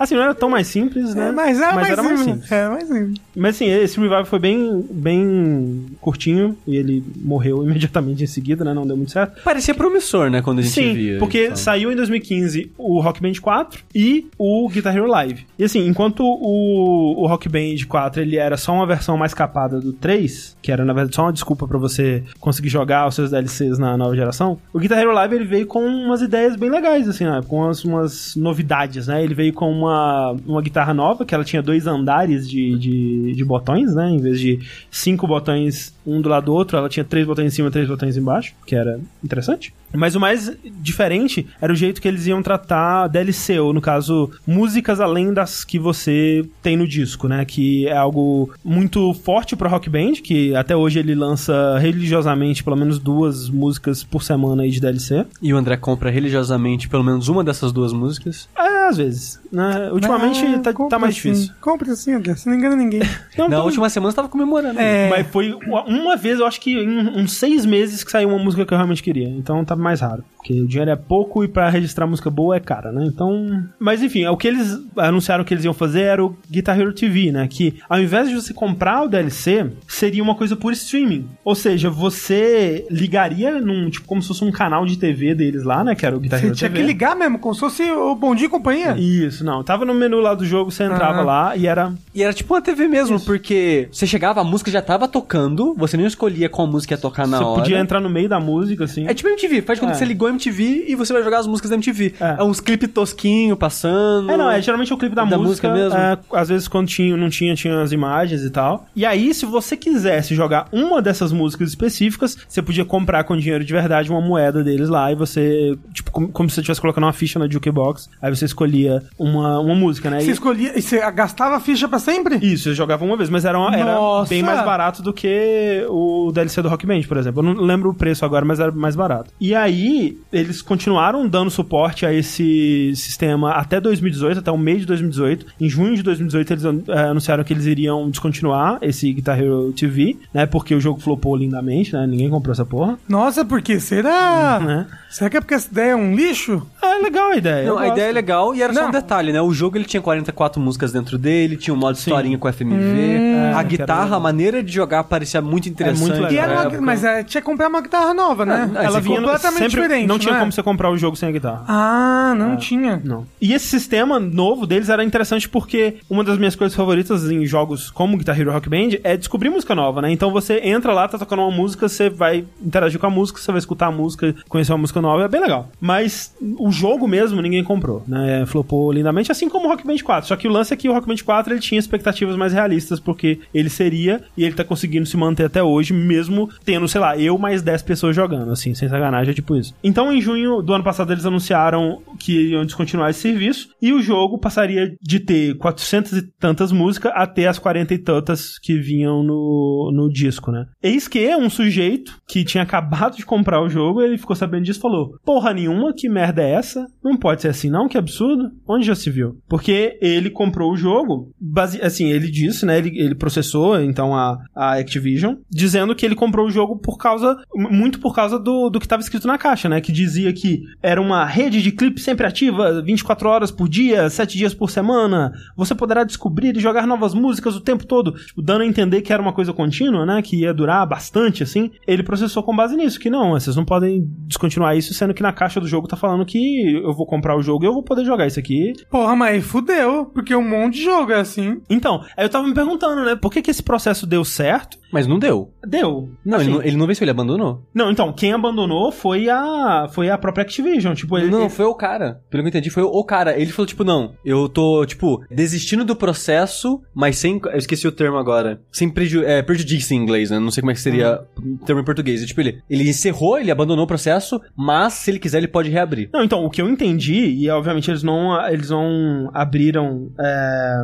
[0.00, 1.28] Assim, não era tão mais simples, né?
[1.28, 2.52] É, mas era, mais, era mais simples.
[2.52, 3.18] É, mais simples.
[3.36, 8.72] Mas assim, esse revival foi bem, bem curtinho e ele morreu imediatamente em seguida, né?
[8.72, 9.42] Não deu muito certo.
[9.42, 10.40] Parecia promissor, né?
[10.40, 11.18] Quando a gente Sim, via.
[11.18, 11.56] porque então.
[11.56, 15.46] saiu em 2015 o Rock Band 4 e o Guitar Hero Live.
[15.58, 19.80] E assim, enquanto o, o Rock Band 4 ele era só uma versão mais capada
[19.80, 23.29] do 3, que era na verdade só uma desculpa pra você conseguir jogar os seus
[23.30, 27.08] DLCs na nova geração, o Guitar Hero Live ele veio com umas ideias bem legais,
[27.08, 27.40] assim, né?
[27.46, 29.22] com umas, umas novidades, né?
[29.22, 33.44] Ele veio com uma, uma guitarra nova, que ela tinha dois andares de, de, de
[33.44, 34.10] botões, né?
[34.10, 34.58] Em vez de
[34.90, 37.88] cinco botões um do lado do outro, ela tinha três botões em cima e três
[37.88, 39.72] botões embaixo, que era interessante.
[39.92, 44.30] Mas o mais diferente era o jeito que eles iam tratar DLC, ou no caso,
[44.46, 47.44] músicas além das que você tem no disco, né?
[47.44, 52.76] Que é algo muito forte pro Rock Band, que até hoje ele lança religiosamente pelo
[52.76, 55.26] menos duas músicas por semana aí de DLC.
[55.42, 58.48] E o André compra religiosamente pelo menos uma dessas duas músicas.
[58.56, 59.40] É, às vezes.
[59.50, 59.90] Né?
[59.92, 61.30] Ultimamente Ah, tá, tá mais assim.
[61.32, 61.54] difícil.
[61.60, 62.34] Compre assim, André.
[62.36, 63.00] Você não engana ninguém.
[63.36, 64.78] Não, Na tô- última semana você tava comemorando.
[64.78, 65.08] É.
[65.08, 68.64] Mas foi uma- vez, eu acho que em uns seis meses que saiu uma música
[68.66, 69.28] que eu realmente queria.
[69.28, 70.22] Então tá mais raro.
[70.36, 73.04] Porque o dinheiro é pouco e pra registrar música boa é cara, né?
[73.06, 73.64] Então.
[73.78, 77.30] Mas enfim, o que eles anunciaram que eles iam fazer era o Guitar Hero TV,
[77.32, 77.46] né?
[77.48, 81.28] Que ao invés de você comprar o DLC, seria uma coisa por streaming.
[81.44, 85.82] Ou seja, você ligaria num, tipo, como se fosse um canal de TV deles lá,
[85.84, 85.94] né?
[85.94, 86.80] Que era o Guitar Você Hero tinha TV.
[86.82, 88.79] que ligar mesmo, como se fosse o Bom Dia e Companhia.
[88.96, 89.62] Isso, não.
[89.62, 91.24] Tava no menu lá do jogo, você entrava Ah.
[91.24, 91.92] lá e era.
[92.14, 95.96] E era tipo uma TV mesmo, porque você chegava, a música já tava tocando, você
[95.96, 97.60] nem escolhia qual música ia tocar na você hora.
[97.62, 99.06] podia entrar no meio da música, assim.
[99.06, 99.94] É tipo MTV, faz quando É.
[99.94, 102.14] você ligou a MTV e você vai jogar as músicas da MTV.
[102.20, 102.36] É.
[102.40, 104.30] É, uns clipes tosquinho passando.
[104.30, 105.98] É, não, é geralmente o clipe da, Da música, música mesmo?
[105.98, 108.86] é, às vezes quando tinha, não tinha, tinha as imagens e tal.
[108.96, 113.64] E aí, se você quisesse jogar uma dessas músicas específicas, você podia comprar com dinheiro
[113.64, 117.04] de verdade uma moeda deles lá e você, tipo, como, como se você estivesse colocando
[117.04, 120.20] uma ficha na jukebox, aí você escolhia uma, uma música, né?
[120.20, 120.78] Você E- escolhia.
[120.78, 122.36] E você gastava a ficha pra sempre?
[122.44, 123.96] isso, eu jogava uma vez, mas era, uma- era
[124.28, 127.40] bem mais barato do que o DLC do Rock Band, por exemplo.
[127.46, 129.30] Eu não lembro o preço agora, mas era mais barato.
[129.40, 134.86] E aí, eles continuaram dando suporte a esse sistema até 2018, até o mês de
[134.86, 135.46] 2018.
[135.60, 140.16] Em junho de 2018, eles eh, anunciaram que eles iriam descontinuar esse Guitar Hero TV,
[140.32, 140.46] né?
[140.46, 142.06] Porque o jogo flopou lindamente, né?
[142.06, 144.60] Ninguém comprou essa porra, Nossa, por que será?
[144.60, 144.86] né?
[145.10, 146.66] Será que é porque essa ideia é um lixo?
[146.82, 147.66] É, legal a ideia.
[147.68, 148.14] Não, a ideia é gosto.
[148.14, 148.88] legal e era só Não.
[148.88, 149.40] um detalhe, né?
[149.40, 153.60] O jogo ele tinha 44 músicas dentro dele, tinha um modo historinha com FMV, a
[153.60, 156.10] É, guitarra, a maneira de jogar parecia muito interessante.
[156.18, 156.68] muito E legal.
[156.68, 158.70] uma, mas é, tinha que comprar uma guitarra nova, né?
[158.74, 160.40] Ah, Ela vinha completamente sempre, diferente, Não tinha não é?
[160.40, 161.64] como você comprar o jogo sem a guitarra.
[161.68, 163.00] Ah, não tinha.
[163.04, 163.26] Não.
[163.40, 167.90] E esse sistema novo deles era interessante porque uma das minhas coisas favoritas em jogos
[167.90, 170.10] como Guitar Hero Rock Band é descobrir música nova, né?
[170.10, 173.50] Então você entra lá, tá tocando uma música, você vai interagir com a música, você
[173.52, 175.68] vai escutar a música, conhecer uma música nova, é bem legal.
[175.90, 178.46] Mas o jogo mesmo ninguém comprou, né?
[178.46, 180.28] Flopou lindamente, assim como o Rock Band 4.
[180.28, 183.00] Só que o lance é que o Rock Band 4 ele tinha expectativas mais realistas
[183.00, 187.18] porque ele seria e ele tá conseguindo se manter até hoje, mesmo tendo, sei lá,
[187.18, 189.74] eu mais 10 pessoas jogando, assim, sem sacanagem, é tipo isso.
[189.82, 194.00] Então, em junho do ano passado, eles anunciaram que iam descontinuar esse serviço e o
[194.00, 199.24] jogo passaria de ter 400 e tantas músicas até as 40 e tantas que vinham
[199.24, 200.66] no, no disco, né?
[200.80, 204.78] Eis que um sujeito que tinha acabado de comprar o jogo, ele ficou sabendo disso
[204.78, 206.86] e falou: Porra nenhuma, que merda é essa?
[207.02, 207.88] Não pode ser assim, não?
[207.88, 208.50] Que absurdo.
[208.66, 209.38] Onde já se viu?
[209.48, 211.80] Porque ele comprou o jogo, base...
[211.82, 212.78] assim, ele disse, né?
[212.78, 217.36] Ele, ele processou, então, a, a Activision, dizendo que ele comprou o jogo por causa,
[217.54, 219.80] muito por causa do, do que estava escrito na caixa, né?
[219.80, 224.36] Que dizia que era uma rede de clipes sempre ativa, 24 horas por dia, 7
[224.36, 225.32] dias por semana.
[225.56, 229.12] Você poderá descobrir e jogar novas músicas o tempo todo, tipo, dando a entender que
[229.12, 230.22] era uma coisa contínua, né?
[230.22, 231.70] Que ia durar bastante, assim.
[231.86, 235.32] Ele processou com base nisso, que não, vocês não podem descontinuar isso, sendo que na
[235.32, 238.04] caixa do jogo tá falando que eu vou comprar o jogo e eu vou poder
[238.04, 238.72] jogar isso aqui.
[238.90, 241.60] Porra, mas fudeu, porque um monte de jogo é assim.
[241.68, 243.16] Então, aí eu tava me perguntando, né?
[243.16, 244.79] Por que, que esse processo deu certo?
[244.92, 245.52] Mas não deu.
[245.66, 246.10] Deu.
[246.24, 247.62] Não, Assim, ele, não ele não venceu, ele abandonou.
[247.74, 251.64] Não, então, quem abandonou foi a foi a própria Activision, tipo, ele, não, ele- foi
[251.66, 252.20] o cara.
[252.30, 253.38] Pelo que eu entendi, foi o cara.
[253.38, 257.40] Ele falou, tipo, não, eu tô, tipo, desistindo do processo, mas sem.
[257.44, 258.60] Eu esqueci o termo agora.
[258.72, 260.38] Sem preju é, prejudice em inglês, né?
[260.38, 262.24] Não sei como é que seria o termo em português.
[262.26, 266.08] Tipo, ele, ele encerrou, ele abandonou o processo, mas se ele quiser, ele pode reabrir.
[266.12, 270.74] Não, então, o que eu entendi, e obviamente eles não eles não abriram é,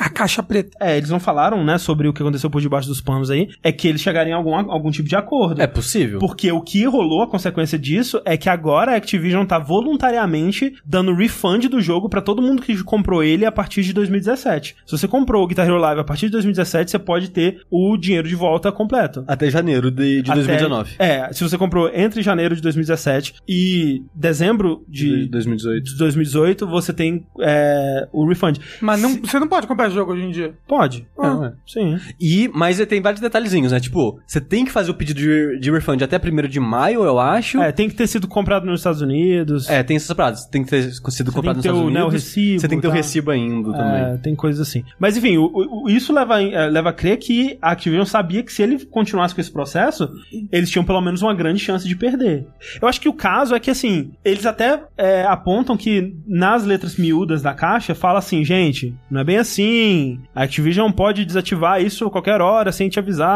[0.00, 0.70] A caixa preta.
[0.80, 3.72] é, eles não falaram, né, sobre o que aconteceu por debaixo dos panos aí, é
[3.72, 5.60] que eles chegaram em algum, algum tipo de acordo.
[5.60, 6.18] É possível.
[6.18, 11.14] Porque o que rolou, a consequência disso, é que agora a Activision tá voluntariamente dando
[11.14, 14.76] refund do jogo pra todo mundo que comprou ele a partir de 2017.
[14.86, 17.96] Se você comprou o Guitar Hero Live a partir de 2017, você pode ter o
[17.96, 19.24] dinheiro de volta completo.
[19.26, 20.94] Até janeiro de, de Até- 2019.
[20.98, 25.84] É, se você comprou entre janeiro de 2017 e dezembro De de, 2018.
[25.84, 28.58] de 2018, você tem é, o refund.
[28.80, 30.54] Mas não, você não pode comprar jogo hoje em dia.
[30.66, 31.06] Pode.
[31.18, 31.98] Ah, É, sim.
[32.20, 33.80] E, mas tem vários detalhezinhos, né?
[33.80, 37.18] Tipo, você tem que fazer o pedido de, de refund até 1 de maio, eu
[37.18, 37.60] acho.
[37.60, 39.68] É, tem que ter sido comprado nos Estados Unidos.
[39.68, 40.44] É, tem essas paradas.
[40.46, 42.24] Tem que ter sido comprado nos Estados o, né, o Unidos.
[42.24, 42.96] recibo, Você tem que ter o tá?
[42.96, 44.02] recibo ainda também.
[44.14, 44.84] É, tem coisas assim.
[44.98, 48.52] Mas enfim, o- o- isso leva, é, leva a crer que a Activision sabia que
[48.52, 50.08] se ele continuasse com esse processo,
[50.52, 52.46] eles tinham pelo menos uma grande chance de perder.
[52.80, 56.96] Eu acho que o caso é que, assim, eles até é, apontam que nas letras
[56.96, 60.20] miúdas da caixa fala assim, gente, não é bem assim.
[60.34, 63.35] A Activision pode desativar isso a qualquer hora sem te avisar.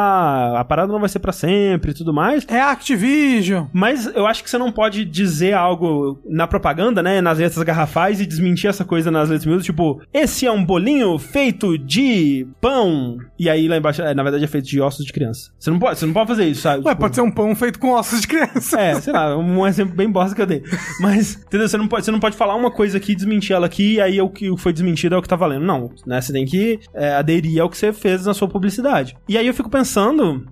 [0.56, 2.46] A parada não vai ser pra sempre e tudo mais.
[2.48, 3.66] É Activision.
[3.72, 7.20] Mas eu acho que você não pode dizer algo na propaganda, né?
[7.20, 11.18] Nas letras garrafais e desmentir essa coisa nas letras miúdas, tipo, esse é um bolinho
[11.18, 13.18] feito de pão.
[13.38, 15.50] E aí lá embaixo, é, na verdade, é feito de ossos de criança.
[15.58, 16.84] Você não pode, você não pode fazer isso, sabe?
[16.84, 18.80] Ué, Tipo, pode ser um pão feito com ossos de criança.
[18.80, 20.62] É, sei lá, um exemplo bem bosta que eu dei.
[21.00, 21.68] Mas, entendeu?
[21.68, 24.20] Você não pode, você não pode falar uma coisa aqui, desmentir ela aqui, e aí
[24.20, 25.64] o que foi desmentido é o que tá valendo.
[25.64, 26.20] Não, né?
[26.20, 29.16] Você tem que é, aderir ao que você fez na sua publicidade.
[29.28, 29.89] E aí eu fico pensando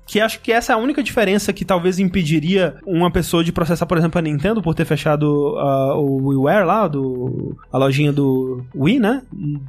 [0.07, 3.87] que acho que essa é a única diferença que talvez impediria uma pessoa de processar,
[3.87, 8.65] por exemplo, a Nintendo por ter fechado ah, o WiiWare lá, do, a lojinha do
[8.75, 9.23] Wii, né?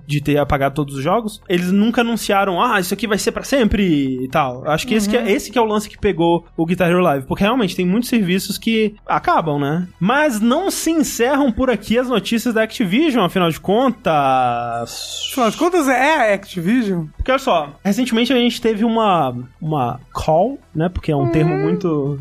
[0.07, 1.41] De ter apagado todos os jogos.
[1.47, 4.67] Eles nunca anunciaram, ah, isso aqui vai ser pra sempre e tal.
[4.67, 7.01] Acho que, esse, que é, esse que é o lance que pegou o Guitar Hero
[7.01, 7.25] Live.
[7.25, 9.87] Porque realmente tem muitos serviços que acabam, né?
[9.99, 15.29] Mas não se encerram por aqui as notícias da Activision, afinal de contas.
[15.31, 17.05] Afinal de contas, é a Activision.
[17.15, 20.89] Porque olha só, recentemente a gente teve uma, uma call, né?
[20.89, 22.19] Porque é um termo muito.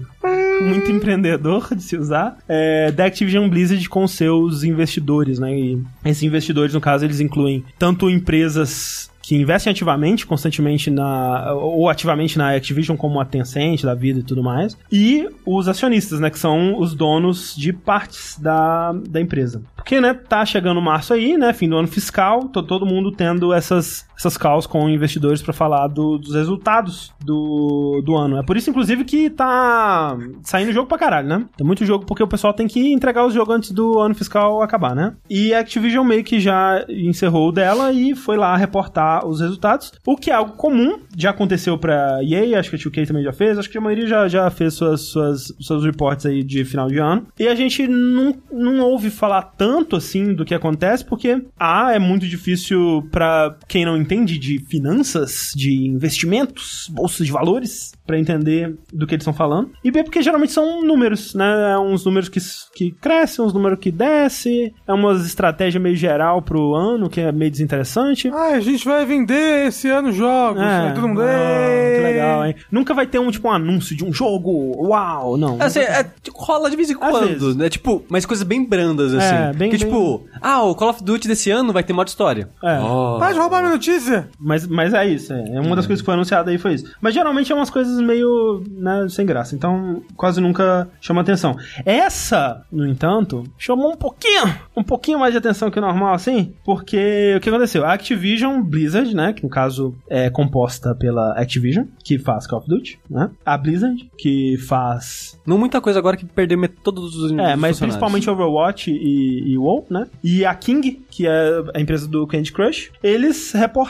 [0.60, 5.56] Muito empreendedor de se usar, é, da Activision Blizzard com seus investidores, né?
[5.56, 11.52] E esses investidores, no caso, eles incluem tanto empresas que investem ativamente, constantemente na.
[11.52, 16.18] ou ativamente na Activision, como a Tencent, da vida e tudo mais, e os acionistas,
[16.18, 16.30] né?
[16.30, 19.60] Que são os donos de partes da, da empresa.
[19.76, 21.52] Porque, né, tá chegando março aí, né?
[21.52, 26.18] Fim do ano fiscal, todo mundo tendo essas, essas calls com investidores pra falar do-
[26.18, 28.36] dos resultados do, do ano.
[28.38, 31.44] É por isso, inclusive, que tá saindo jogo pra caralho, né?
[31.56, 34.60] Tem muito jogo porque o pessoal tem que entregar os jogos antes do ano fiscal
[34.62, 35.14] acabar, né?
[35.30, 40.16] E a Activision meio que já encerrou dela e foi lá reportar os resultados, o
[40.16, 43.58] que é algo comum, já aconteceu pra EA, acho que a 2K também já fez,
[43.58, 46.98] acho que a maioria já, já fez suas, suas, seus reportes aí de final de
[46.98, 47.26] ano.
[47.38, 51.98] E a gente não, não ouve falar tanto assim do que acontece, porque A é
[51.98, 58.74] muito difícil pra quem não entende de finanças, de investimentos, bolsas de valores, pra entender
[58.92, 59.70] do que eles estão falando.
[59.84, 61.72] E B, porque geralmente são números, né?
[61.72, 62.40] É uns números que,
[62.74, 67.30] que crescem, uns números que descem, é uma estratégia meio geral pro ano, que é
[67.30, 68.28] meio desinteressante.
[68.28, 70.62] Ah, a gente vai vender esse ano jogos.
[70.62, 71.20] É, aí todo mundo.
[71.22, 72.54] ah, que legal, hein?
[72.72, 75.58] Nunca vai ter um, tipo, um anúncio de um jogo, uau, não.
[75.60, 77.68] Assim, é, tipo, rola de vez em quando, né?
[77.68, 79.34] Tipo, mas coisas bem brandas, assim.
[79.34, 82.08] É, bem- que bem- tipo, ah, o Call of Duty desse ano vai ter modo
[82.08, 82.48] história.
[82.64, 82.78] É.
[82.80, 83.16] Oh.
[83.18, 83.97] Para de roubar minha notícia.
[84.38, 85.56] Mas, mas é isso, é.
[85.56, 86.92] É Uma das coisas que foi anunciada aí foi isso.
[87.00, 89.54] Mas geralmente é umas coisas meio, né, sem graça.
[89.54, 91.56] Então, quase nunca chama atenção.
[91.84, 94.44] Essa, no entanto, chamou um pouquinho,
[94.76, 97.84] um pouquinho mais de atenção que o normal, assim, porque o que aconteceu?
[97.84, 102.68] A Activision Blizzard, né, que no caso é composta pela Activision, que faz Call of
[102.68, 103.30] Duty, né?
[103.44, 108.28] A Blizzard, que faz Não muita coisa agora que perdeu todos os é, mas principalmente
[108.28, 110.06] Overwatch e, e WoW, né?
[110.22, 113.87] E a King, que é a empresa do Candy Crush, eles reportaram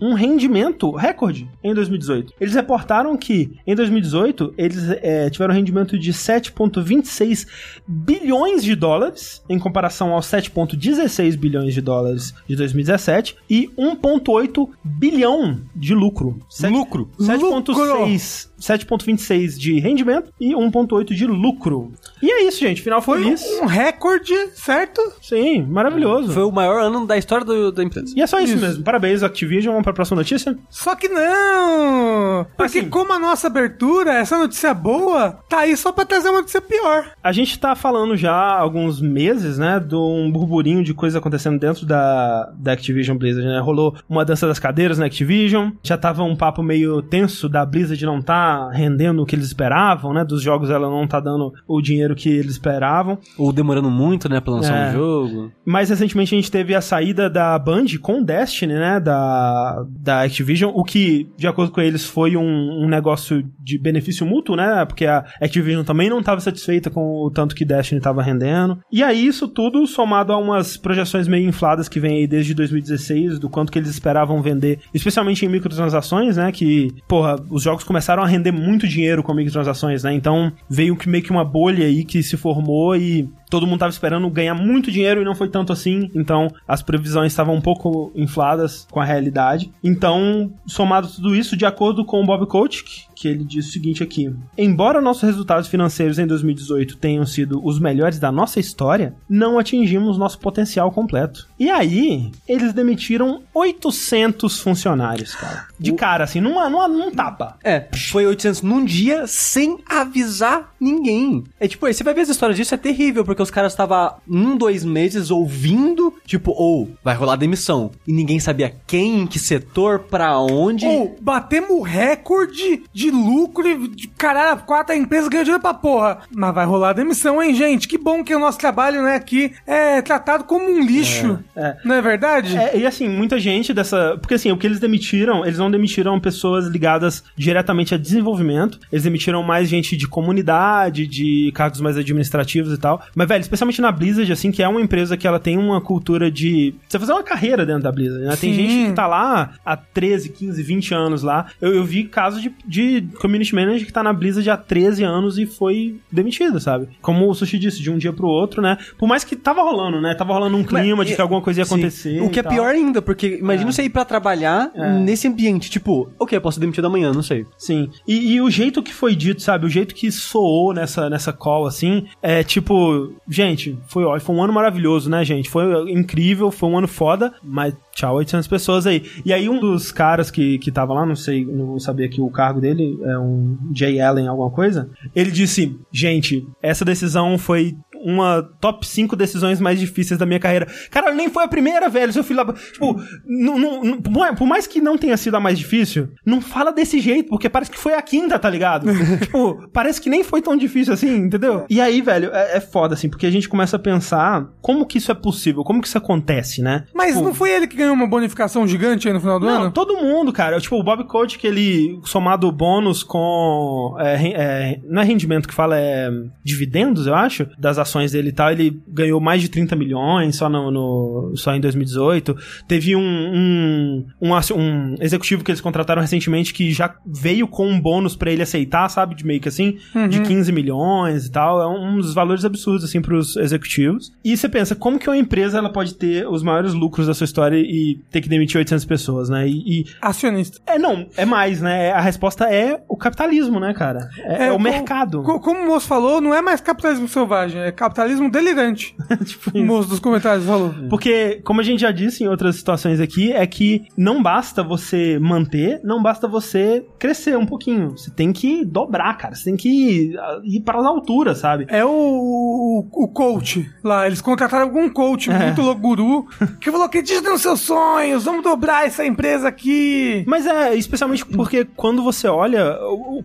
[0.00, 2.34] um rendimento recorde em 2018.
[2.40, 7.46] Eles reportaram que em 2018 eles é, tiveram um rendimento de 7,26
[7.86, 15.60] bilhões de dólares em comparação aos 7,16 bilhões de dólares de 2017 e 1,8 bilhão
[15.74, 16.38] de lucro.
[16.48, 17.10] Sete- Lucro.
[17.18, 21.92] 7,6 7,26 de rendimento e 1,8 de lucro.
[22.22, 22.82] E é isso, gente.
[22.82, 23.42] Final Foi feliz.
[23.60, 25.00] um recorde, certo?
[25.22, 26.32] Sim, maravilhoso.
[26.32, 28.12] Foi o maior ano da história do- da empresa.
[28.16, 28.62] E é só isso, Isso.
[28.64, 28.84] mesmo.
[28.84, 29.72] Parabéns, Activision.
[29.72, 30.56] Vamos pra próxima notícia?
[30.68, 32.46] Só que não!
[32.56, 32.88] Porque Assim.
[32.90, 37.12] como a nossa abertura, essa notícia boa, tá aí só pra trazer uma notícia pior.
[37.22, 41.58] A gente tá falando já há alguns meses, né, de um burburinho de coisa acontecendo
[41.58, 43.60] dentro da, da Activision Blizzard, né?
[43.60, 48.04] Rolou uma dança das cadeiras na Activision, já tava um papo meio tenso da Blizzard
[48.04, 50.24] não tá rendendo o que eles esperavam, né?
[50.24, 53.18] Dos jogos ela não tá dando o dinheiro que eles esperavam.
[53.38, 54.90] Ou demorando muito, né, pra lançar É.
[54.90, 55.52] um jogo.
[55.64, 59.00] Mais recentemente a gente teve a saída da Band com Destiny, né?
[59.00, 64.26] Da, da Activision, o que, de acordo com eles, foi um, um negócio de benefício
[64.26, 64.84] mútuo, né?
[64.84, 68.78] Porque a Activision também não estava satisfeita com o tanto que Destiny estava rendendo.
[68.92, 73.38] E aí, isso tudo somado a umas projeções meio infladas que vem aí desde 2016,
[73.38, 76.50] do quanto que eles esperavam vender, especialmente em microtransações, né?
[76.52, 80.14] Que, porra, os jogos começaram a render muito dinheiro com microtransações, né?
[80.14, 83.90] Então veio que meio que uma bolha aí que se formou e todo mundo tava
[83.90, 86.10] esperando ganhar muito dinheiro e não foi tanto assim.
[86.14, 89.70] Então as previsões estavam um pouco infladas com a realidade.
[89.82, 94.02] Então, somado tudo isso, de acordo com o Bob Kotick, que ele diz o seguinte
[94.02, 99.58] aqui: Embora nossos resultados financeiros em 2018 tenham sido os melhores da nossa história, não
[99.58, 101.46] atingimos nosso potencial completo.
[101.58, 105.66] E aí, eles demitiram 800 funcionários, cara.
[105.78, 107.56] De cara, assim, numa, numa, num tapa.
[107.62, 111.44] É, foi 800 num dia sem avisar ninguém.
[111.58, 114.14] É tipo, aí você vai ver as histórias disso, é terrível, porque os caras estavam
[114.28, 117.90] um, dois meses ouvindo, tipo, ou vai rolar demissão.
[118.06, 120.86] E ninguém sabia quem, em que setor, pra onde.
[120.86, 126.18] Ou batemos recorde de lucro e de caralho, a quarta empresa ganhou dinheiro pra porra.
[126.34, 127.88] Mas vai rolar demissão, hein, gente?
[127.88, 131.38] Que bom que o nosso trabalho, né, aqui é tratado como um lixo.
[131.56, 131.76] É.
[131.84, 132.56] Não é verdade?
[132.56, 134.16] É, e assim, muita gente dessa.
[134.20, 138.78] Porque assim, o que eles demitiram, eles não demitiram pessoas ligadas diretamente a desenvolvimento.
[138.92, 143.02] Eles demitiram mais gente de comunidade, de cargos mais administrativos e tal.
[143.14, 146.30] Mas, velho, especialmente na Blizzard, assim, que é uma empresa que ela tem uma cultura
[146.30, 146.74] de.
[146.88, 148.36] Você fazer uma carreira dentro da Blizzard, né?
[148.36, 148.60] Tem Sim.
[148.68, 151.46] gente que tá lá há 13, 15, 20 anos lá.
[151.60, 155.38] Eu, eu vi casos de, de community manager que tá na Blizzard há 13 anos
[155.38, 156.88] e foi demitido, sabe?
[157.00, 158.76] Como o Sushi disse, de um dia pro outro, né?
[158.98, 160.14] Por mais que tava rolando, né?
[160.14, 161.74] Tava rolando um clima de que alguma coisa ia Sim.
[161.74, 162.20] acontecer.
[162.22, 162.52] O que é tal.
[162.52, 163.72] pior ainda, porque imagina É.
[163.72, 164.98] você ir pra trabalhar É.
[164.98, 165.70] nesse ambiente.
[165.70, 167.46] Tipo, ok, eu posso ser demitido amanhã, não sei.
[167.56, 167.88] Sim.
[168.06, 169.66] E, e o jeito que foi dito, sabe?
[169.66, 174.52] O jeito que soou nessa, nessa call, assim, é tipo, gente, foi, foi um ano
[174.52, 175.48] maravilhoso, né, gente?
[175.48, 179.04] Foi incrível, foi um ano foda, mas tchau, 800 pessoas aí.
[179.24, 182.30] E aí um dos caras que, que tava lá, não sei, não sabia que o
[182.30, 188.42] cargo dele é um Jay Allen, alguma coisa, ele disse, gente, essa decisão foi uma
[188.60, 190.66] top 5 decisões mais difíceis da minha carreira.
[190.90, 192.12] Cara, nem foi a primeira, velho.
[192.12, 192.52] Seu filho lá.
[192.52, 196.72] Tipo, não, não- não- por mais- que não tenha sido a mais difícil, não fala
[196.72, 198.86] desse jeito, porque parece que foi a quinta, tá ligado?
[199.20, 201.64] tipo, parece que nem foi tão difícil assim, entendeu?
[201.68, 204.98] E aí, velho, é, é foda, assim, porque a gente começa a pensar como que
[204.98, 206.84] isso é possível, como que isso acontece, né?
[206.94, 209.62] Mas Tipo, não foi ele que ganhou uma bonificação gigante aí no final do não,
[209.62, 209.70] ano?
[209.72, 210.60] todo mundo, cara.
[210.60, 213.96] Tipo, o Bob Coach, que ele somado bônus com.
[213.98, 216.08] é, é, não é rendimento que fala, é
[216.44, 220.48] dividendos, eu acho, das ações dele e tal, ele ganhou mais de 30 milhões só,
[220.48, 222.36] no, no- só em 2018.
[222.68, 227.80] Teve um, um, um, um executivo que eles contrataram recentemente que já veio com um
[227.80, 229.14] bônus pra ele aceitar, sabe?
[229.14, 229.78] De meio que assim,
[230.08, 231.60] de 15 milhões e tal.
[231.60, 234.12] É um dos valores absurdos, assim, pros executivos.
[234.24, 237.24] E você pensa, como que uma empresa ela pode ter os maiores lucros da sua
[237.24, 239.46] história e ter que demitir 800 pessoas, né?
[239.48, 240.58] E, e- Acionista.
[240.66, 241.90] é, não, é mais, né?
[241.92, 244.08] A resposta é o capitalismo, né, cara?
[244.18, 245.22] É, é o co- mercado.
[245.22, 248.94] co- como o moço falou, não é mais capitalismo selvagem, é capitalismo delirante.
[249.24, 250.74] tipo O moço dos comentários falou.
[250.90, 255.18] Porque, como a gente já disse em outras situações aqui, é que não basta você
[255.18, 257.92] manter, não basta você crescer um pouquinho.
[257.92, 259.34] Você tem que dobrar, cara.
[259.34, 260.12] Você tem que
[260.44, 261.64] ir para as alturas, sabe?
[261.68, 264.06] É o, o, o coach lá.
[264.06, 265.46] Eles contrataram algum coach É.
[265.46, 266.26] muito louco guru
[266.60, 270.22] que falou: acredita nos seus sonhos, vamos dobrar essa empresa aqui.
[270.26, 272.76] Mas é, especialmente porque quando você olha,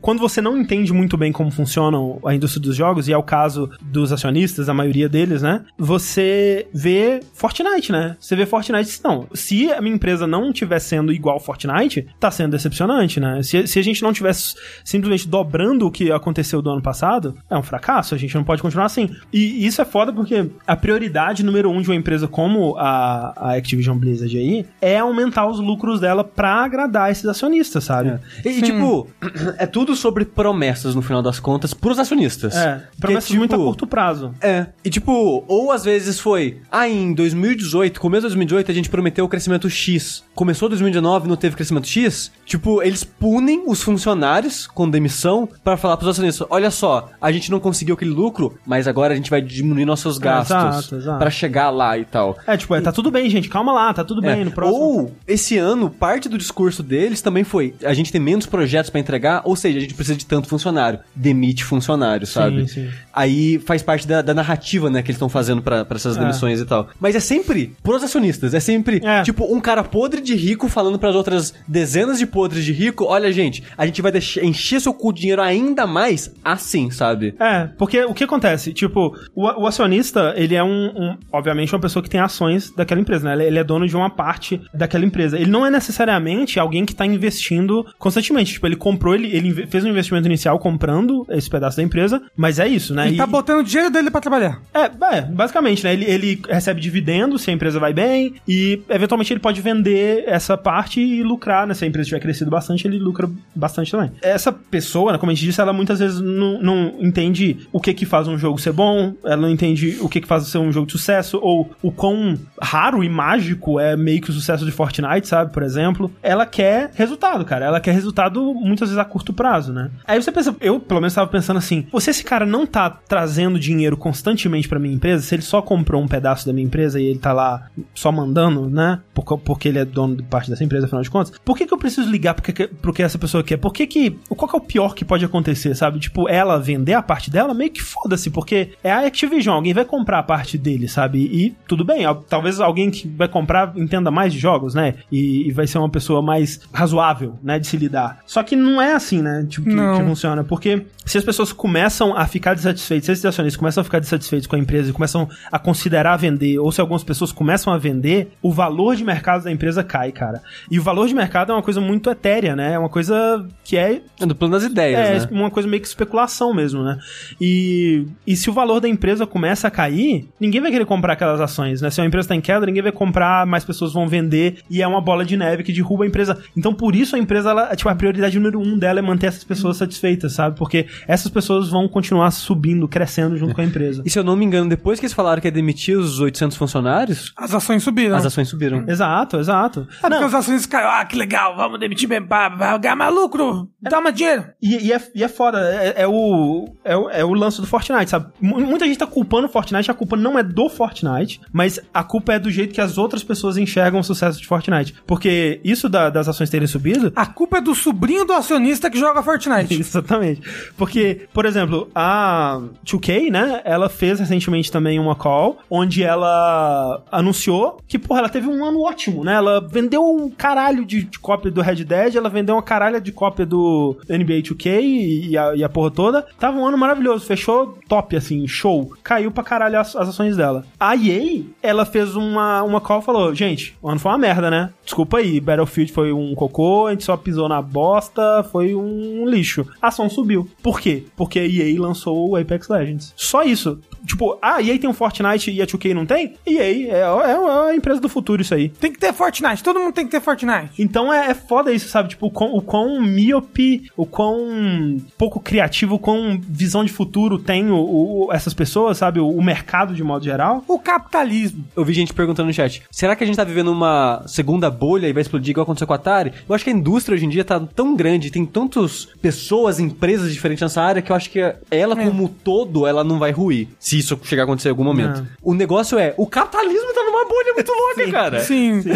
[0.02, 3.24] quando você não entende muito bem como funciona a indústria dos jogos, e é o
[3.24, 5.62] caso dos acionistas, a maioria deles, né?
[5.78, 8.16] Você vê Fortnite, né?
[8.20, 9.28] Você vê Fortnite, não.
[9.34, 13.42] Se a minha empresa não estiver sendo igual Fortnite, tá sendo decepcionante, né?
[13.44, 17.58] Se, se a gente não tivesse simplesmente dobrando o que aconteceu do ano passado, é
[17.58, 19.10] um fracasso, a gente não pode continuar assim.
[19.32, 23.56] E isso é foda porque a prioridade número um de uma empresa como a, a
[23.56, 28.20] Activision Blizzard aí é aumentar os lucros dela pra agradar esses acionistas, sabe?
[28.44, 29.08] E, e, tipo,
[29.58, 32.56] é tudo sobre promessas no final das contas pros acionistas.
[32.56, 34.34] É, Que, promessas tipo, muito a curto prazo.
[34.42, 34.68] É.
[34.84, 39.26] E tipo, ou às vezes foi, ah, em 2018, começo de 2018, a gente prometeu
[39.26, 40.24] o crescimento X.
[40.34, 42.32] Começou 2019 e não teve crescimento X.
[42.46, 47.50] Tipo, eles punem os funcionários com demissão pra falar pros acionistas, olha só, a gente
[47.52, 51.20] não conseguiu aquele lucro, mas agora a gente vai diminuir nossos gastos exato, exato.
[51.20, 52.38] pra chegar lá e tal.
[52.46, 54.80] É, tipo, é, tá tudo bem, gente, calma lá, tá tudo bem, É, no próximo...
[54.80, 59.00] Ou, esse ano, parte do discurso deles também foi: a gente tem menos projetos pra
[59.00, 61.00] entregar, ou seja, a gente precisa de tanto funcionário.
[61.16, 62.68] Demite funcionário, sabe?
[62.68, 62.90] sim.
[63.14, 66.20] Aí faz parte da, da narrativa, né, que eles estão fazendo pra, pra essas É.
[66.20, 66.90] demissões e tal.
[67.00, 69.22] Mas é sempre pros acionistas, é sempre, É.
[69.24, 73.32] tipo, um cara podre de rico falando pras outras dezenas de podres de rico: olha,
[73.32, 77.36] gente, a gente vai deixar, encher seu cu de dinheiro ainda mais assim, sabe?
[77.40, 78.74] É, porque o que acontece?
[78.74, 83.00] Tipo, o, o acionista, ele é um, um- Obviamente, uma pessoa que tem ações daquela
[83.02, 83.34] empresa, né?
[83.36, 85.38] Ele, ele é dono de uma parte daquela empresa.
[85.38, 88.54] Ele não é necessariamente alguém que tá investindo constantemente.
[88.54, 92.60] Tipo, ele comprou, ele, ele fez um investimento inicial comprando esse pedaço da empresa, mas
[92.60, 93.08] é isso, né?
[93.08, 94.62] Ele E- tá botando o dinheiro dele pra trabalhar.
[94.74, 95.94] É, é, basicamente, né?
[95.94, 100.58] Ele, ele recebe dividendo se a empresa vai bem e, eventualmente, ele pode vender essa
[100.58, 101.74] parte e lucrar, né?
[101.74, 104.12] Se a empresa tiver crescido bastante, ele lucra bastante também.
[104.22, 107.94] Essa pessoa, né, como a gente disse, ela muitas vezes não, não entende o que
[107.94, 110.72] que faz um jogo ser bom, ela não entende o que que faz ser um
[110.72, 114.72] jogo de sucesso, ou o quão raro e mágico é meio que o sucesso de
[114.72, 115.52] Fortnite, sabe?
[115.52, 116.12] Por exemplo.
[116.24, 117.66] Ela quer resultado, cara.
[117.66, 119.92] Ela quer resultado muitas vezes a curto prazo, né?
[120.06, 123.60] Aí você pensa, eu pelo menos tava pensando assim, se esse cara não tá trazendo
[123.60, 127.06] dinheiro constantemente pra minha empresa, se ele só comprou um pedaço da minha empresa e
[127.06, 129.00] ele tá lá só mandando, né?
[129.16, 131.74] Porque, porque ele é dono de parte dessa empresa, afinal de contas, por que que
[131.74, 133.58] eu preciso ligar pro que, pro que essa pessoa quer?
[133.58, 135.98] Por que que, qual que é o pior que pode acontecer, sabe?
[135.98, 139.86] Tipo, ela vender a parte dela, meio que foda-se, porque é a Activision, alguém vai
[139.86, 141.18] comprar a parte dele, sabe?
[141.26, 144.94] E tudo bem, al- talvez alguém que vai comprar entenda mais de jogos, né?
[145.12, 148.20] E, e vai ser uma pessoa mais razoável, né, de se lidar.
[148.28, 149.44] Só que não é assim, né?
[149.50, 149.98] Tipo, que, Não.
[149.98, 153.85] que funciona, porque se as pessoas começam a ficar desatisfeitas, se esses acionistas começam a
[153.86, 157.72] ficar desatisfeitos com a empresa e começam a considerar vender, ou se algumas pessoas começam
[157.72, 160.42] a vender, o valor de mercado da empresa cai, cara.
[160.70, 162.74] E o valor de mercado é uma coisa muito etérea, né?
[162.74, 165.28] É uma coisa que é É do plano das ideias, é, né?
[165.32, 166.98] uma coisa meio que especulação mesmo, né?
[167.40, 171.40] E, e se o valor da empresa começa a cair, ninguém vai querer comprar aquelas
[171.40, 171.90] ações, né?
[171.90, 174.88] Se a empresa tá em queda, ninguém vai comprar, mais pessoas vão vender e é
[174.88, 176.38] uma bola de neve que derruba a empresa.
[176.56, 179.44] Então, por isso a empresa, ela, tipo, a prioridade número um dela é manter essas
[179.44, 180.58] pessoas satisfeitas, sabe?
[180.58, 183.75] Porque essas pessoas vão continuar subindo, crescendo junto com a empresa.
[184.06, 186.58] E se eu não me engano, depois que eles falaram que ia demitir os 800
[186.58, 188.16] funcionários, As ações subiram.
[188.16, 188.84] as ações subiram.
[188.88, 189.88] Exato, exato.
[190.04, 190.90] É porque os ações caíram.
[190.92, 194.46] Ah, que legal, vamos demitir mesmo, pá, vai ganhar mais lucro, dá mais dinheiro.
[194.62, 197.68] E, e é, e é foda, é, é o, é, o, é o lance do
[197.68, 198.28] Fortnite, sabe?
[198.42, 202.04] Mu- Muita gente tá culpando o Fortnite, a culpa não é do Fortnite, mas a
[202.04, 204.94] culpa é do jeito que as outras pessoas enxergam o sucesso de Fortnite.
[205.06, 207.12] Porque isso da- das ações terem subido.
[207.16, 209.74] A culpa é do sobrinho do acionista que joga Fortnite.
[209.80, 210.42] Exatamente.
[210.78, 213.62] Porque, por exemplo, a 2K, né?
[213.66, 218.82] Ela fez recentemente também uma call onde ela anunciou que, porra, ela teve um ano
[218.82, 219.34] ótimo, né?
[219.34, 223.12] Ela vendeu um caralho de, de cópia do Red Dead, ela vendeu uma caralha de
[223.12, 226.22] cópia do NBA 2K e, e a, e a porra toda.
[226.40, 228.92] Tava um ano maravilhoso, fechou top, assim, show.
[229.04, 230.64] Caiu pra caralho as, as ações dela.
[230.80, 234.52] A EA, ela fez uma, uma call e falou: gente, o ano foi uma merda,
[234.52, 234.70] né?
[234.84, 239.66] Desculpa aí, Battlefield foi um cocô, a gente só pisou na bosta, foi um lixo.
[239.82, 240.48] A ação subiu.
[240.62, 241.06] Por quê?
[241.16, 243.14] Porque a EA lançou o Apex Legends.
[243.16, 246.34] Só isso isso tipo, ah, EA tem um Fortnite e a 2K não tem?
[246.46, 248.70] EA é, é, é a empresa do futuro isso aí.
[248.70, 250.70] Tem que ter Fortnite, todo mundo tem que ter Fortnite.
[250.80, 252.10] Então é, é foda isso, sabe?
[252.10, 257.38] Tipo, o quão, o quão míope, o quão pouco criativo, o quão visão de futuro
[257.38, 259.20] tem o, o- essas pessoas, sabe?
[259.20, 260.64] O, o mercado de modo geral.
[260.68, 261.64] O capitalismo.
[261.76, 265.08] Eu vi gente perguntando no chat: será que a gente tá vivendo uma segunda bolha
[265.08, 266.34] e vai explodir igual aconteceu com a Atari?
[266.48, 270.32] Eu acho que a indústria hoje em dia tá tão grande, tem tantas pessoas, empresas
[270.34, 271.40] diferentes nessa área que eu acho que
[271.72, 273.68] ela, como todo, ela não vai ruir.
[273.80, 275.20] Se isso chegar a acontecer em algum momento.
[275.20, 275.28] Não.
[275.42, 278.40] O negócio é: o capitalismo tá numa bolha muito louca, cara.
[278.40, 278.84] Sim.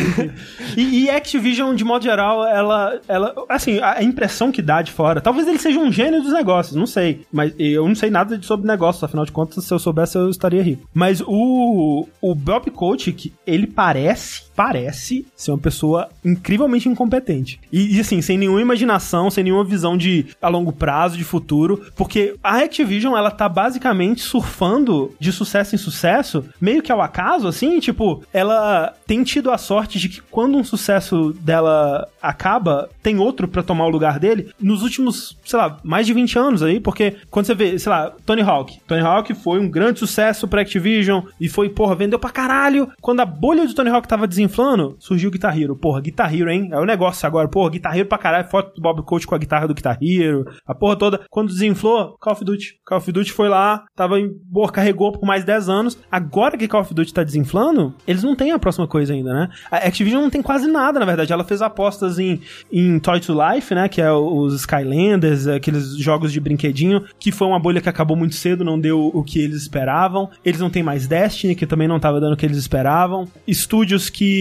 [0.77, 3.33] E, e Activision, de modo geral, ela, ela.
[3.49, 5.19] Assim, a impressão que dá de fora.
[5.19, 7.25] Talvez ele seja um gênio dos negócios, não sei.
[7.31, 10.61] Mas eu não sei nada sobre negócios, afinal de contas, se eu soubesse, eu estaria
[10.61, 10.87] rico.
[10.93, 17.61] Mas o, o Bob Kotick, ele parece, parece ser uma pessoa incrivelmente incompetente.
[17.71, 21.81] E, e, assim, sem nenhuma imaginação, sem nenhuma visão de a longo prazo, de futuro.
[21.95, 27.47] Porque a Activision, ela tá basicamente surfando de sucesso em sucesso, meio que ao acaso,
[27.47, 33.17] assim, tipo, ela tem tido a sorte de que quando um sucesso dela acaba, tem
[33.17, 36.81] outro pra tomar o lugar dele nos últimos, sei lá, mais de 20 anos aí,
[36.81, 38.77] porque quando você vê, sei lá, Tony Hawk.
[38.85, 42.91] Tony Hawk foi um grande sucesso pra Activision e foi, porra, vendeu pra caralho.
[42.99, 45.75] Quando a bolha do Tony Hawk tava desinflando, surgiu o Guitar Hero.
[45.75, 46.69] Porra, Guitar Hero, hein?
[46.71, 47.47] É o negócio agora.
[47.47, 50.45] Porra, Guitar Hero pra caralho, foto do Bob Coach com a guitarra do Guitar Hero,
[50.65, 51.21] a porra toda.
[51.29, 52.79] Quando desinflou, Call of Duty.
[52.85, 55.97] Call of Duty foi lá, tava em, porra, carregou por mais 10 anos.
[56.11, 59.49] Agora que Call of Duty tá desinflando, eles não têm a próxima coisa ainda, né?
[59.71, 61.31] A Activision não tem quase nada, na verdade.
[61.31, 63.87] Ela fez apostas em, em Toy to Life, né?
[63.87, 68.35] Que é os Skylanders, aqueles jogos de brinquedinho, que foi uma bolha que acabou muito
[68.35, 70.29] cedo, não deu o que eles esperavam.
[70.43, 73.27] Eles não têm mais Destiny, que também não tava dando o que eles esperavam.
[73.47, 74.38] Estúdios que,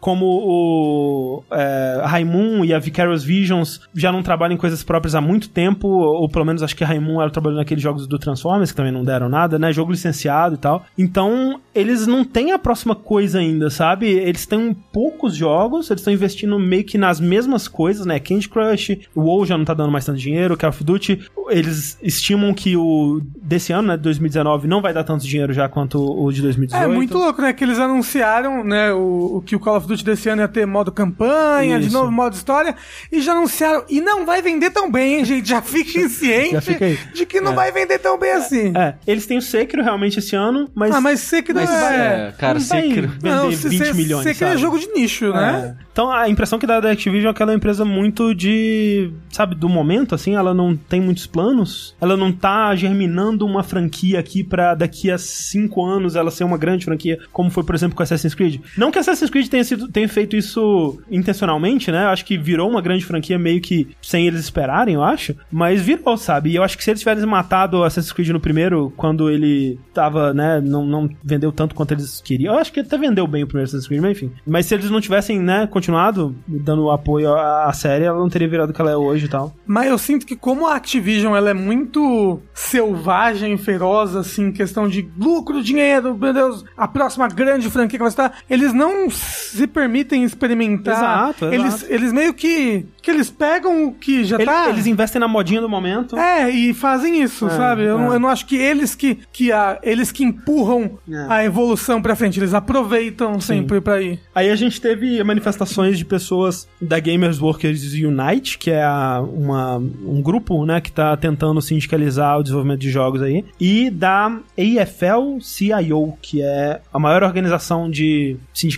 [0.00, 5.20] como o é, Raimun e a Vicarious Visions, já não trabalham em coisas próprias há
[5.20, 8.76] muito tempo, ou pelo menos acho que Raimun ela trabalhou naqueles jogos do Transformers, que
[8.76, 9.72] também não deram nada, né?
[9.72, 10.84] Jogo licenciado e tal.
[10.96, 14.06] Então, eles não têm a próxima coisa ainda, sabe?
[14.06, 18.18] Eles têm poucos jogos, eles estão investindo meio que nas mesmas coisas, né?
[18.18, 21.98] Candy Crush, o WoW já não tá dando mais tanto dinheiro, Call of Duty, eles
[22.02, 26.32] estimam que o desse ano, né, 2019, não vai dar tanto dinheiro já quanto o
[26.32, 26.82] de 2018.
[26.82, 27.52] É muito louco, né?
[27.52, 30.66] Que eles anunciaram, né, o, o que o Call of Duty desse ano ia ter
[30.66, 31.94] modo campanha, de Isso.
[31.96, 32.74] novo modo história,
[33.10, 33.84] e já anunciaram.
[33.88, 35.48] E não vai vender tão bem, hein, gente?
[35.48, 36.66] Já fiquem cientes
[37.14, 38.72] de que não vai vender tão bem assim.
[38.76, 42.28] É, eles têm o Sekiro realmente esse ano, mas Ah, mas Sekiro Mas, é...
[42.28, 43.08] é, cara, Sekiro.
[43.08, 44.60] vender Não, 20 se- milhões, Sekiro é sabe?
[44.62, 45.76] jogo de nicho, né?
[45.80, 45.86] É.
[45.92, 49.10] Então a impressão que dá da Activision é que ela é uma empresa muito de,
[49.30, 54.18] sabe, do momento, assim, ela não tem muitos planos, ela não tá germinando uma franquia
[54.20, 57.96] aqui pra daqui a cinco anos ela ser uma grande franquia, como foi, por exemplo,
[57.96, 58.60] com Assassin's Creed.
[58.76, 62.04] Não que Assassin's Creed tenha, sido, tenha feito isso intencionalmente, né?
[62.04, 65.82] Eu acho que virou uma grande franquia meio que sem eles esperarem, eu acho, mas
[65.82, 66.50] virou, sabe?
[66.50, 70.32] E eu acho que se eles tivessem matado Assassin's Creed no primeiro, quando ele tava,
[70.32, 73.46] né, não, não vendeu tanto quanto eles queriam, eu acho que até vendeu bem o
[73.46, 74.32] primeiro Assassin's Creed, mas enfim.
[74.46, 78.70] Mas se eles não tivessem, né, continuado dando apoio à, série, ela não teria virado
[78.70, 79.54] o que ela é hoje e tal.
[79.66, 85.06] Mas eu sinto que como a Activision ela é muito selvagem, feroz, assim, questão de
[85.18, 90.24] lucro, dinheiro, meu Deus, a próxima grande franquia que vai estar, eles não se permitem
[90.24, 90.96] experimentar.
[90.96, 91.92] Exato, eles, exato.
[91.92, 94.68] eles meio que que eles pegam o que já Ele- tá.
[94.68, 96.16] Eles investem na modinha do momento.
[96.18, 97.82] É, e fazem isso, É, sabe?
[97.84, 98.02] Eu, é.
[98.02, 101.26] não, eu não acho que eles que, que a, eles que empurram É.
[101.28, 104.18] a evolução pra frente, eles aproveitam sempre pra ir.
[104.34, 109.76] Aí a gente teve manifestações de pessoas da Gamers Workers Unite, que é a- uma,
[109.76, 116.14] um grupo, né, que tá tentando sindicalizar o desenvolvimento de jogos aí, e da AFL-CIO,
[116.20, 118.75] que é a maior organização de sindicatos,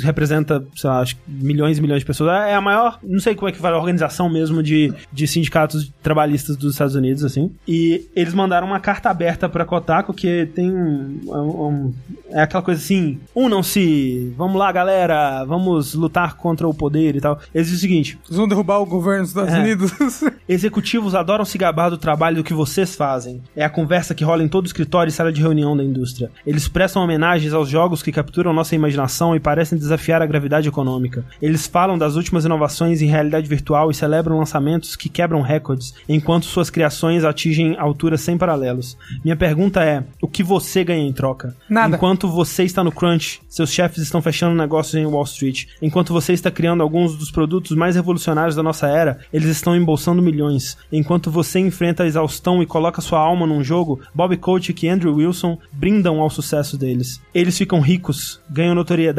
[0.00, 2.30] representa, sei lá, acho milhões e milhões de pessoas.
[2.48, 5.90] É a maior, não sei como é que vai a organização mesmo de, de sindicatos
[6.02, 7.50] trabalhistas dos Estados Unidos, assim.
[7.66, 11.94] E eles mandaram uma carta aberta pra Kotaku, que tem um, um- um-
[12.30, 17.38] é aquela coisa assim, unam-se, vamos lá galera, vamos lutar contra o poder e tal.
[17.54, 19.60] Eles dizem o seguinte, Eles vão derrubar o governo dos Estados É.
[19.60, 19.92] Unidos.
[20.48, 23.42] Executivos adoram se gabar do trabalho do que vocês fazem.
[23.54, 26.30] É a conversa que rola em todo escritório e sala de reunião da indústria.
[26.46, 31.24] Eles prestam homenagens aos jogos que capturam nossa imaginação e parecem desafiar a gravidade econômica.
[31.40, 36.46] Eles falam das últimas inovações em realidade virtual e celebram lançamentos que quebram recordes, enquanto
[36.46, 38.96] suas criações atingem alturas sem paralelos.
[39.22, 41.54] Minha pergunta é: o que você ganha em troca?
[41.68, 41.96] Nada.
[41.96, 45.64] Enquanto enquanto você está no crunch, seus chefes estão fechando negócios em Wall Street.
[45.80, 50.22] Enquanto você está criando alguns dos produtos mais revolucionários da nossa era, eles estão embolsando
[50.22, 50.76] milhões.
[50.92, 55.16] Enquanto você enfrenta a exaustão e coloca sua alma num jogo, Bob Kotick e Andrew
[55.16, 57.20] Wilson brindam ao sucesso deles.
[57.34, 59.11] Eles ficam ricos, ganham notoriedade,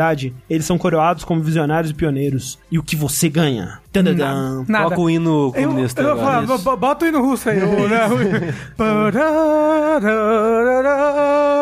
[0.49, 2.60] eles são coroados como visionários e pioneiros.
[2.72, 3.82] E o que você ganha?
[3.94, 4.64] Tadadã.
[4.68, 4.84] Nada.
[4.86, 6.41] Coloca o hino Eu, comunista eu vou agora.
[6.48, 6.64] falar, isso.
[6.64, 7.60] bo- bota o hino russo aí.
[7.60, 7.64] né,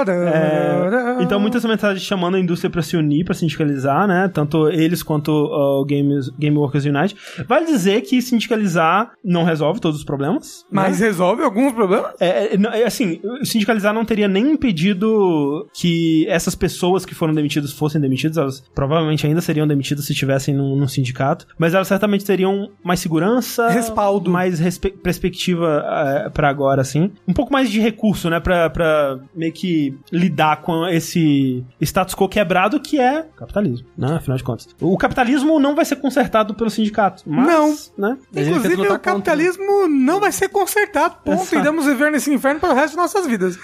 [0.07, 4.29] É, então, muitas mensagens chamando a indústria pra se unir, pra sindicalizar, né?
[4.33, 7.15] Tanto eles quanto uh, o Games, Game Workers United.
[7.47, 10.65] Vale dizer que sindicalizar não resolve todos os problemas.
[10.71, 11.07] Mas né?
[11.07, 12.11] resolve alguns problemas?
[12.19, 17.71] É, é, é assim, sindicalizar não teria nem impedido que essas pessoas que foram demitidas
[17.71, 22.20] fossem demitidas, elas provavelmente ainda seriam demitidas se estivessem num, num sindicato, mas elas certamente
[22.23, 24.29] teriam mais segurança, Respaldo.
[24.31, 25.83] mais respe- perspectiva
[26.25, 27.11] é, pra agora, assim.
[27.27, 32.27] Um pouco mais de recurso, né, pra, pra meio que lidar com esse status quo
[32.27, 34.67] quebrado que é capitalismo, né, afinal de contas.
[34.79, 38.09] O capitalismo não vai ser consertado pelo sindicato, mas, Não.
[38.09, 38.17] né?
[38.35, 41.41] Inclusive, o capitalismo não vai ser consertado, ponto.
[41.41, 41.55] Exato.
[41.55, 43.57] E vamos viver nesse inferno para o resto de nossas vidas.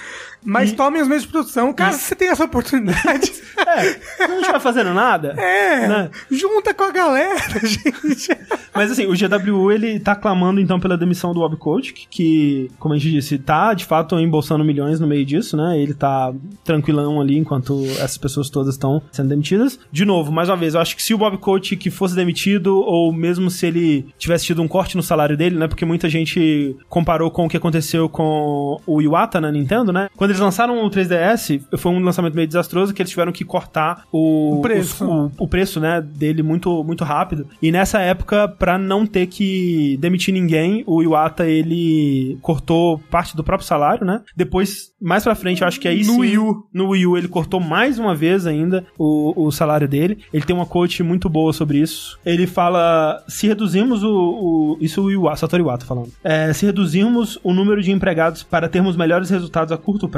[0.44, 1.74] Mas E- tomem os meios de produção.
[1.74, 3.32] Caso você tenha essa oportunidade,
[3.68, 6.10] É, não estiver fazendo nada, é, né?
[6.32, 8.30] junta com a galera, gente.
[8.74, 12.94] Mas assim, o GWU ele tá clamando então pela demissão do Bob Kotick, que, como
[12.94, 15.78] a gente disse, tá de fato embolsando milhões no meio disso, né?
[15.80, 16.32] Ele tá
[16.64, 19.80] tranquilão ali enquanto essas pessoas todas estão sendo demitidas.
[19.92, 23.12] De novo, mais uma vez, eu acho que se o Bob Kotick fosse demitido, ou
[23.12, 25.68] mesmo se ele tivesse tido um corte no salário dele, né?
[25.68, 30.10] Porque muita gente comparou com o que aconteceu com o Iwata na Nintendo, né?
[30.16, 34.04] Quando eles lançaram o 3DS, foi um lançamento meio desastroso que eles tiveram que cortar
[34.12, 35.06] o, O preço.
[35.06, 37.48] o, o preço, né, dele muito, muito rápido.
[37.62, 43.44] E nessa época, pra não ter que demitir ninguém, o Iwata, ele cortou parte do
[43.44, 44.22] próprio salário, né?
[44.36, 46.20] Depois, mais pra frente, eu acho que aí No sim...
[46.22, 46.68] Wii U.
[46.74, 50.20] No Wii U, ele cortou mais uma vez ainda o, o salário dele.
[50.34, 52.20] Ele tem uma coach muito boa sobre isso.
[52.26, 54.10] Ele fala, se reduzimos o...
[54.12, 56.10] o isso o Iwata, Satoru Iwata falando.
[56.24, 60.17] É, se reduzirmos o número de empregados para termos melhores resultados a curto prazo,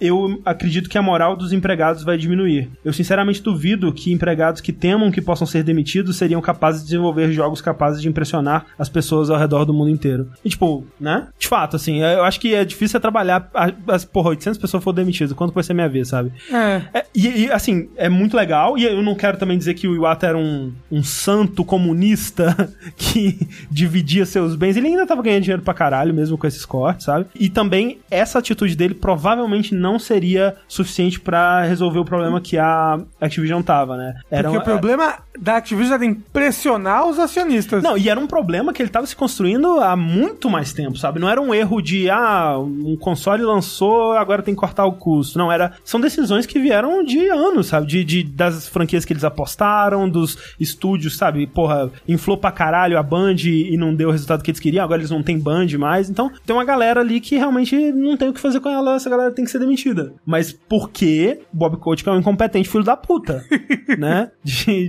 [0.00, 2.70] eu acredito que a moral dos empregados vai diminuir.
[2.84, 7.32] Eu sinceramente duvido que empregados que temam que possam ser demitidos seriam capazes de desenvolver
[7.32, 10.28] jogos capazes de impressionar as pessoas ao redor do mundo inteiro.
[10.44, 11.28] E tipo, né?
[11.38, 13.50] De fato, assim, eu acho que é difícil você trabalhar.
[13.86, 15.32] As, porra, 800 pessoas foram demitidas.
[15.32, 16.32] Quanto vai ser minha vez, sabe?
[16.52, 16.82] É.
[16.92, 19.94] É, e, e, assim, é muito legal, e eu não quero também dizer que o
[19.94, 24.76] Iwata era um, um santo comunista que dividia seus bens.
[24.76, 27.26] Ele ainda tava ganhando dinheiro pra caralho, mesmo com esses cortes, sabe?
[27.34, 29.37] E também, essa atitude dele provavelmente
[29.74, 34.14] não seria suficiente pra resolver o problema que a Activision tava, né?
[34.30, 37.82] Era Porque um- o problema da Activision era impressionar os acionistas.
[37.82, 41.18] não, e era um problema que ele tava se construindo há muito mais tempo, sabe?
[41.18, 45.38] Não era um erro de, ah, um console lançou, agora tem que cortar o custo.
[45.38, 45.72] Não, era.
[45.84, 47.86] São decisões que vieram de anos, sabe?
[47.86, 51.46] De, de- das franquias que eles apostaram, dos estúdios, sabe?
[51.46, 55.00] Porra, inflou pra caralho a Band e não deu o resultado que eles queriam, agora
[55.00, 56.08] eles não têm Band mais.
[56.10, 59.10] Então, tem uma galera ali que realmente não tem o que fazer com ela, essa
[59.10, 60.12] galera tem que ser demitida.
[60.24, 63.44] Mas por que Bob Kotick é um incompetente filho da puta?
[63.98, 64.30] né?
[64.42, 64.88] De,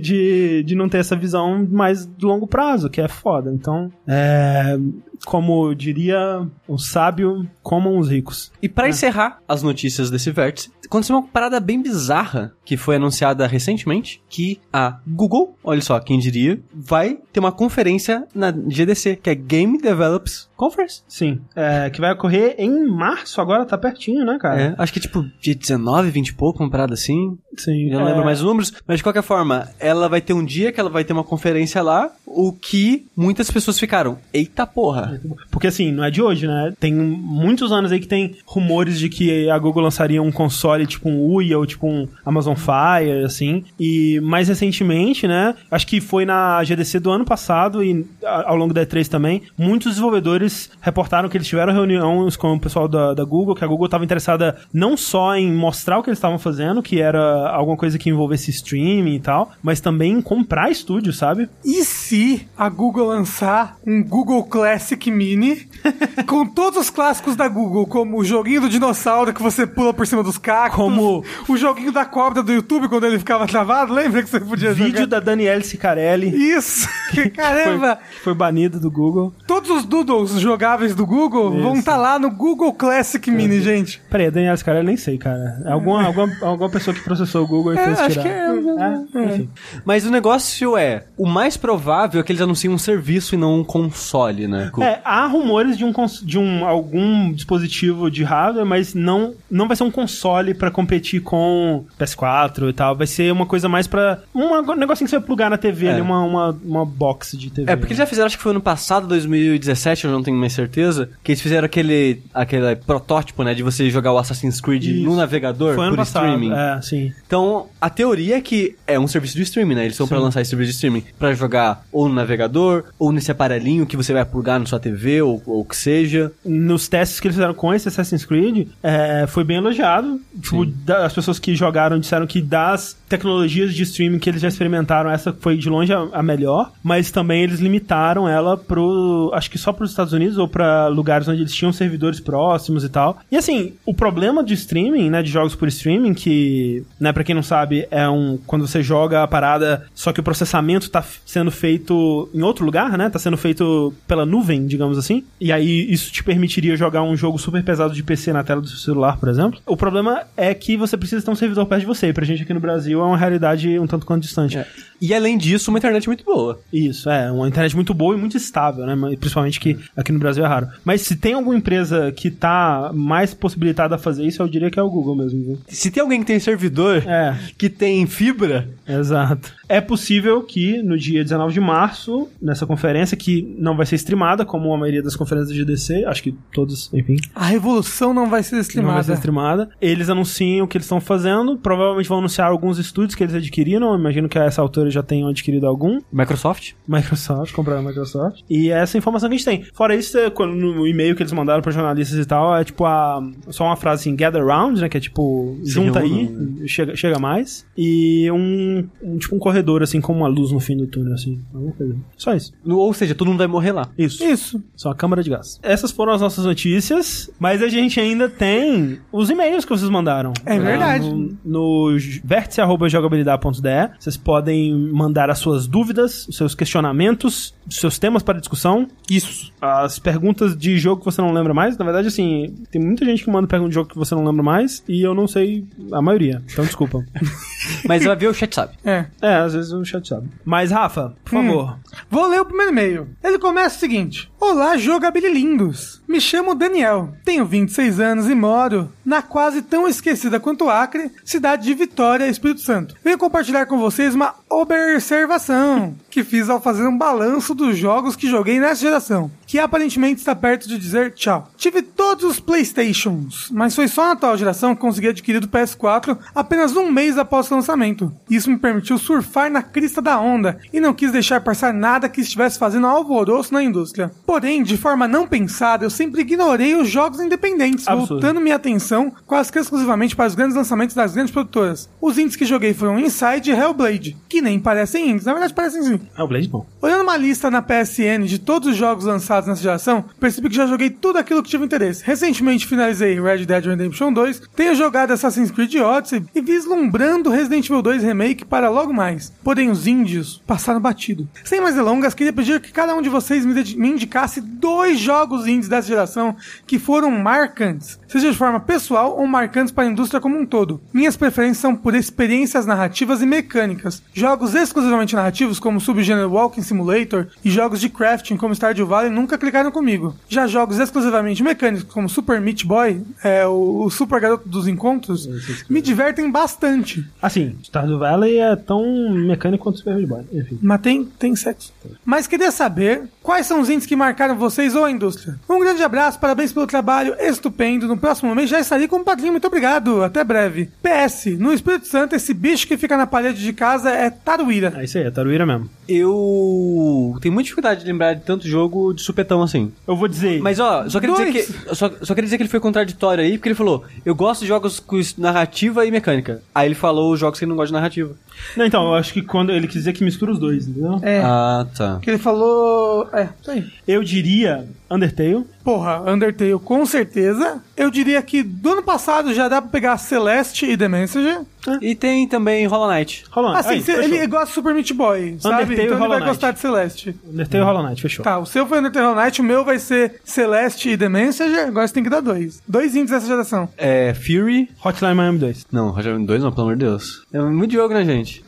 [0.64, 3.52] de não ter essa visão mais de longo prazo, que é foda.
[3.52, 4.76] Então, é,
[5.24, 8.52] como diria o sábio, comam os ricos.
[8.62, 13.46] E pra encerrar as notícias desse vértice, aconteceu uma parada bem bizarra que foi anunciada
[13.46, 19.30] recentemente, que a Google, olha só, quem diria, vai ter uma conferência na GDC, que
[19.30, 21.02] é Game Developers Conference.
[21.08, 24.60] Sim, é, que vai ocorrer em março, agora tá pertinho, né, cara?
[24.60, 27.38] É, acho que tipo dia 19, 20 e pouco, uma parada assim.
[27.56, 27.88] Sim.
[27.88, 30.44] Eu não é, lembro mais os números, mas de qualquer forma, ela vai ter um
[30.44, 35.09] dia que ela vai ter uma conferência lá, o que muitas pessoas ficaram, eita porra.
[35.50, 36.72] Porque assim, não é de hoje, né?
[36.78, 41.08] Tem muitos anos aí que tem rumores de que a Google lançaria um console tipo
[41.08, 43.64] um Uia ou tipo um Amazon Fire, assim.
[43.78, 45.54] E mais recentemente, né?
[45.70, 49.92] Acho que foi na GDC do ano passado e ao longo da E3 também, muitos
[49.92, 53.86] desenvolvedores reportaram que eles tiveram reuniões com o pessoal da, da Google, que a Google
[53.86, 57.98] estava interessada não só em mostrar o que eles estavam fazendo, que era alguma coisa
[57.98, 61.48] que envolvesse streaming e tal, mas também em comprar estúdio, sabe?
[61.64, 65.68] E se a Google lançar um Google Classic Mini
[66.26, 70.04] com todos os clássicos da Google, como o joguinho do dinossauro que você pula por
[70.04, 74.22] cima dos cactos, Como- o joguinho da cobra do YouTube quando ele ficava travado, lembra
[74.24, 75.06] que você podia Vídeo jogar?
[75.06, 76.28] da Danielle Sicarelli.
[76.34, 76.88] Isso!
[77.36, 77.98] Caramba!
[78.10, 79.32] Foi, foi banido do Google.
[79.46, 81.80] Todos os doodles jogáveis do Google vão Isso.
[81.80, 84.00] estar lá no Google Classic Mini, gente.
[84.10, 85.62] Peraí, Daniel, esse cara eu nem sei, cara.
[85.66, 88.22] Alguma, alguma, alguma pessoa que processou o Google e É, fez acho tirar.
[88.22, 89.50] que é, É, enfim.
[89.84, 93.60] Mas o negócio é, o mais provável é que eles anunciem um serviço e não
[93.60, 94.70] um console, né?
[94.72, 95.92] Cu- É, há rumores de um,
[96.22, 101.20] de um algum dispositivo de hardware, mas não, não vai ser um console pra competir
[101.22, 102.96] com PS4 e tal.
[102.96, 104.20] Vai ser uma coisa mais pra.
[104.34, 105.92] Um negocinho que você vai plugar na TV É.
[105.92, 107.70] ali, uma, uma, uma box de TV.
[107.70, 110.52] É, porque eles já fizeram, acho que foi ano passado, 2017, eu não tenho mais
[110.52, 115.04] certeza, que eles fizeram aquele, aquele protótipo, né, de você jogar o Assassin's Creed Isso.
[115.04, 116.24] no navegador Foi ano por passado.
[116.26, 116.52] streaming.
[116.52, 117.12] É, sim.
[117.26, 119.82] Então, a teoria é que é um serviço de streaming, né?
[119.82, 123.30] Eles estão pra lançar esse serviço de streaming pra jogar ou no navegador, ou nesse
[123.30, 126.32] aparelhinho que você vai plugar na sua TV, ou o que seja.
[126.44, 130.20] nos testes que eles fizeram com esse Assassin's Creed, é, foi bem elogiado.
[130.40, 134.46] Tipo, da- as pessoas que jogaram disseram que das tecnologias de streaming que eles já
[134.46, 139.50] experimentaram, essa foi de longe a, a melhor, mas também eles limitaram ela pro, acho
[139.50, 143.18] que só pros Estados Unidos ou pra lugares onde eles tinham servidores próximos e tal.
[143.30, 147.34] E assim, o problema de streaming, né, de jogos por streaming, que, né, pra quem
[147.34, 151.50] não sabe, é um, quando você joga a parada, só que o processamento tá sendo
[151.50, 156.12] feito em outro lugar, né, tá sendo feito pela nuvem, digamos assim, e aí isso
[156.12, 159.28] te permitiria jogar um jogo super pesado de PC na tela do seu celular, por
[159.28, 159.58] exemplo.
[159.66, 162.54] O problema é que você precisa ter um servidor perto de você, pra gente aqui
[162.54, 164.58] no Brasil é uma realidade um tanto quanto distante.
[165.00, 166.60] E além disso, uma internet muito boa.
[166.72, 168.94] Isso, é, uma internet muito boa e muito estável, né?
[169.16, 170.68] Principalmente que aqui no Brasil é raro.
[170.84, 174.78] Mas se tem alguma empresa que tá mais possibilitada a fazer isso, eu diria que
[174.78, 175.58] é o Google mesmo, viu?
[175.68, 179.59] Se tem alguém que tem servidor É, que tem fibra, exato.
[179.70, 184.44] É possível que no dia 19 de março, nessa conferência, que não vai ser streamada,
[184.44, 188.42] como a maioria das conferências de DC, acho que todos, enfim, A revolução não vai
[188.42, 189.02] ser não vai streamada.
[189.04, 189.70] ser streamada.
[189.80, 193.94] Eles anunciam o que eles estão fazendo, provavelmente vão anunciar alguns estúdios que eles adquiriram,
[193.96, 196.00] imagino que a essa altura já tenham adquirido algum.
[196.12, 198.40] Microsoft, Microsoft, compraram a Microsoft.
[198.50, 199.62] E essa é a informação que a gente tem.
[199.72, 202.84] Fora isso, é, quando- no e-mail que eles mandaram para jornalistas e tal, é tipo
[202.84, 204.88] a, só uma frase assim, gather round, né?
[204.88, 207.64] Que é tipo, Se junta reúnam, aí, chega, chega mais.
[207.76, 211.40] E um, um, tipo um corredor, assim, com uma luz no fim do túnel, assim.
[211.54, 211.96] Alguma coisa.
[212.16, 212.52] Só isso.
[212.66, 213.88] Ou seja, todo mundo vai morrer lá.
[213.96, 214.22] Isso.
[214.24, 214.62] Isso.
[214.76, 215.58] Só a câmara de gás.
[215.62, 220.32] Essas foram as nossas notícias, mas a gente ainda tem os e-mails que vocês mandaram.
[220.44, 221.08] É verdade.
[221.08, 223.90] No, no vértice.jogabilidade.de.
[223.98, 228.86] Vocês podem mandar as suas dúvidas, os seus questionamentos, os seus temas para discussão.
[229.10, 229.52] Isso.
[229.60, 231.76] As perguntas de jogo que você não lembra mais.
[231.76, 234.42] Na verdade, assim, tem muita gente que manda pergunta de jogo que você não lembra
[234.42, 236.42] mais e eu não sei a maioria.
[236.52, 237.04] Então, desculpa.
[237.86, 238.72] Mas vai ver o chat sabe.
[238.84, 239.06] É.
[239.20, 240.28] é, às vezes o chat sabe.
[240.44, 241.78] Mas, Rafa, por favor.
[242.08, 243.08] Vou ler o primeiro e-mail.
[243.22, 246.00] Ele começa o seguinte: Olá, jogabililindos.
[246.08, 251.64] Me chamo Daniel, tenho 26 anos e moro na quase tão esquecida quanto Acre, cidade
[251.64, 252.96] de Vitória, Espírito Santo.
[253.04, 258.28] Venho compartilhar com vocês uma observação que fiz ao fazer um balanço dos jogos que
[258.28, 261.48] joguei nessa geração, que aparentemente está perto de dizer tchau.
[261.56, 266.18] Tive todos os Playstations, mas foi só na atual geração que consegui adquirir o PS4
[266.34, 268.12] apenas um mês após o lançamento.
[268.28, 272.20] Isso me permitiu surfar na crista da onda e não quis deixar passar nada que
[272.20, 274.10] estivesse fazendo alvoroço na indústria.
[274.26, 278.14] Porém, de forma não pensada, eu sempre ignorei os jogos independentes, Absurdo.
[278.14, 281.88] voltando minha atenção quase que exclusivamente para os grandes lançamentos das grandes produtoras.
[282.00, 285.82] Os indies que joguei foram Inside e Hellblade, que nem parecem indies, na verdade parecem
[285.82, 286.00] sim.
[286.16, 286.66] É o Blade bom.
[286.80, 290.66] Olhando uma lista na PSN de todos os jogos lançados nessa geração, percebi que já
[290.66, 292.02] joguei tudo aquilo que tive interesse.
[292.04, 297.82] Recentemente finalizei Red Dead Redemption 2, tenho jogado Assassin's Creed Odyssey e vislumbrando Resident Evil
[297.82, 299.32] 2 Remake para logo mais.
[299.44, 301.28] Porém, os índios passaram batido.
[301.44, 305.46] Sem mais delongas, queria pedir que cada um de vocês me, me indicasse dois jogos
[305.46, 306.34] indies dessa geração
[306.66, 310.80] que foram marcantes, seja de forma pessoal ou marcantes para a indústria como um todo.
[310.92, 314.02] Minhas preferências são por experiências narrativas e mecânicas.
[314.12, 319.10] Jogos exclusivamente narrativos, como o subgênero Walking Simulator, e jogos de crafting, como Stardew Valley,
[319.10, 320.16] nunca clicaram comigo.
[320.28, 325.28] Já jogos exclusivamente mecânicos, como Super Meat Boy, é, o, o Super Garoto dos Encontros,
[325.68, 327.06] me divertem bastante.
[327.22, 330.24] Assim, Stardew Valley é tão mecânico quanto Super Meat Boy.
[330.32, 330.58] Enfim.
[330.60, 331.72] Mas tem, tem sexo.
[332.04, 335.38] Mas queria saber quais são os indies que marcaram vocês ou a indústria.
[335.48, 337.86] Um grande abraço, parabéns pelo trabalho estupendo.
[337.86, 339.30] No próximo mês já estarei como padrinho.
[339.30, 340.02] Muito obrigado.
[340.02, 340.68] Até breve.
[340.82, 344.74] PS, no Espírito Santo, esse bicho que fica na parede de casa é Taruíra.
[344.76, 345.70] É isso aí, é Taruíra mesmo.
[345.92, 349.72] Eu tenho muita dificuldade de lembrar de tanto jogo de supetão assim.
[349.86, 350.40] Eu vou dizer.
[350.40, 351.74] Mas ó, só queria dizer que.
[351.74, 354.46] Só, só queria dizer que ele foi contraditório aí, porque ele falou: Eu gosto de
[354.46, 356.42] jogos com narrativa e mecânica.
[356.54, 358.14] Aí ele falou os jogos que ele não gosta de narrativa.
[358.56, 361.00] Não, então, eu acho que quando ele quis dizer que mistura os dois, entendeu?
[361.02, 361.20] É.
[361.24, 361.98] Ah, tá.
[362.00, 363.08] Que ele falou.
[363.12, 363.64] É, isso aí.
[363.86, 365.44] Eu diria Undertale.
[365.64, 367.62] Porra, Undertale com certeza.
[367.76, 371.40] Eu diria que do ano passado já dá pra pegar Celeste e The Messenger.
[371.82, 373.24] E tem também Hollow Knight.
[373.30, 373.68] Hollow Knight.
[373.68, 374.02] Assim, fechou.
[374.02, 375.54] ele gosta de Super Meat Boy, sabe?
[375.64, 376.28] Undertale e então ele Hollow vai Knight.
[376.30, 377.16] gostar de Celeste.
[377.28, 378.24] Undertale e Hollow Knight, fechou.
[378.24, 381.66] Tá, o seu foi Undertale Hollow Knight, o meu vai ser Celeste e The Messenger.
[381.68, 382.62] Agora você tem que dar dois.
[382.66, 383.68] Dois indies dessa geração.
[383.76, 384.70] É Fury.
[384.84, 385.66] Hotline Miami 2.
[385.70, 387.26] Não, Roger 2 não, pelo amor de Deus.
[387.32, 388.42] É muito jogo, né, gente?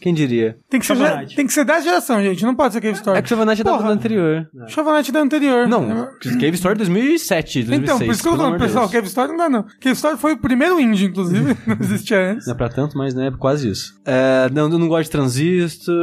[0.00, 0.56] Quem diria?
[0.70, 0.96] Tem que, ser,
[1.36, 2.44] tem que ser da geração, gente.
[2.44, 3.18] Não pode ser Cave Story.
[3.18, 4.48] É que o Shovel Knight é da anterior.
[4.68, 5.68] Shovel Knight é da anterior.
[5.68, 7.82] Não, Cave Story 2007, 2006.
[7.82, 8.88] Então, por isso que eu pessoal.
[8.88, 9.62] Cave Story não dá, não.
[9.62, 11.56] Cave Story foi o primeiro indie, inclusive.
[11.66, 12.46] não existia antes.
[12.46, 14.00] Não é pra tanto, mas né, é quase isso.
[14.04, 15.94] É, não, eu não gosto de Transistor.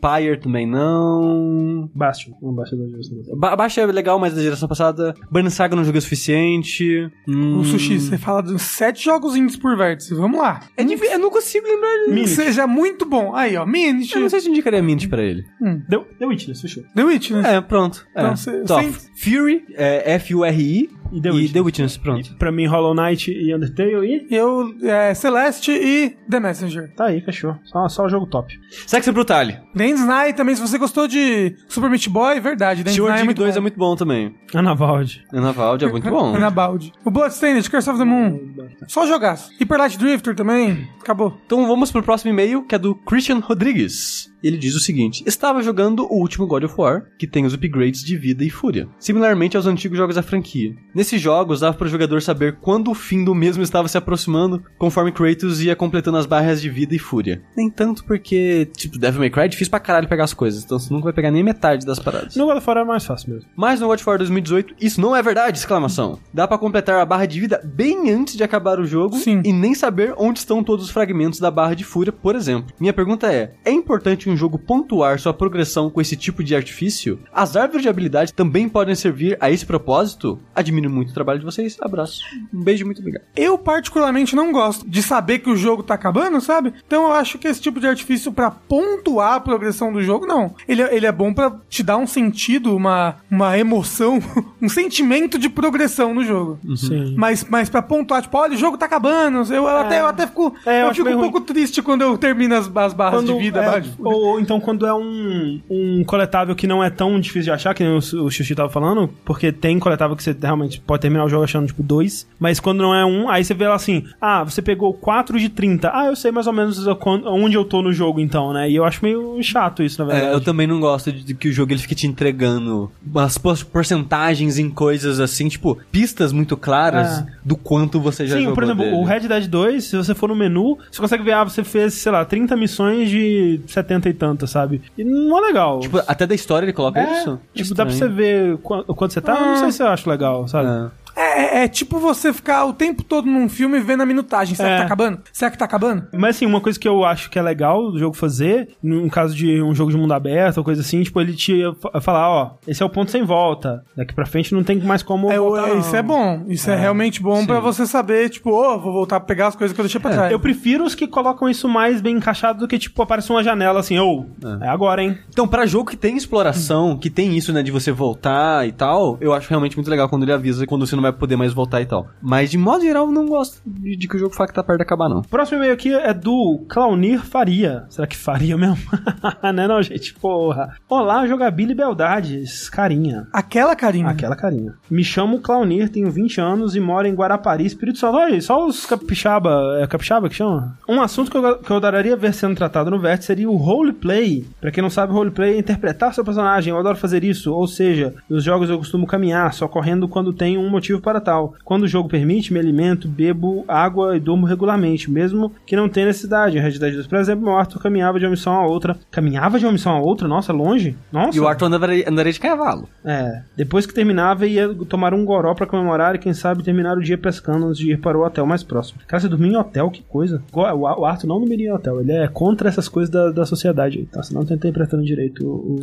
[0.00, 1.90] Pyre também não.
[1.94, 2.32] Bastion.
[2.42, 3.38] Não, Bastion da geração.
[3.38, 5.14] Ba Baixa é legal, mas da geração passada.
[5.30, 7.10] Burn Saga não joguei o suficiente.
[7.28, 10.14] Hum, O Sushi, você fala de sete jogos indies por vértice.
[10.14, 10.60] Vamos lá.
[10.76, 12.06] É difícil, eu não consigo lembrar.
[12.08, 13.34] de- Que seja muito bom.
[13.34, 14.14] Aí, ó, Minit.
[14.14, 15.44] Eu não sei se eu indicaria Mint pra ele.
[15.88, 16.82] The, The Witness, fechou.
[16.94, 17.56] The né?
[17.56, 18.06] É, pronto.
[18.12, 18.36] Então, é.
[18.36, 18.92] cê- Tó, sem-
[19.34, 21.52] Fury, é, F-U-R-I E The e Witness.
[21.52, 22.34] The Witness, pronto.
[22.36, 24.34] Pra mim, Hollow Knight e Undertale e...
[24.34, 26.92] Eu, é, Celeste e The Messenger.
[26.94, 27.56] Tá aí, fechou.
[27.64, 28.58] Só, só o jogo top.
[28.86, 29.58] Sex Brutale.
[29.74, 32.84] Night também, se você gostou de Super Meat Boy, verdade.
[32.84, 33.58] Night é Dig muito 2 bom.
[33.58, 34.34] é muito bom também.
[34.54, 35.24] Anavalde.
[35.32, 36.38] Anavalde é muito bom.
[36.38, 36.92] Na balde.
[37.04, 38.54] O Bloodstained, Curse of the Moon.
[38.88, 39.50] Só jogaço.
[39.58, 40.88] Hyper Light Drifter também.
[41.00, 41.38] Acabou.
[41.46, 44.32] Então vamos pro próximo e-mail, que é do Christian Rodrigues.
[44.42, 48.04] Ele diz o seguinte: Estava jogando o último God of War, que tem os upgrades
[48.04, 50.74] de vida e fúria, similarmente aos antigos jogos da franquia.
[50.94, 54.62] Nesses jogos, dava para o jogador saber quando o fim do mesmo estava se aproximando,
[54.78, 57.42] conforme Kratos ia completando as barras de vida e fúria.
[57.56, 60.78] Nem tanto porque, tipo, Devil May Cry é difícil pra caralho pegar as coisas, então
[60.78, 62.36] você nunca vai pegar nem metade das paradas.
[62.36, 63.50] No God of War é mais fácil mesmo.
[63.56, 65.58] Mas no God of War 2018, isso não é verdade!
[65.58, 66.20] Exclamação.
[66.32, 69.42] Dá pra completar a barra de vida bem antes de acabar o jogo Sim.
[69.44, 72.72] e nem saber onde estão todos os fragmentos da barra de fúria, por exemplo.
[72.78, 77.18] Minha pergunta é: é importante um jogo pontuar sua progressão com esse tipo de artifício?
[77.32, 80.38] As árvores de habilidade também podem servir a esse propósito?
[80.54, 81.76] Admiro muito o trabalho de vocês.
[81.80, 82.20] Abraço.
[82.52, 83.22] Um beijo e muito obrigado.
[83.36, 86.72] Eu, particularmente, não gosto de saber que o jogo tá acabando, sabe?
[86.86, 90.54] Então eu acho que esse tipo de artifício pra pontuar a progressão do jogo, não.
[90.68, 94.18] Ele, é- ele é bom pra te dar um sentido, uma, uma emoção,
[94.60, 96.58] um sentimento de progressão no jogo.
[96.76, 97.14] Sim.
[97.16, 99.38] Mas, mas pra pontuar, tipo, olha, o jogo tá acabando.
[99.52, 102.02] Eu, eu até, eu até fico, É, eu eu fico um meio pouco triste quando
[102.02, 103.60] eu termino as, as barras de vida.
[103.62, 107.44] é, de ou, ou então quando é um, um coletável que não é tão difícil
[107.44, 110.73] de achar, que nem o, o Xuxi tava falando, porque tem coletável que você realmente
[110.80, 113.66] pode terminar o jogo achando, tipo, dois, mas quando não é um, aí você vê
[113.68, 115.90] lá assim, ah, você pegou 4 de 30.
[115.94, 116.84] Ah, eu sei mais ou menos
[117.26, 118.68] onde eu tô no jogo, então, né?
[118.70, 120.32] E eu acho meio chato isso, na verdade.
[120.32, 123.64] É, eu também não gosto de, que o jogo ele fique te entregando umas por-
[123.66, 127.26] porcentagens em coisas assim, tipo, pistas muito claras É.
[127.44, 128.96] do quanto você já Sim, jogou por exemplo, dele.
[128.96, 131.94] o Red Dead 2, se você for no menu, você consegue ver, ah, você fez,
[131.94, 134.80] sei lá, 30 missões de 70 e tantas, sabe?
[134.96, 135.80] E não é legal.
[135.80, 137.38] Tipo, até da história ele coloca é, isso?
[137.54, 138.14] tipo, dá pra você Estranho.
[138.16, 138.54] ver
[138.88, 140.63] o quanto você tá, não sei se eu acho legal, sabe?
[140.64, 141.03] É.
[141.16, 144.54] É, é- é tipo você ficar o tempo todo num filme vendo a minutagem.
[144.54, 144.72] Será É.
[144.74, 145.18] que tá acabando?
[145.32, 146.06] Será que tá acabando?
[146.12, 149.34] Mas assim, uma coisa que eu acho que é legal do jogo fazer, no caso
[149.34, 152.50] de um jogo de mundo aberto ou coisa assim, tipo, ele te fa- falar, ó,
[152.66, 153.84] esse é o ponto sem volta.
[153.96, 155.78] Daqui pra frente não tem mais como É, voltar, não.
[155.78, 156.44] isso é bom.
[156.48, 159.74] Isso é, realmente bom pra você saber, tipo, ô, vou voltar a pegar as coisas
[159.74, 160.32] que eu deixei pra trás.
[160.32, 163.80] Eu prefiro os que colocam isso mais bem encaixado do que, tipo, aparece uma janela
[163.80, 164.26] assim, ô,
[164.62, 164.68] é.
[164.68, 165.18] agora, hein?
[165.28, 169.16] Então, pra jogo que tem exploração, que tem isso, né, de você voltar e tal,
[169.20, 171.80] eu acho realmente muito legal quando ele avisa quando você não vai poder mais voltar
[171.80, 172.08] e tal.
[172.22, 174.62] Mas, de modo geral, eu não gosto de, de que o jogo fala que tá
[174.62, 175.22] perto de acabar, não.
[175.22, 177.84] Próximo e-mail aqui é do Claunir Faria.
[177.88, 178.78] Será que Faria mesmo?
[179.42, 180.14] não é não, gente?
[180.14, 180.76] Porra.
[180.88, 182.68] Olá, jogabilidade e beldades.
[182.68, 183.26] Carinha.
[183.32, 184.08] Aquela carinha.
[184.08, 184.74] Aquela carinha.
[184.90, 188.16] Me chamo Claunir, tenho 20 anos e moro em Guarapari, Espírito Santo.
[188.16, 189.78] Olha aí, só os capixaba.
[189.80, 190.78] É capixaba que chama?
[190.88, 194.46] Um assunto que eu, que eu adoraria ver sendo tratado no Vértice seria o roleplay.
[194.60, 196.72] Pra quem não sabe, roleplay é interpretar seu personagem.
[196.72, 197.52] Eu adoro fazer isso.
[197.52, 201.54] Ou seja, nos jogos eu costumo caminhar, só correndo quando tenho um motivo para tal.
[201.64, 206.06] Quando o jogo permite, me alimento, bebo água e durmo regularmente, mesmo que não tenha
[206.06, 206.56] necessidade.
[206.58, 208.96] Em Red Dead 2, por exemplo, meu Arthur caminhava de uma missão a outra.
[209.10, 210.26] Caminhava de uma missão a outra?
[210.28, 210.96] Nossa, longe?
[211.12, 211.36] Nossa.
[211.36, 212.88] E o Arthur andaria, andaria de cavalo.
[213.04, 217.02] É, depois que terminava, ia tomar um goró pra comemorar e quem sabe terminar o
[217.02, 219.00] dia pescando antes de ir para o hotel mais próximo.
[219.06, 220.42] Cara, você dormia em hotel, que coisa.
[220.52, 224.06] O Arthur não dormiria em hotel, ele é contra essas coisas da, da sociedade aí,
[224.06, 224.22] tá?
[224.22, 225.76] Senão não tá interpretando direito o,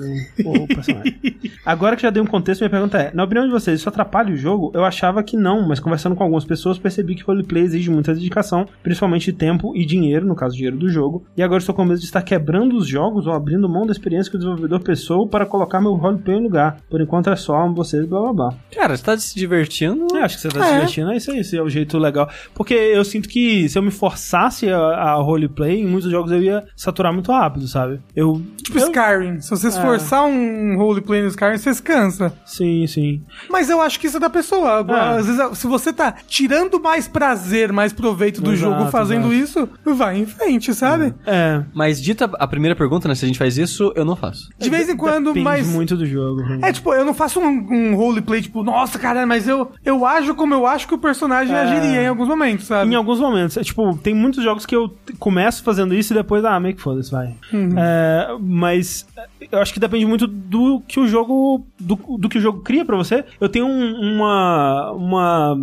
[0.46, 1.16] o- o personagem.
[1.66, 4.34] Agora que já dei um contexto, minha pergunta é: na opinião de vocês, isso atrapalha
[4.34, 4.72] o jogo?
[4.74, 8.14] Eu achei achava que não, mas conversando com algumas pessoas percebi que roleplay exige muita
[8.14, 11.26] dedicação, principalmente tempo e dinheiro, no caso dinheiro do jogo.
[11.36, 14.30] E agora estou com medo de estar quebrando os jogos ou abrindo mão da experiência
[14.30, 16.78] que o desenvolvedor pensou para colocar meu roleplay em lugar.
[16.90, 18.54] Por enquanto é só vocês, blá blá blá.
[18.76, 20.06] Cara, você tá se divertindo?
[20.16, 20.74] É, acho que você tá se É.
[20.76, 22.30] divertindo, é isso aí, esse é o jeito legal.
[22.54, 26.42] Porque eu sinto que se eu me forçasse a, a roleplay, em muitos jogos eu
[26.44, 28.00] ia saturar muito rápido, sabe?
[28.16, 28.40] Eu.
[28.64, 29.40] Tipo eu- Skyrim.
[29.42, 29.70] Se você É.
[29.70, 32.32] esforçar um roleplay no Skyrim, você se cansa.
[32.46, 33.24] Sim, sim.
[33.50, 34.84] Mas eu acho que isso é da pessoa.
[34.94, 35.18] É.
[35.18, 39.68] Às vezes, se você tá tirando mais prazer, mais proveito do Exato, jogo fazendo isso,
[39.86, 41.14] vai em frente, sabe?
[41.26, 41.64] É.
[41.74, 43.16] Mas dita a primeira pergunta, né?
[43.16, 44.50] Se a gente faz isso, eu não faço.
[44.58, 45.68] De vez em quando, Depende mas.
[45.68, 46.42] muito do jogo.
[46.62, 47.46] É, tipo, eu não faço um,
[47.92, 51.56] um roleplay, tipo, nossa, cara, mas eu, eu ajo como eu acho que o personagem
[51.56, 51.60] É.
[51.62, 52.92] agiria em alguns momentos, sabe?
[52.92, 53.58] Em alguns momentos.
[53.58, 56.82] É, tipo, tem muitos jogos que eu começo fazendo isso e depois, ah, meio que
[56.82, 57.34] foda-se, vai.
[57.54, 57.70] Uhum.
[57.78, 61.66] É, mas é, eu acho que depende muito do que o jogo.
[61.80, 63.24] do, do que o jogo cria pra você.
[63.40, 64.81] Eu tenho um- uma.
[64.92, 65.58] Uma.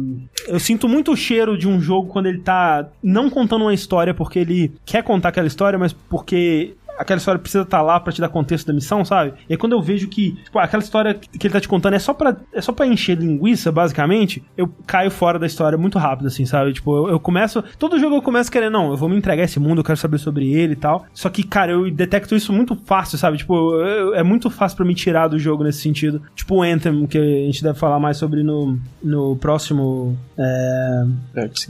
[0.47, 4.15] Eu sinto muito o cheiro de um jogo quando ele tá não contando uma história
[4.15, 6.75] porque ele quer contar aquela história, mas porque.
[6.99, 9.35] Aquela história precisa estar lá pra te dar contexto da missão, sabe?
[9.49, 11.99] E aí quando eu vejo que, tipo, aquela história que ele tá te contando é
[11.99, 16.27] só pra, é só pra encher linguiça, basicamente, eu caio fora da história muito rápido,
[16.27, 16.73] assim, sabe?
[16.73, 17.63] Tipo, eu, eu começo.
[17.79, 20.19] Todo jogo eu começo querendo, não, eu vou me entregar esse mundo, eu quero saber
[20.19, 21.07] sobre ele e tal.
[21.15, 23.39] Só que, cara, eu detecto isso muito fácil, sabe?
[23.39, 26.21] Tipo, eu- é muito fácil pra me tirar do jogo nesse sentido.
[26.35, 30.17] Tipo o Anthem, que a gente deve falar mais sobre no, no próximo.
[30.37, 31.05] É,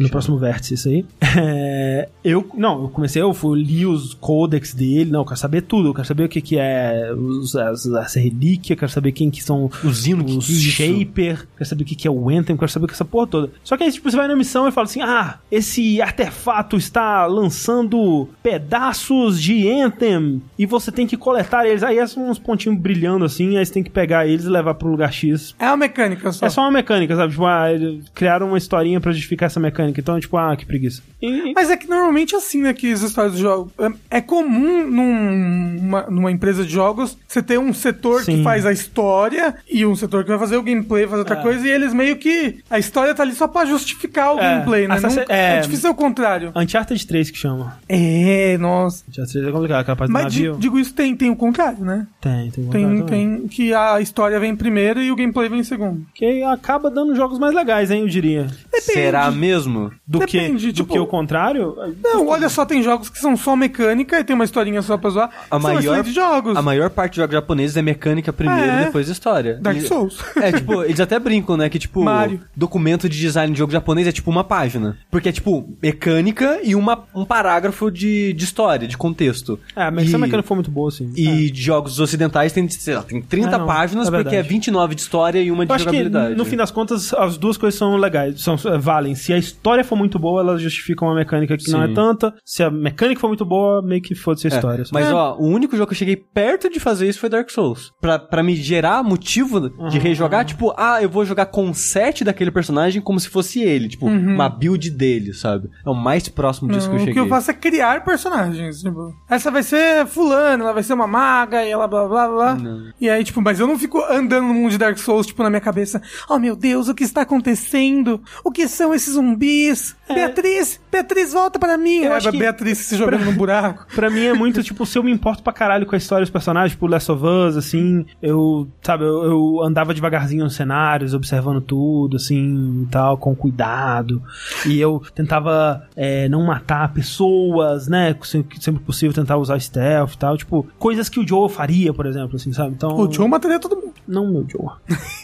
[0.02, 1.04] no próximo vértice, isso aí.
[1.60, 5.62] É, eu, não, eu comecei, eu fui, li os codex dele, não, eu quero saber
[5.62, 9.30] tudo, eu quero saber o que que é os, as, as relíquias, quero saber quem
[9.30, 10.46] que são Os hinos, os
[10.76, 10.86] que é?
[10.86, 13.50] Shaper, quero saber o que que é o Anthem, quero saber que essa porra toda.
[13.64, 17.26] Só que aí, tipo, você vai na missão e fala assim, ah, esse artefato está
[17.26, 21.82] lançando pedaços de Anthem e você tem que coletar eles.
[21.82, 24.88] Aí são uns pontinhos brilhando assim, aí você tem que pegar eles e levar pro
[24.90, 25.54] lugar X.
[25.58, 26.46] É uma mecânica só.
[26.46, 27.32] É só uma mecânica, sabe?
[27.32, 30.00] Tipo, ah, eles criaram uma historinha pra justificar essa mecânica.
[30.00, 31.02] Então, tipo, ah, que preguiça.
[31.20, 33.72] E- Mas é que normalmente é assim, né, que as histórias de jogos...
[33.78, 38.42] É é comum num- numa, numa empresa de jogos você ter um setor que Sim.
[38.42, 41.42] faz a história e um setor que vai fazer o gameplay, fazer outra É.
[41.42, 42.58] coisa, e eles meio que...
[42.70, 44.42] A história tá ali só pra justificar o É.
[44.42, 44.94] gameplay, né?
[44.96, 45.56] Assassin- Nunca- é.
[45.56, 46.52] é difícil ser o contrário.
[46.54, 47.78] Uncharted 3 que chama.
[47.88, 49.04] É, nossa.
[49.08, 51.84] Uncharted 3 é complicado, aquela parte do Mas di- digo isso, tem, tem o contrário,
[51.84, 52.06] né?
[52.20, 53.38] Tem, tem, Tem, vontade também.
[53.38, 56.04] tem que a história vem primeiro e o gameplay vem segundo.
[56.14, 58.46] Que acaba dando jogos mais legais, hein, eu diria.
[58.80, 59.90] Será mesmo?
[60.06, 61.74] Do Depende, que, do tipo- que o contrário.
[62.02, 65.10] Não, olha só, tem jogos que são só mecânica e tem uma historinha só pra
[65.10, 65.30] zoar.
[65.50, 66.56] A são maior, excelentes jogos.
[66.56, 68.82] a maior parte dos jogos japoneses é mecânica primeiro É.
[68.82, 69.58] e depois história.
[69.60, 70.18] Dark Souls.
[70.36, 71.68] É, tipo, eles até brincam, né?
[71.68, 72.40] Que, tipo, Mario.
[72.56, 74.96] documento de design de jogo japonês é tipo uma página.
[75.10, 79.58] Porque é, tipo, mecânica e uma, um parágrafo de, de história, de contexto.
[79.74, 81.12] É, mas e, essa mecânica foi muito boa, assim.
[81.16, 84.30] E de jogos ocidentais tem, sei lá, tem 30 É, não, páginas, é porque é
[84.42, 84.48] verdade.
[84.48, 86.34] 29 de história e uma de Eu acho que, jogabilidade.
[86.34, 89.14] no fim das contas, as duas coisas são legais, são, valem.
[89.14, 91.94] Se a história for muito boa, elas justificam a mecânica que não é Sim.
[91.94, 92.34] tanta.
[92.44, 94.54] Se a mecânica for muito boa, meio que foda-se a É,
[94.92, 95.12] Mas, É.
[95.12, 97.92] ó, o único jogo que eu cheguei perto de fazer isso foi Dark Souls.
[98.00, 102.24] Pra, pra me gerar motivo de rejogar, tipo, ah, eu vou jogar com o set
[102.24, 103.88] daquele personagem como se fosse ele.
[103.88, 105.68] Tipo, uma build dele, sabe?
[105.86, 107.14] É o mais próximo disso Não, que eu o cheguei.
[107.14, 108.80] que eu faço é criar personagens.
[108.82, 112.54] Tipo, essa vai ser fulana, ela vai ser uma maga e ela blá blá blá.
[112.54, 112.90] Não.
[113.00, 115.50] E aí, tipo, mas eu não fico andando no mundo de Dark Souls, tipo, na
[115.50, 116.00] minha cabeça.
[116.28, 118.20] Oh meu Deus, o que está acontecendo?
[118.44, 119.96] O que são esses zumbis?
[120.12, 122.04] Beatriz, Beatriz, volta para mim.
[122.04, 122.08] É.
[122.08, 123.86] Eu acho que- Beatriz se jogando no buraco.
[123.94, 126.30] Pra mim é muito, tipo, se eu me importo pra caralho com a história dos
[126.30, 131.60] personagens, tipo Last of Us, assim, eu, sabe, eu, eu andava devagarzinho nos cenários, observando
[131.60, 134.22] tudo, assim, e tal, com cuidado.
[134.66, 140.36] E eu tentava é, não matar pessoas, né, sempre, possível, tentar usar stealth e tal,
[140.36, 142.74] tipo, coisas que o Joe faria, por exemplo, assim, sabe?
[142.74, 143.94] Então, O Joe mataria todo mundo.
[144.06, 144.70] Não o Joe.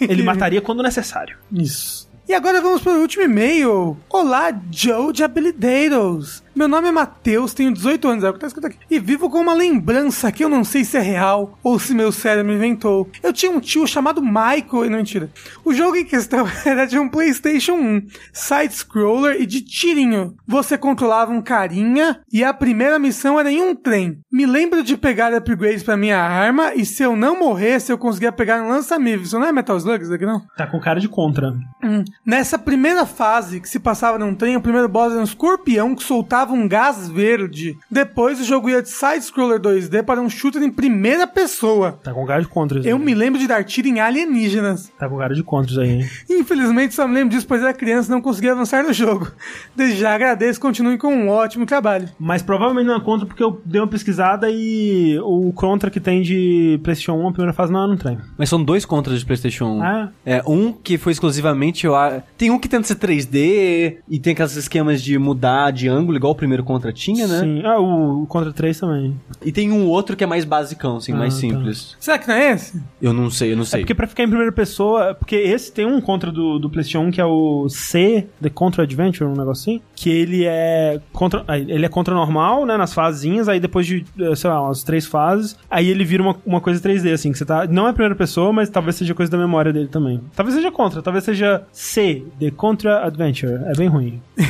[0.01, 1.37] Ele mataria quando necessário.
[1.53, 2.09] Isso.
[2.29, 3.97] E agora vamos para o último e-mail.
[4.09, 6.44] Olá, Joe de Habilideiros.
[6.55, 8.79] Meu nome é Matheus, tenho 18 anos, é o que tá escrito aqui.
[8.89, 12.13] E vivo com uma lembrança que eu não sei se é real ou se meu
[12.13, 13.11] cérebro inventou.
[13.21, 15.29] Eu tinha um tio chamado Michael, e não mentira.
[15.65, 20.37] O jogo em questão era de um PlayStation 1, side-scroller e de tirinho.
[20.47, 24.21] Você controlava um carinha e a primeira missão era em um trem.
[24.31, 28.31] Me lembro de pegar upgrades pra minha arma e se eu não morresse, eu conseguia
[28.31, 29.23] pegar um lança-míssil.
[29.23, 30.41] Isso não é Metal Slug isso aqui não?
[30.57, 31.53] Tá com cara de contra.
[31.83, 32.05] Hum.
[32.25, 36.05] Nessa primeira fase que se passava num trem, o primeiro boss era um escorpião que
[36.05, 37.77] soltava soltava um gás verde.
[37.91, 41.99] Depois o jogo ia de side-scroller 2D para um shooter em primeira pessoa.
[42.03, 42.85] Tá com cara de contras.
[42.85, 43.03] Eu aí.
[43.03, 44.93] me lembro de dar tiro em alienígenas.
[44.99, 46.11] Tá com cara de contras aí, hein?
[46.29, 49.31] Infelizmente só me lembro disso, pois era criança e não conseguia avançar no jogo.
[49.75, 52.09] Desde já agradeço, continue com um ótimo trabalho.
[52.19, 56.23] Mas provavelmente não é contra porque eu dei uma pesquisada e o contra que tem
[56.23, 58.19] de PlayStation 1, a primeira fase, não é no trem.
[58.37, 59.83] Mas são dois contras de PlayStation 1.
[59.83, 61.87] Ah, É, um que foi exclusivamente.
[61.87, 61.95] eu
[62.37, 66.34] Tem um que tenta ser 3D e tem aqueles esquemas de mudar de ângulo, igual
[66.35, 67.41] o primeiro contra tinha, né?
[67.41, 67.63] Sim.
[67.65, 69.19] Ah, o, o Contra 3 também.
[69.45, 71.41] E tem um outro que é mais basicão, assim, Ah, mais tá.
[71.41, 71.97] simples.
[71.99, 72.83] Será que não é esse?
[73.01, 73.81] Eu não sei, eu não sei.
[73.81, 77.01] É porque pra ficar em primeira pessoa, porque esse tem um contra do, do PlayStation
[77.07, 81.45] 1 que é o C, The Contra Adventure, um negócio assim, que ele é contra,
[81.49, 84.83] aí ele é contra normal, né, nas fasezinhas, aí depois de, eh, sei lá, umas
[84.83, 87.93] três fases, aí ele vira uma, uma coisa 3D, assim, que você tá, não é
[87.93, 90.21] primeira pessoa, mas talvez seja coisa da memória dele também.
[90.35, 94.21] Talvez seja contra, talvez seja C, The Contra Adventure, é bem ruim.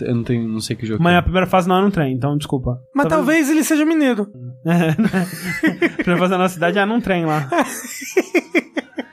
[0.00, 1.02] Eu não tenho, não sei que jogo.
[1.02, 1.16] Mas é.
[1.18, 2.78] a primeira fase não é no trem, então desculpa.
[2.94, 4.28] Mas talvez ele seja mineiro.
[4.66, 7.48] a primeira fase da nossa cidade é num trem lá.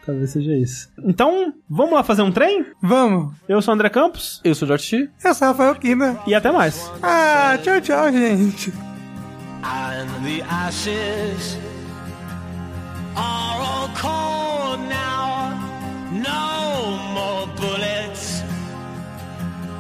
[0.06, 0.90] Talvez seja isso.
[1.06, 2.66] Então, vamos lá fazer um trem?
[2.82, 3.34] Vamos.
[3.48, 5.10] Eu sou o André Campos Eu sou o George T.
[5.24, 6.20] Eu sou o Rafael Kina.
[6.28, 6.92] e até mais.
[7.02, 8.74] Ah, tchau, tchau, gente.
[9.64, 11.58] and the ashes
[13.16, 15.56] are all cold now.
[16.12, 18.03] No more bullets,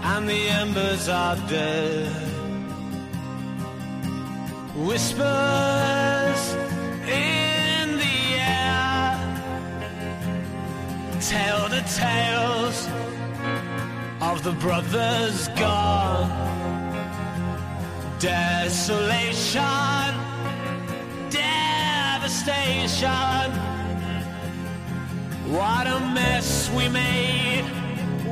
[0.03, 2.11] and the embers are dead.
[4.75, 6.53] Whispers
[7.07, 9.17] in the air
[11.21, 12.89] tell the tales
[14.21, 16.31] of the brothers gone
[18.19, 19.61] desolation,
[21.29, 23.51] devastation.
[25.51, 27.65] What a mess we made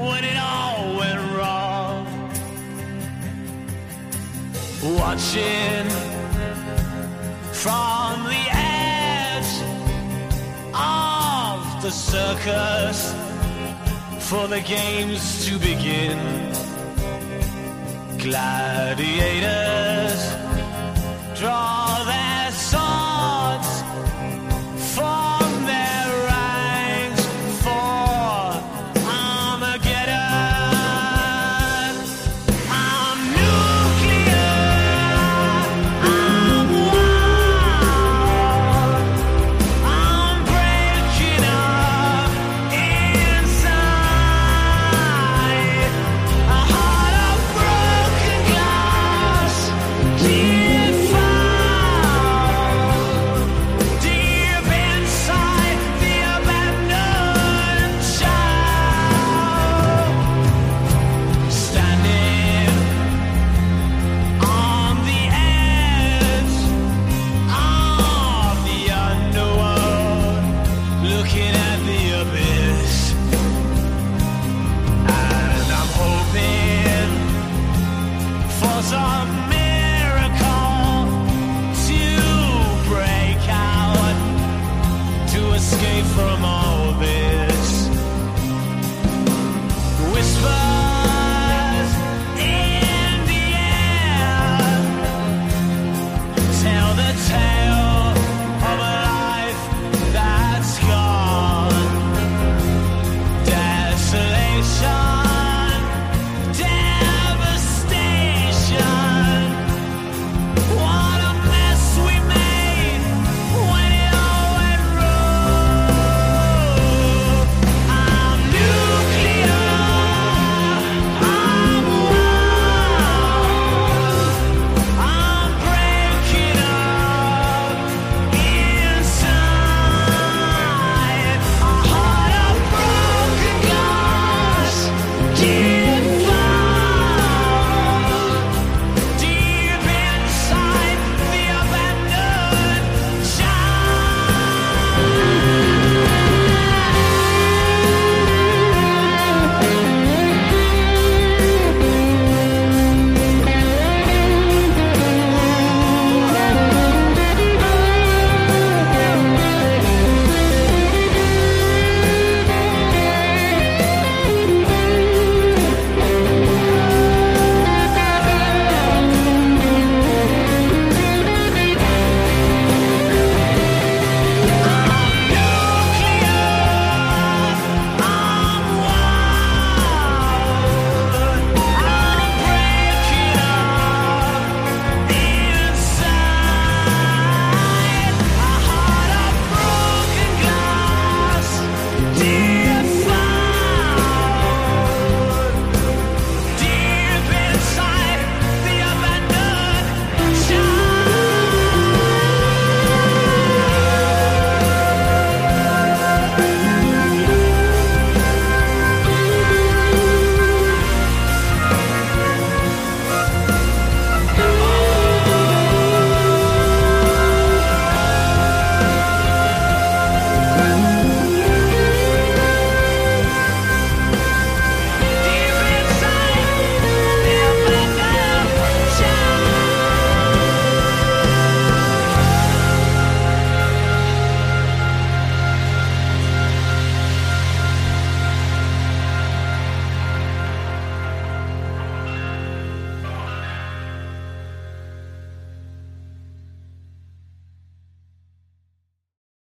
[0.08, 2.06] when it all went wrong.
[5.00, 5.88] Watching
[7.64, 9.54] from the edge
[10.74, 13.14] of the circus
[14.30, 16.18] for the games to begin.
[18.18, 19.32] Gladiators
[21.40, 22.31] draw their